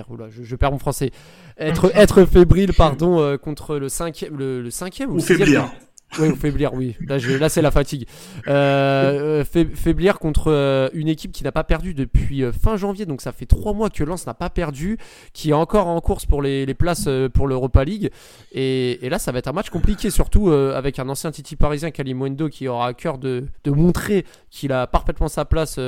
oula, 0.08 0.28
je, 0.28 0.42
je 0.42 0.56
perds 0.56 0.72
mon 0.72 0.78
français. 0.78 1.10
Être, 1.58 1.90
être 1.94 2.24
fébrile, 2.24 2.72
pardon, 2.72 3.20
euh, 3.20 3.36
contre 3.36 3.76
le 3.76 3.88
cinquième, 3.88 4.36
le, 4.36 4.62
le 4.62 4.70
cinquième 4.70 5.10
ou, 5.10 5.16
Ou 5.16 5.20
faiblir. 5.20 5.70
Oui, 6.18 6.28
ou 6.28 6.36
faiblir, 6.36 6.74
oui. 6.74 6.96
Là, 7.06 7.48
c'est 7.48 7.62
la 7.62 7.70
fatigue. 7.70 8.06
Euh, 8.48 9.40
euh, 9.40 9.44
faib- 9.44 9.74
faiblir 9.74 10.18
contre 10.18 10.50
euh, 10.50 10.88
une 10.92 11.08
équipe 11.08 11.32
qui 11.32 11.44
n'a 11.44 11.52
pas 11.52 11.64
perdu 11.64 11.94
depuis 11.94 12.44
euh, 12.44 12.52
fin 12.52 12.76
janvier, 12.76 13.06
donc 13.06 13.20
ça 13.22 13.32
fait 13.32 13.46
trois 13.46 13.72
mois 13.72 13.88
que 13.90 14.04
Lens 14.04 14.26
n'a 14.26 14.34
pas 14.34 14.50
perdu, 14.50 14.98
qui 15.32 15.50
est 15.50 15.54
encore 15.54 15.86
en 15.86 16.00
course 16.00 16.26
pour 16.26 16.42
les, 16.42 16.66
places 16.74 17.08
pour 17.34 17.46
l'Europa 17.46 17.84
League. 17.84 18.10
Et, 18.52 18.98
là, 19.02 19.18
ça 19.18 19.32
va 19.32 19.38
être 19.38 19.48
un 19.48 19.52
match 19.52 19.70
compliqué, 19.70 20.10
surtout 20.10 20.50
avec 20.50 20.98
un 20.98 21.08
ancien 21.08 21.30
Titi 21.30 21.56
parisien, 21.56 21.90
Kalimundo, 21.90 22.48
qui 22.48 22.68
aura 22.68 22.88
à 22.88 22.94
cœur 22.94 23.18
de, 23.18 23.44
montrer 23.66 24.24
qu'il 24.50 24.72
a 24.72 24.86
parfaitement 24.86 25.28
sa 25.28 25.44
place 25.44 25.78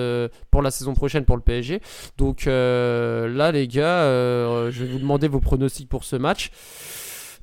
pour 0.50 0.62
la 0.62 0.70
saison 0.70 0.94
prochaine 0.94 1.24
pour 1.24 1.36
le 1.36 1.42
PSG. 1.42 1.80
Donc 2.18 2.44
là, 2.46 3.52
les 3.52 3.66
gars, 3.66 4.04
je 4.70 4.84
vais 4.84 4.92
vous 4.92 4.98
demander 4.98 5.28
vos 5.28 5.40
pronostics 5.40 5.88
pour 5.88 6.04
ce 6.04 6.16
match. 6.16 6.50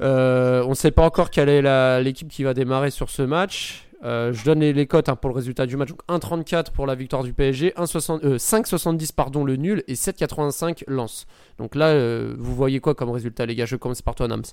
Euh, 0.01 0.63
on 0.65 0.69
ne 0.69 0.75
sait 0.75 0.91
pas 0.91 1.03
encore 1.03 1.29
quelle 1.29 1.49
est 1.49 2.01
l'équipe 2.01 2.27
qui 2.27 2.43
va 2.43 2.53
démarrer 2.53 2.91
sur 2.91 3.09
ce 3.09 3.21
match. 3.21 3.87
Euh, 4.03 4.33
je 4.33 4.43
donne 4.43 4.61
les, 4.61 4.73
les 4.73 4.87
cotes 4.87 5.09
hein, 5.09 5.15
pour 5.15 5.29
le 5.29 5.35
résultat 5.35 5.67
du 5.67 5.77
match. 5.77 5.89
Donc 5.89 6.01
1,34 6.07 6.71
pour 6.71 6.87
la 6.87 6.95
victoire 6.95 7.23
du 7.23 7.33
PSG, 7.33 7.73
1,60 7.77 8.25
euh, 8.25 8.37
5,70 8.37 9.13
pardon 9.13 9.43
le 9.45 9.57
nul 9.57 9.83
et 9.87 9.93
7,85 9.93 10.83
lance. 10.87 11.27
Donc 11.59 11.75
là, 11.75 11.89
euh, 11.89 12.33
vous 12.37 12.55
voyez 12.55 12.79
quoi 12.79 12.95
comme 12.95 13.11
résultat, 13.11 13.45
les 13.45 13.55
gars? 13.55 13.65
Je 13.65 13.75
commence 13.75 14.01
par 14.01 14.15
toi, 14.15 14.27
Nams. 14.27 14.43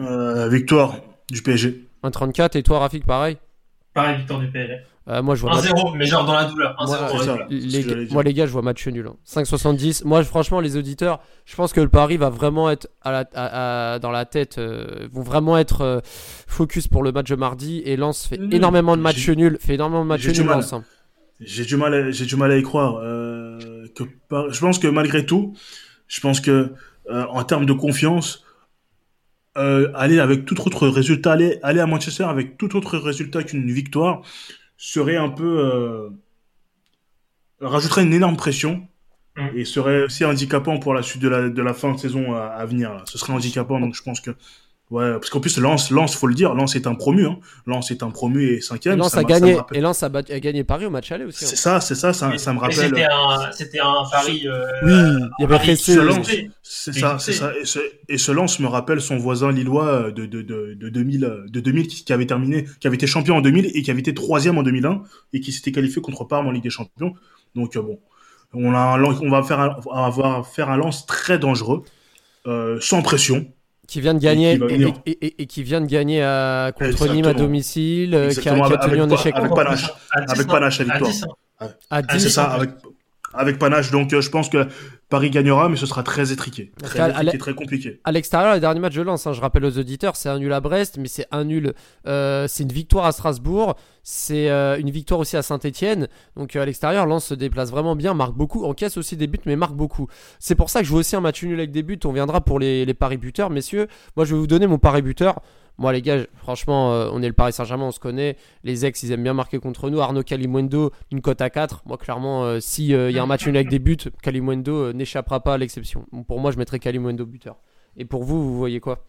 Euh, 0.00 0.48
victoire 0.48 1.00
du 1.30 1.42
PSG. 1.42 1.88
1,34 2.02 2.58
et 2.58 2.62
toi, 2.62 2.80
Rafik, 2.80 3.06
pareil? 3.06 3.38
Pareil, 3.94 4.18
victoire 4.18 4.40
du 4.40 4.50
PSG. 4.50 4.74
Euh, 5.06 5.22
Moi, 5.22 5.34
je 5.34 5.42
vois 5.42 5.54
match- 5.54 5.66
1-0, 5.66 5.94
mais 5.96 6.06
genre 6.06 6.24
dans 6.24 6.32
la 6.32 6.44
douleur. 6.46 6.74
1-0. 6.78 7.14
Moi, 7.14 7.46
les- 7.50 8.08
moi, 8.10 8.22
gars, 8.24 8.46
je 8.46 8.52
vois 8.52 8.62
match 8.62 8.86
nul. 8.88 9.06
hein. 9.06 9.16
5,70. 9.24 10.02
Moi, 10.06 10.24
franchement, 10.24 10.60
les 10.60 10.78
auditeurs, 10.78 11.20
je 11.44 11.54
pense 11.56 11.74
que 11.74 11.80
le 11.82 11.90
pari 11.90 12.16
va 12.16 12.30
vraiment 12.30 12.70
être 12.70 12.88
à 13.02 13.12
la- 13.12 13.28
à- 13.34 13.94
à- 13.94 13.98
dans 13.98 14.10
la 14.10 14.24
tête, 14.24 14.56
euh, 14.56 15.06
vont 15.12 15.20
vraiment 15.22 15.58
être 15.58 15.82
euh, 15.82 16.00
focus 16.46 16.88
pour 16.88 17.02
le 17.02 17.12
match 17.12 17.28
de 17.28 17.34
mardi. 17.36 17.82
Et 17.84 17.96
Lens 17.96 18.26
fait 18.26 18.40
énormément 18.50 18.96
de 18.96 19.02
matchs 19.02 19.28
nuls. 19.28 19.58
Fait 19.60 19.74
énormément 19.74 20.04
de 20.04 20.08
matchs 20.08 20.22
j'ai 20.22 20.32
du 20.32 20.40
nuls, 20.40 20.48
mal. 20.48 20.56
Lens. 20.60 20.72
hein. 20.72 20.84
J'ai 21.40 21.64
du 21.66 21.76
mal, 21.76 21.92
à, 21.92 22.10
j'ai 22.10 22.24
du 22.24 22.36
mal 22.36 22.50
à 22.50 22.56
y 22.56 22.62
croire. 22.62 23.00
Euh, 23.02 23.58
que 23.94 24.04
par- 24.30 24.50
je 24.52 24.60
pense 24.60 24.78
que 24.78 24.86
malgré 24.88 25.26
tout, 25.26 25.54
je 26.08 26.20
pense 26.20 26.40
que 26.40 26.72
euh, 27.10 27.26
en 27.28 27.44
termes 27.44 27.66
de 27.66 27.74
confiance, 27.74 28.42
euh, 29.58 29.90
aller 29.94 30.18
avec 30.18 30.46
tout 30.46 30.58
autre 30.66 30.88
résultat, 30.88 31.32
aller, 31.32 31.58
aller 31.62 31.80
à 31.80 31.86
Manchester 31.86 32.24
avec 32.24 32.56
tout 32.56 32.74
autre 32.76 32.96
résultat 32.98 33.42
qu'une 33.42 33.70
victoire 33.70 34.22
serait 34.88 35.16
un 35.16 35.30
peu 35.30 35.58
euh, 35.58 36.10
rajouterait 37.60 38.02
une 38.02 38.12
énorme 38.12 38.36
pression 38.36 38.86
Mm. 39.36 39.48
et 39.56 39.64
serait 39.64 40.04
aussi 40.04 40.24
handicapant 40.24 40.78
pour 40.78 40.94
la 40.94 41.02
suite 41.02 41.20
de 41.20 41.28
la, 41.28 41.48
de 41.48 41.62
la 41.62 41.74
fin 41.74 41.92
de 41.92 41.98
saison 41.98 42.34
à, 42.34 42.44
à 42.44 42.64
venir. 42.66 42.94
Là. 42.94 43.02
Ce 43.06 43.18
serait 43.18 43.32
handicapant, 43.32 43.80
donc 43.80 43.94
je 43.94 44.02
pense 44.02 44.20
que 44.20 44.30
ouais, 44.90 45.12
parce 45.14 45.30
qu'en 45.30 45.40
plus 45.40 45.58
Lens, 45.58 45.90
Lens, 45.90 46.14
faut 46.14 46.26
le 46.26 46.34
dire, 46.34 46.54
Lens 46.54 46.76
est 46.76 46.86
un 46.86 46.94
promu, 46.94 47.26
hein. 47.26 47.38
Lens 47.66 47.90
est 47.90 48.02
un 48.02 48.10
promu 48.10 48.44
et 48.44 48.54
Et 48.54 48.60
cinquième. 48.60 48.98
Lens 48.98 49.12
ça 49.12 49.20
a 49.20 49.24
gagné. 49.24 49.54
rappelle- 49.54 49.78
Et 49.78 49.80
Lens 49.80 50.02
a, 50.02 50.06
a 50.06 50.22
gagné 50.40 50.64
Paris 50.64 50.86
au 50.86 50.90
match 50.90 51.10
aller 51.12 51.24
aussi. 51.24 51.44
hein. 51.44 51.48
C'est 51.48 51.56
ça, 51.56 51.80
c'est 51.80 51.94
ça, 51.94 52.12
ça, 52.12 52.36
ça 52.38 52.52
me 52.52 52.58
rappelle. 52.58 52.76
C'était 52.76 53.04
un, 53.04 53.52
c'était 53.52 53.80
un 53.80 54.04
pari. 54.10 54.46
euh, 54.46 54.64
Oui, 54.82 54.92
il 55.38 55.42
y 55.42 55.44
avait 55.44 55.54
Lens, 56.02 56.28
c'est 56.62 56.90
Et 56.96 57.00
ça, 57.00 57.18
c'est 57.18 57.32
ça. 57.32 57.52
Et 57.60 57.64
ce, 57.64 57.78
et 58.08 58.18
ce 58.18 58.32
Lens 58.32 58.60
me 58.60 58.66
rappelle 58.66 59.00
son 59.00 59.16
voisin 59.16 59.50
lillois 59.52 59.86
euh, 59.86 60.10
de, 60.10 60.26
de, 60.26 60.42
de, 60.42 60.74
de 60.74 60.88
2000, 60.88 61.24
euh, 61.24 61.44
de 61.48 61.60
2000 61.60 61.86
qui, 61.88 62.04
qui 62.04 62.12
avait 62.12 62.26
terminé, 62.26 62.64
qui 62.80 62.86
avait 62.86 62.96
été 62.96 63.06
champion 63.06 63.36
en 63.36 63.40
2000 63.40 63.70
et 63.74 63.82
qui 63.82 63.90
avait 63.90 64.00
été 64.00 64.14
troisième 64.14 64.58
en 64.58 64.62
2001 64.62 65.02
et 65.32 65.40
qui 65.40 65.52
s'était 65.52 65.72
qualifié 65.72 66.00
contre 66.02 66.24
Parme 66.24 66.46
en 66.46 66.50
Ligue 66.50 66.62
des 66.62 66.70
Champions. 66.70 67.14
Donc 67.54 67.76
euh, 67.76 67.82
bon, 67.82 67.98
on, 68.52 68.74
a 68.74 68.78
un, 68.78 68.96
Lens- 68.98 69.20
on 69.22 69.30
va 69.30 69.42
faire 69.42 69.60
un, 69.60 70.10
va 70.10 70.42
faire 70.44 70.70
un 70.70 70.76
lance 70.76 71.06
très 71.06 71.38
dangereux, 71.38 71.82
euh, 72.46 72.78
sans 72.80 73.02
pression. 73.02 73.46
Qui 73.86 74.00
vient 74.00 74.14
de 74.14 74.18
gagner 74.18 74.54
qui 74.54 74.58
va 74.60 74.66
et, 74.66 74.68
venir. 74.78 74.94
et- 75.06 75.26
et- 75.26 75.42
et 75.42 75.46
qui 75.46 75.62
vient 75.62 75.80
de 75.80 75.86
gagner 75.86 76.22
à, 76.22 76.70
contre 76.72 76.86
Exactement. 76.86 77.14
Nîmes 77.14 77.26
à 77.26 77.34
domicile, 77.34 78.14
euh, 78.14 78.18
qui 78.18 78.24
a, 78.48 78.52
Exactement, 78.52 78.56
qui 78.66 78.72
a 78.72 78.76
avec- 78.76 78.90
tenu 78.90 79.00
en 79.00 79.04
avec- 79.04 79.18
échec 79.18 79.34
avec 79.36 79.54
panache. 79.54 79.84
À 80.12 80.20
10, 80.22 80.32
Avec 80.32 80.46
panache 80.46 80.80
à 80.80 80.84
victoire. 80.84 81.10
10, 81.10 81.24
à 81.90 82.02
10. 82.02 82.18
c'est 82.20 82.30
ça, 82.30 82.58
avec 83.34 83.58
panache. 83.58 83.90
Donc 83.90 84.12
euh, 84.12 84.20
je 84.20 84.30
pense 84.30 84.48
que 84.48 84.66
Paris 85.14 85.30
gagnera, 85.30 85.68
mais 85.68 85.76
ce 85.76 85.86
sera 85.86 86.02
très 86.02 86.32
étriqué, 86.32 86.72
très, 86.82 86.98
À- 86.98 87.08
étriqué, 87.22 87.38
très 87.38 87.54
compliqué. 87.54 88.00
À 88.02 88.10
l'extérieur, 88.10 88.54
le 88.54 88.58
dernier 88.58 88.80
match 88.80 88.94
de 88.96 89.02
Lens, 89.02 89.24
hein, 89.28 89.32
je 89.32 89.40
rappelle 89.40 89.64
aux 89.64 89.78
auditeurs, 89.78 90.16
c'est 90.16 90.28
un 90.28 90.40
nul 90.40 90.52
à 90.52 90.58
Brest, 90.58 90.98
mais 90.98 91.06
c'est 91.06 91.26
un 91.30 91.44
nul. 91.44 91.72
euh, 92.08 92.46
c'est 92.48 92.64
une 92.64 92.72
victoire 92.72 93.04
à 93.06 93.12
Strasbourg, 93.12 93.76
c'est 94.02 94.50
euh, 94.50 94.76
une 94.76 94.90
victoire 94.90 95.20
aussi 95.20 95.36
à 95.36 95.42
Saint-Etienne. 95.42 96.08
Donc 96.36 96.56
euh, 96.56 96.62
à 96.62 96.66
l'extérieur, 96.66 97.06
Lens 97.06 97.26
se 97.26 97.34
déplace 97.34 97.70
vraiment 97.70 97.94
bien, 97.94 98.12
marque 98.12 98.34
beaucoup, 98.34 98.64
encaisse 98.64 98.96
aussi 98.96 99.16
des 99.16 99.28
buts, 99.28 99.38
mais 99.46 99.54
marque 99.54 99.74
beaucoup. 99.76 100.08
C'est 100.40 100.56
pour 100.56 100.68
ça 100.68 100.80
que 100.80 100.84
je 100.86 100.90
joue 100.90 100.98
aussi 100.98 101.14
un 101.14 101.20
match 101.20 101.44
nul 101.44 101.56
avec 101.60 101.70
des 101.70 101.84
buts. 101.84 102.00
On 102.04 102.12
viendra 102.12 102.40
pour 102.40 102.58
les, 102.58 102.84
les 102.84 102.94
paris 102.94 103.16
buteurs, 103.16 103.50
messieurs. 103.50 103.86
Moi, 104.16 104.24
je 104.26 104.34
vais 104.34 104.40
vous 104.40 104.48
donner 104.48 104.66
mon 104.66 104.78
pari 104.78 105.00
buteur. 105.00 105.40
Moi, 105.76 105.92
les 105.92 106.02
gars, 106.02 106.18
franchement, 106.36 106.92
euh, 106.94 107.08
on 107.12 107.20
est 107.20 107.26
le 107.26 107.32
Paris 107.32 107.52
Saint-Germain, 107.52 107.86
on 107.86 107.90
se 107.90 107.98
connaît. 107.98 108.36
Les 108.62 108.86
ex, 108.86 109.02
ils 109.02 109.10
aiment 109.10 109.24
bien 109.24 109.34
marquer 109.34 109.58
contre 109.58 109.90
nous. 109.90 110.00
Arnaud 110.00 110.22
Calimundo, 110.22 110.92
une 111.10 111.20
cote 111.20 111.40
à 111.40 111.50
4. 111.50 111.82
Moi, 111.86 111.98
clairement, 111.98 112.44
euh, 112.44 112.60
si 112.60 112.90
il 112.90 113.10
y 113.10 113.18
a 113.18 113.22
un 113.22 113.26
match 113.26 113.44
nul 113.44 113.56
avec 113.56 113.70
des 113.70 113.80
buts, 113.80 113.96
Calimundo 114.22 114.72
euh, 114.72 114.92
n'échappera 115.04 115.40
pas 115.40 115.54
à 115.54 115.58
l'exception. 115.58 116.06
Bon, 116.12 116.22
pour 116.24 116.40
moi, 116.40 116.50
je 116.50 116.58
mettrais 116.58 116.78
Calimundo 116.78 117.24
buteur. 117.26 117.56
Et 117.96 118.04
pour 118.04 118.24
vous, 118.24 118.42
vous 118.42 118.58
voyez 118.58 118.80
quoi? 118.80 119.04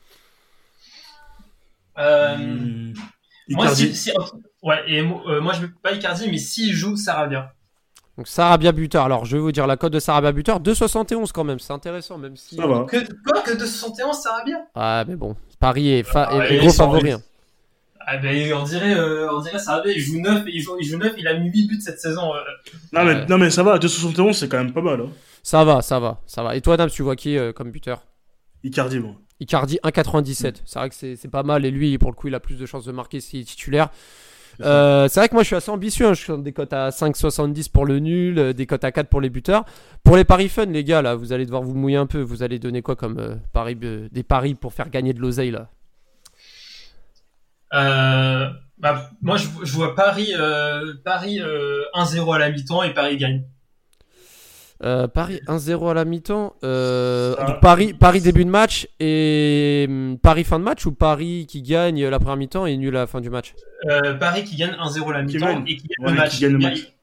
Euh, 1.97 2.37
Mmh. 2.37 2.93
moi, 3.49 3.65
Icardi. 3.65 3.95
si, 3.95 4.11
si- 4.11 4.17
ouais, 4.63 4.83
et 4.87 5.01
mo- 5.01 5.21
euh, 5.29 5.39
moi, 5.41 5.53
je 5.53 5.61
veux 5.61 5.71
pas 5.81 5.93
Icardi, 5.93 6.29
mais 6.29 6.37
s'il 6.37 6.73
joue, 6.73 6.95
Sarabia. 6.97 7.53
Donc 8.17 8.27
Sarabia 8.27 8.71
buteur. 8.71 9.03
Alors, 9.05 9.25
je 9.25 9.35
vais 9.35 9.41
vous 9.41 9.51
dire 9.51 9.67
la 9.67 9.75
cote 9.77 9.93
de 9.93 9.99
Sarabia 9.99 10.31
buteur 10.31 10.59
2,71 10.59 11.31
quand 11.31 11.43
même. 11.43 11.59
C'est 11.59 11.73
intéressant, 11.73 12.17
même 12.17 12.35
si. 12.37 12.55
Ça 12.55 12.65
va. 12.65 12.85
Que, 12.85 12.97
quoi, 13.29 13.41
que 13.41 13.51
271, 13.57 14.15
Sarabia? 14.21 14.57
Ah, 14.73 15.03
mais 15.07 15.15
bon, 15.15 15.35
Paris 15.59 15.89
est, 15.91 16.03
fa- 16.03 16.29
Ah, 16.31 16.47
est- 16.49 16.57
gros 16.59 16.69
favori. 16.71 17.11
hein. 17.11 17.21
Ah 18.07 18.17
ben, 18.17 18.53
on 18.53 18.63
dirait, 18.63 18.93
euh, 18.93 19.27
on 19.33 19.41
dirait 19.41 19.57
Sarabia, 19.59 19.91
il 19.91 19.99
joue 19.99 20.19
9, 20.21 20.43
il 20.47 20.61
joue, 20.61 20.77
il 20.79 20.85
joue 20.85 20.97
9, 20.97 21.13
il 21.17 21.27
a 21.27 21.33
mis 21.39 21.49
8 21.49 21.67
buts 21.67 21.81
cette 21.81 21.99
saison. 21.99 22.33
euh. 22.35 22.39
Non, 22.93 23.03
mais, 23.03 23.25
non 23.25 23.37
mais 23.39 23.49
ça 23.49 23.63
va, 23.63 23.79
271 23.79 24.37
c'est 24.37 24.47
quand 24.47 24.59
même 24.59 24.73
pas 24.73 24.81
mal. 24.81 25.01
Hein. 25.01 25.09
Ça 25.45 25.63
va, 25.63 25.83
ça 25.83 25.99
va, 25.99 26.21
ça 26.25 26.41
va. 26.41 26.55
Et 26.55 26.61
toi, 26.61 26.75
Nams, 26.75 26.89
tu 26.89 27.03
vois 27.03 27.15
qui 27.15 27.37
euh, 27.37 27.53
comme 27.53 27.69
buteur? 27.69 28.01
Icardi, 28.63 28.97
bon. 28.97 29.15
Icardi 29.39 29.77
1,97. 29.83 30.55
C'est 30.65 30.79
vrai 30.79 30.89
que 30.89 30.95
c'est 30.95 31.15
c'est 31.15 31.27
pas 31.27 31.43
mal. 31.43 31.65
Et 31.65 31.69
lui, 31.69 31.95
pour 31.99 32.09
le 32.09 32.15
coup, 32.15 32.29
il 32.29 32.33
a 32.33 32.39
plus 32.39 32.55
de 32.55 32.65
chances 32.65 32.85
de 32.85 32.91
marquer 32.91 33.19
s'il 33.19 33.41
est 33.41 33.43
titulaire. 33.43 33.89
C'est. 34.57 34.65
Euh, 34.65 35.07
c'est 35.07 35.19
vrai 35.19 35.29
que 35.29 35.35
moi 35.35 35.43
je 35.43 35.47
suis 35.47 35.55
assez 35.55 35.69
ambitieux, 35.69 36.07
hein. 36.07 36.13
je 36.15 36.23
suis 36.23 36.37
des 36.41 36.51
cotes 36.51 36.73
à 36.73 36.89
5,70 36.89 37.69
pour 37.69 37.85
le 37.85 37.99
nul, 37.99 38.39
euh, 38.39 38.53
des 38.53 38.65
cotes 38.65 38.85
à 38.85 38.91
4 38.91 39.07
pour 39.07 39.21
les 39.21 39.29
buteurs. 39.29 39.65
Pour 40.03 40.17
les 40.17 40.23
paris 40.23 40.49
fun, 40.49 40.65
les 40.65 40.83
gars, 40.83 41.03
là, 41.03 41.13
vous 41.13 41.31
allez 41.31 41.45
devoir 41.45 41.61
vous 41.61 41.75
mouiller 41.75 41.97
un 41.97 42.07
peu. 42.07 42.21
Vous 42.21 42.41
allez 42.41 42.57
donner 42.57 42.81
quoi 42.81 42.95
comme 42.95 43.19
euh, 43.19 43.35
paris, 43.53 43.77
euh, 43.83 44.07
des 44.11 44.23
paris 44.23 44.55
pour 44.55 44.73
faire 44.73 44.89
gagner 44.89 45.13
de 45.13 45.19
l'oseille 45.19 45.51
là? 45.51 45.69
Euh, 47.75 48.49
bah, 48.79 49.11
moi, 49.21 49.37
je, 49.37 49.45
je 49.61 49.73
vois 49.73 49.93
Paris, 49.93 50.33
euh, 50.35 50.95
Paris 51.03 51.39
euh, 51.39 51.83
1-0 51.93 52.33
à 52.33 52.39
la 52.39 52.49
mi-temps 52.49 52.81
et 52.81 52.95
Paris 52.95 53.17
gagne. 53.17 53.43
Euh, 54.83 55.07
Paris 55.07 55.39
1-0 55.47 55.89
à 55.89 55.93
la 55.93 56.03
mi-temps. 56.05 56.53
Euh, 56.63 57.33
donc 57.45 57.61
Paris, 57.61 57.93
Paris 57.93 58.19
début 58.21 58.43
de 58.43 58.49
match 58.49 58.87
et 58.99 59.85
hum, 59.87 60.17
Paris 60.21 60.43
fin 60.43 60.59
de 60.59 60.65
match 60.65 60.85
ou 60.85 60.91
Paris 60.91 61.45
qui 61.47 61.61
gagne 61.61 62.05
la 62.05 62.19
première 62.19 62.35
mi-temps 62.37 62.65
et 62.65 62.75
nul 62.75 62.95
à 62.97 63.01
la 63.01 63.07
fin 63.07 63.21
du 63.21 63.29
match? 63.29 63.53
Euh, 63.89 64.15
Paris 64.15 64.43
qui 64.43 64.57
gagne 64.57 64.71
1-0 64.77 65.09
à 65.09 65.13
la 65.13 65.23
mi-temps 65.23 65.45
gagne. 65.45 65.63
et 65.67 65.77
qui 65.77 65.87
gagne 65.87 66.05
Ouais, 66.07 66.11
le 66.11 66.17
match. 66.17 66.31
qui 66.35 66.41
gagne 66.41 66.51
le 66.53 66.59
Il 66.59 66.63
match. 66.67 66.93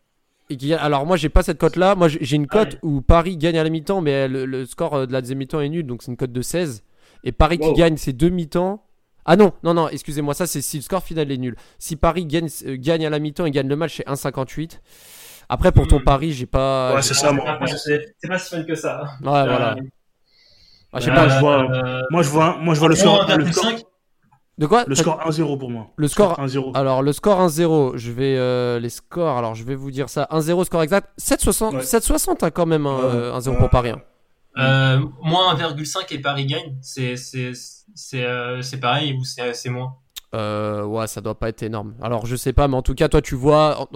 et 0.51 0.57
qui 0.59 0.69
gagne- 0.69 0.81
Alors 0.83 1.07
moi 1.07 1.17
j'ai 1.17 1.31
pas 1.31 1.43
cette 1.43 1.59
cote 1.59 1.77
là. 1.77 1.95
Moi 1.95 2.09
j'ai 2.09 2.19
j'ai 2.21 2.37
une 2.37 2.47
Ah 2.51 2.65
cote 2.67 2.79
où 2.83 3.01
Paris 3.01 3.39
gagne 3.39 3.59
à 3.59 3.65
la 3.65 3.71
mi-temps 3.71 4.03
mais 4.03 4.29
le, 4.29 4.45
le 4.45 4.67
score 4.67 4.95
euh, 4.95 5.07
de 5.07 5.13
la 5.13 5.23
deuxième 5.23 5.39
mi-temps 5.39 5.61
est 5.63 5.69
nul 5.71 5.87
donc 5.87 6.03
c'est 6.03 6.11
une 6.11 6.17
cote 6.19 6.33
de 6.33 6.43
16. 6.43 6.85
Et 7.25 7.33
Paris 7.33 7.59
qui 7.59 7.73
gagne 7.73 7.97
c'est 7.97 8.13
deux 8.13 8.29
mi-temps. 8.29 8.85
Ah 9.25 9.37
non, 9.37 9.53
non, 9.63 9.73
non, 9.73 9.89
excusez-moi, 9.89 10.35
ça 10.35 10.47
c'est 10.49 10.61
si 10.61 10.79
le 10.79 10.83
score 10.83 11.03
final 11.05 11.31
est 11.31 11.39
nul. 11.39 11.55
Si 11.79 11.95
Paris 11.95 12.27
gagne, 12.27 12.49
euh, 12.67 12.77
gagne 12.77 13.07
à 13.07 13.11
la 13.11 13.21
mi-temps 13.21 13.47
et 13.47 13.53
gagne 13.53 13.69
le 13.69 13.77
match, 13.77 13.99
c'est 13.99 14.07
1,58. 14.09 14.81
Après, 15.53 15.71
pour 15.71 15.87
ton 15.87 15.99
Hmm. 15.99 16.05
pari, 16.05 16.33
j'ai 16.33 16.47
pas. 16.47 16.95
Ouais, 16.95 17.03
c'est 17.03 17.13
ça, 17.15 17.31
moi. 17.33 17.59
C'est 17.67 18.29
pas 18.29 18.39
si 18.39 18.57
fun 18.57 18.63
que 18.65 18.75
ça. 18.75 19.03
Ouais, 19.21 19.45
voilà. 19.45 19.73
Euh, 19.77 19.83
Ah, 20.95 21.01
je 21.01 21.05
sais 21.07 21.11
Euh, 21.11 21.15
pas. 21.15 21.29
je 21.29 21.39
vois- 21.41 21.71
euh, 21.71 22.03
Moi, 22.11 22.23
je 22.23 22.29
vois, 22.29 22.57
moi, 22.59 22.75
je 22.75 22.81
vois 22.81 22.89
le 22.89 22.95
score, 22.97 23.27
le 23.29 23.45
1,5. 23.45 23.79
score, 23.79 23.89
De 24.59 24.67
quoi? 24.67 24.85
Le 24.87 24.95
score 24.95 25.21
1-0 25.27 25.57
pour 25.59 25.71
moi. 25.71 25.87
Le 25.97 26.07
score- 26.09 26.39
1-0. 26.39 26.73
Alors, 26.75 27.03
le 27.03 27.13
score 27.13 27.41
1-0, 27.41 27.93
je 27.97 28.13
vais. 28.13 28.37
euh, 28.39 28.79
les 28.79 28.91
scores, 28.91 29.37
alors 29.39 29.55
je 29.55 29.65
vais 29.65 29.75
vous 29.75 29.91
dire 29.91 30.09
ça. 30.11 30.27
1-0, 30.31 30.65
score 30.65 30.83
exact. 30.83 31.09
7,60 31.19 31.75
Ouais. 31.75 31.83
7,60 31.83 32.43
hein, 32.45 32.51
quand 32.51 32.67
même, 32.67 32.87
hein, 32.87 32.97
Ouais. 32.99 33.05
euh, 33.15 33.33
1-0 33.35 33.57
pour 33.59 33.71
Paris. 33.71 33.91
hein. 33.91 34.01
Euh, 34.59 35.01
moins 35.23 35.51
1,5 35.55 36.13
et 36.13 36.19
Paris 36.19 36.45
gagne, 36.47 36.77
c'est 36.83 37.17
c'est 37.17 37.53
c'est 37.95 38.25
euh, 38.25 38.61
c'est 38.61 38.79
pareil 38.79 39.15
ou 39.19 39.25
c'est 39.25 39.55
c'est 39.55 39.71
moins? 39.71 39.95
Euh, 40.35 40.85
ouais, 40.85 41.07
ça 41.07 41.21
doit 41.21 41.39
pas 41.39 41.49
être 41.49 41.63
énorme. 41.63 41.95
Alors, 42.01 42.27
je 42.27 42.37
sais 42.37 42.53
pas, 42.53 42.69
mais 42.69 42.77
en 42.77 42.83
tout 42.83 42.95
cas, 42.95 43.09
toi, 43.09 43.21
tu 43.21 43.35
vois. 43.35 43.89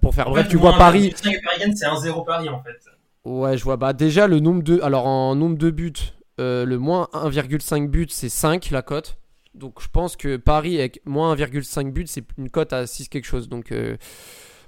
Pour 0.00 0.14
faire 0.14 0.28
En 0.28 0.30
bref, 0.30 0.44
fait, 0.44 0.50
tu 0.50 0.56
vois 0.56 0.72
Paris. 0.78 1.10
1,5 1.10 1.34
et 1.34 1.40
Paris 1.42 1.60
gagne, 1.60 1.74
c'est 1.76 1.86
1-0 1.86 2.24
Paris 2.24 2.48
en 2.48 2.62
fait. 2.62 2.76
Ouais, 3.24 3.56
je 3.58 3.64
vois. 3.64 3.76
Bah, 3.76 3.92
déjà, 3.92 4.26
le 4.26 4.40
nombre 4.40 4.62
de. 4.62 4.80
Alors, 4.80 5.06
en 5.06 5.34
nombre 5.34 5.58
de 5.58 5.70
buts, 5.70 5.92
euh, 6.40 6.64
le 6.64 6.78
moins 6.78 7.08
1,5 7.12 7.88
buts, 7.88 8.06
c'est 8.10 8.28
5 8.28 8.70
la 8.70 8.82
cote. 8.82 9.18
Donc 9.54 9.80
je 9.80 9.88
pense 9.88 10.16
que 10.16 10.36
Paris 10.36 10.78
avec 10.78 11.00
moins 11.06 11.34
1,5 11.34 11.90
but, 11.90 12.08
c'est 12.08 12.24
une 12.36 12.50
cote 12.50 12.74
à 12.74 12.86
6 12.86 13.08
quelque 13.08 13.24
chose. 13.24 13.48
Donc 13.48 13.72
euh, 13.72 13.96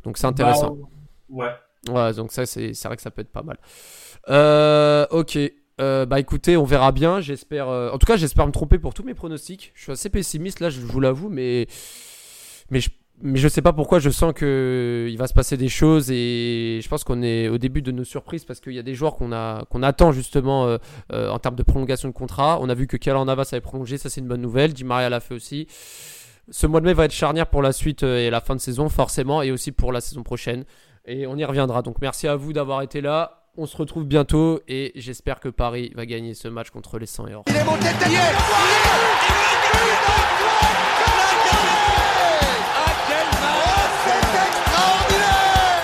donc 0.03 0.17
c'est 0.17 0.27
intéressant. 0.27 0.77
Bah, 0.77 0.87
ouais. 1.29 1.93
Ouais, 1.95 2.13
donc 2.15 2.33
ça 2.33 2.47
c'est 2.47 2.73
c'est 2.73 2.89
vrai 2.89 2.97
que 2.97 3.03
ça 3.03 3.11
peut 3.11 3.21
être 3.21 3.31
pas 3.31 3.43
mal. 3.43 3.59
Ok. 5.11 5.39
Euh, 5.81 6.07
bah 6.07 6.19
écoutez, 6.21 6.57
on 6.57 6.65
verra 6.65 6.93
bien. 6.93 7.21
J'espère. 7.21 7.69
euh, 7.69 7.91
En 7.91 7.99
tout 7.99 8.07
cas, 8.07 8.17
j'espère 8.17 8.47
me 8.47 8.53
tromper 8.53 8.79
pour 8.79 8.95
tous 8.95 9.03
mes 9.05 9.15
pronostics. 9.15 9.73
Je 9.75 9.83
suis 9.83 9.93
assez 9.93 10.11
pessimiste 10.11 10.61
là, 10.61 10.71
je 10.71 10.81
vous 10.81 11.01
l'avoue, 11.01 11.29
mais 11.29 11.67
mais 12.71 12.81
je 12.81 12.91
mais 13.21 13.39
je 13.39 13.49
sais 13.49 13.63
pas 13.63 13.73
pourquoi. 13.73 13.99
Je 13.99 14.11
sens 14.11 14.33
que 14.33 15.09
il 15.11 15.17
va 15.19 15.27
se 15.27 15.35
passer 15.35 15.57
des 15.57 15.69
choses 15.69 16.11
et 16.11 16.81
je 16.83 16.89
pense 16.89 17.03
qu'on 17.05 17.23
est 17.23 17.49
au 17.49 17.59
début 17.59 17.83
de 17.83 17.91
nos 17.93 18.05
surprises 18.05 18.45
parce 18.45 18.61
qu'il 18.61 18.73
y 18.75 18.79
a 18.79 18.83
des 18.83 18.95
joueurs 18.95 19.17
qu'on 19.17 19.33
a 19.33 19.65
qu'on 19.71 19.83
attend 19.83 20.13
justement 20.13 20.67
euh, 20.67 20.79
euh, 21.13 21.29
en 21.31 21.39
termes 21.39 21.57
de 21.57 21.63
prolongation 21.65 22.09
de 22.09 22.15
contrat. 22.15 22.59
On 22.61 22.69
a 22.69 22.75
vu 22.75 22.87
que 22.87 22.97
Keylor 22.97 23.25
Navas 23.25 23.49
avait 23.53 23.61
prolongé, 23.61 23.99
ça 23.99 24.09
c'est 24.11 24.21
une 24.21 24.29
bonne 24.29 24.41
nouvelle. 24.43 24.73
Di 24.73 24.85
Maria 24.85 25.09
l'a 25.09 25.21
fait 25.21 25.35
aussi. 25.35 25.67
Ce 26.51 26.67
mois 26.67 26.81
de 26.81 26.87
mai 26.87 26.95
va 26.95 27.05
être 27.05 27.13
charnière 27.13 27.47
pour 27.49 27.61
la 27.63 27.73
suite 27.73 28.03
euh, 28.05 28.19
et 28.27 28.31
la 28.31 28.41
fin 28.41 28.55
de 28.57 28.61
saison 28.61 28.89
forcément 28.89 29.43
et 29.43 29.51
aussi 29.53 29.73
pour 29.73 29.93
la 29.93 30.01
saison 30.01 30.23
prochaine. 30.23 30.65
Et 31.05 31.27
on 31.27 31.37
y 31.37 31.45
reviendra. 31.45 31.83
Donc 31.83 31.97
merci 32.01 32.29
à 32.29 32.37
vous 32.37 32.53
d'avoir 32.53 32.83
été 32.83 33.01
là. 33.01 33.48
On 33.61 33.67
se 33.67 33.77
retrouve 33.77 34.05
bientôt 34.05 34.61
et 34.69 34.93
j'espère 34.95 35.41
que 35.41 35.49
Paris 35.49 35.91
va 35.97 36.07
gagner 36.07 36.35
ce 36.35 36.47
match 36.47 36.71
contre 36.71 36.97
les 36.97 37.07
100 37.07 37.27
et 37.27 37.31
Il 37.49 37.57
est 37.57 37.65
monté 37.65 37.89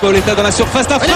Pauletta 0.00 0.36
dans 0.36 0.44
la 0.44 0.52
surface, 0.52 0.88
la 0.88 1.00
frappe 1.00 1.10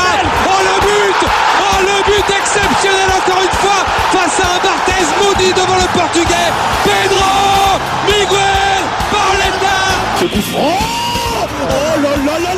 Oh 0.47 0.61
le 0.65 0.81
but 0.81 1.29
Oh 1.61 1.81
le 1.81 2.03
but 2.11 2.29
exceptionnel 2.29 3.09
encore 3.17 3.41
une 3.41 3.57
fois 3.61 3.85
face 4.11 4.41
à 4.41 4.57
un 4.57 4.59
Barthez 4.59 5.07
maudit 5.23 5.53
devant 5.53 5.77
le 5.77 5.87
portugais 5.97 6.51
Pedro 6.83 7.79
Miguel 8.05 8.83
Pauletta 9.13 9.79
Ce 10.19 10.25
coup 10.25 10.43
Oh 10.57 12.01
là 12.03 12.17
là 12.17 12.55
là 12.55 12.58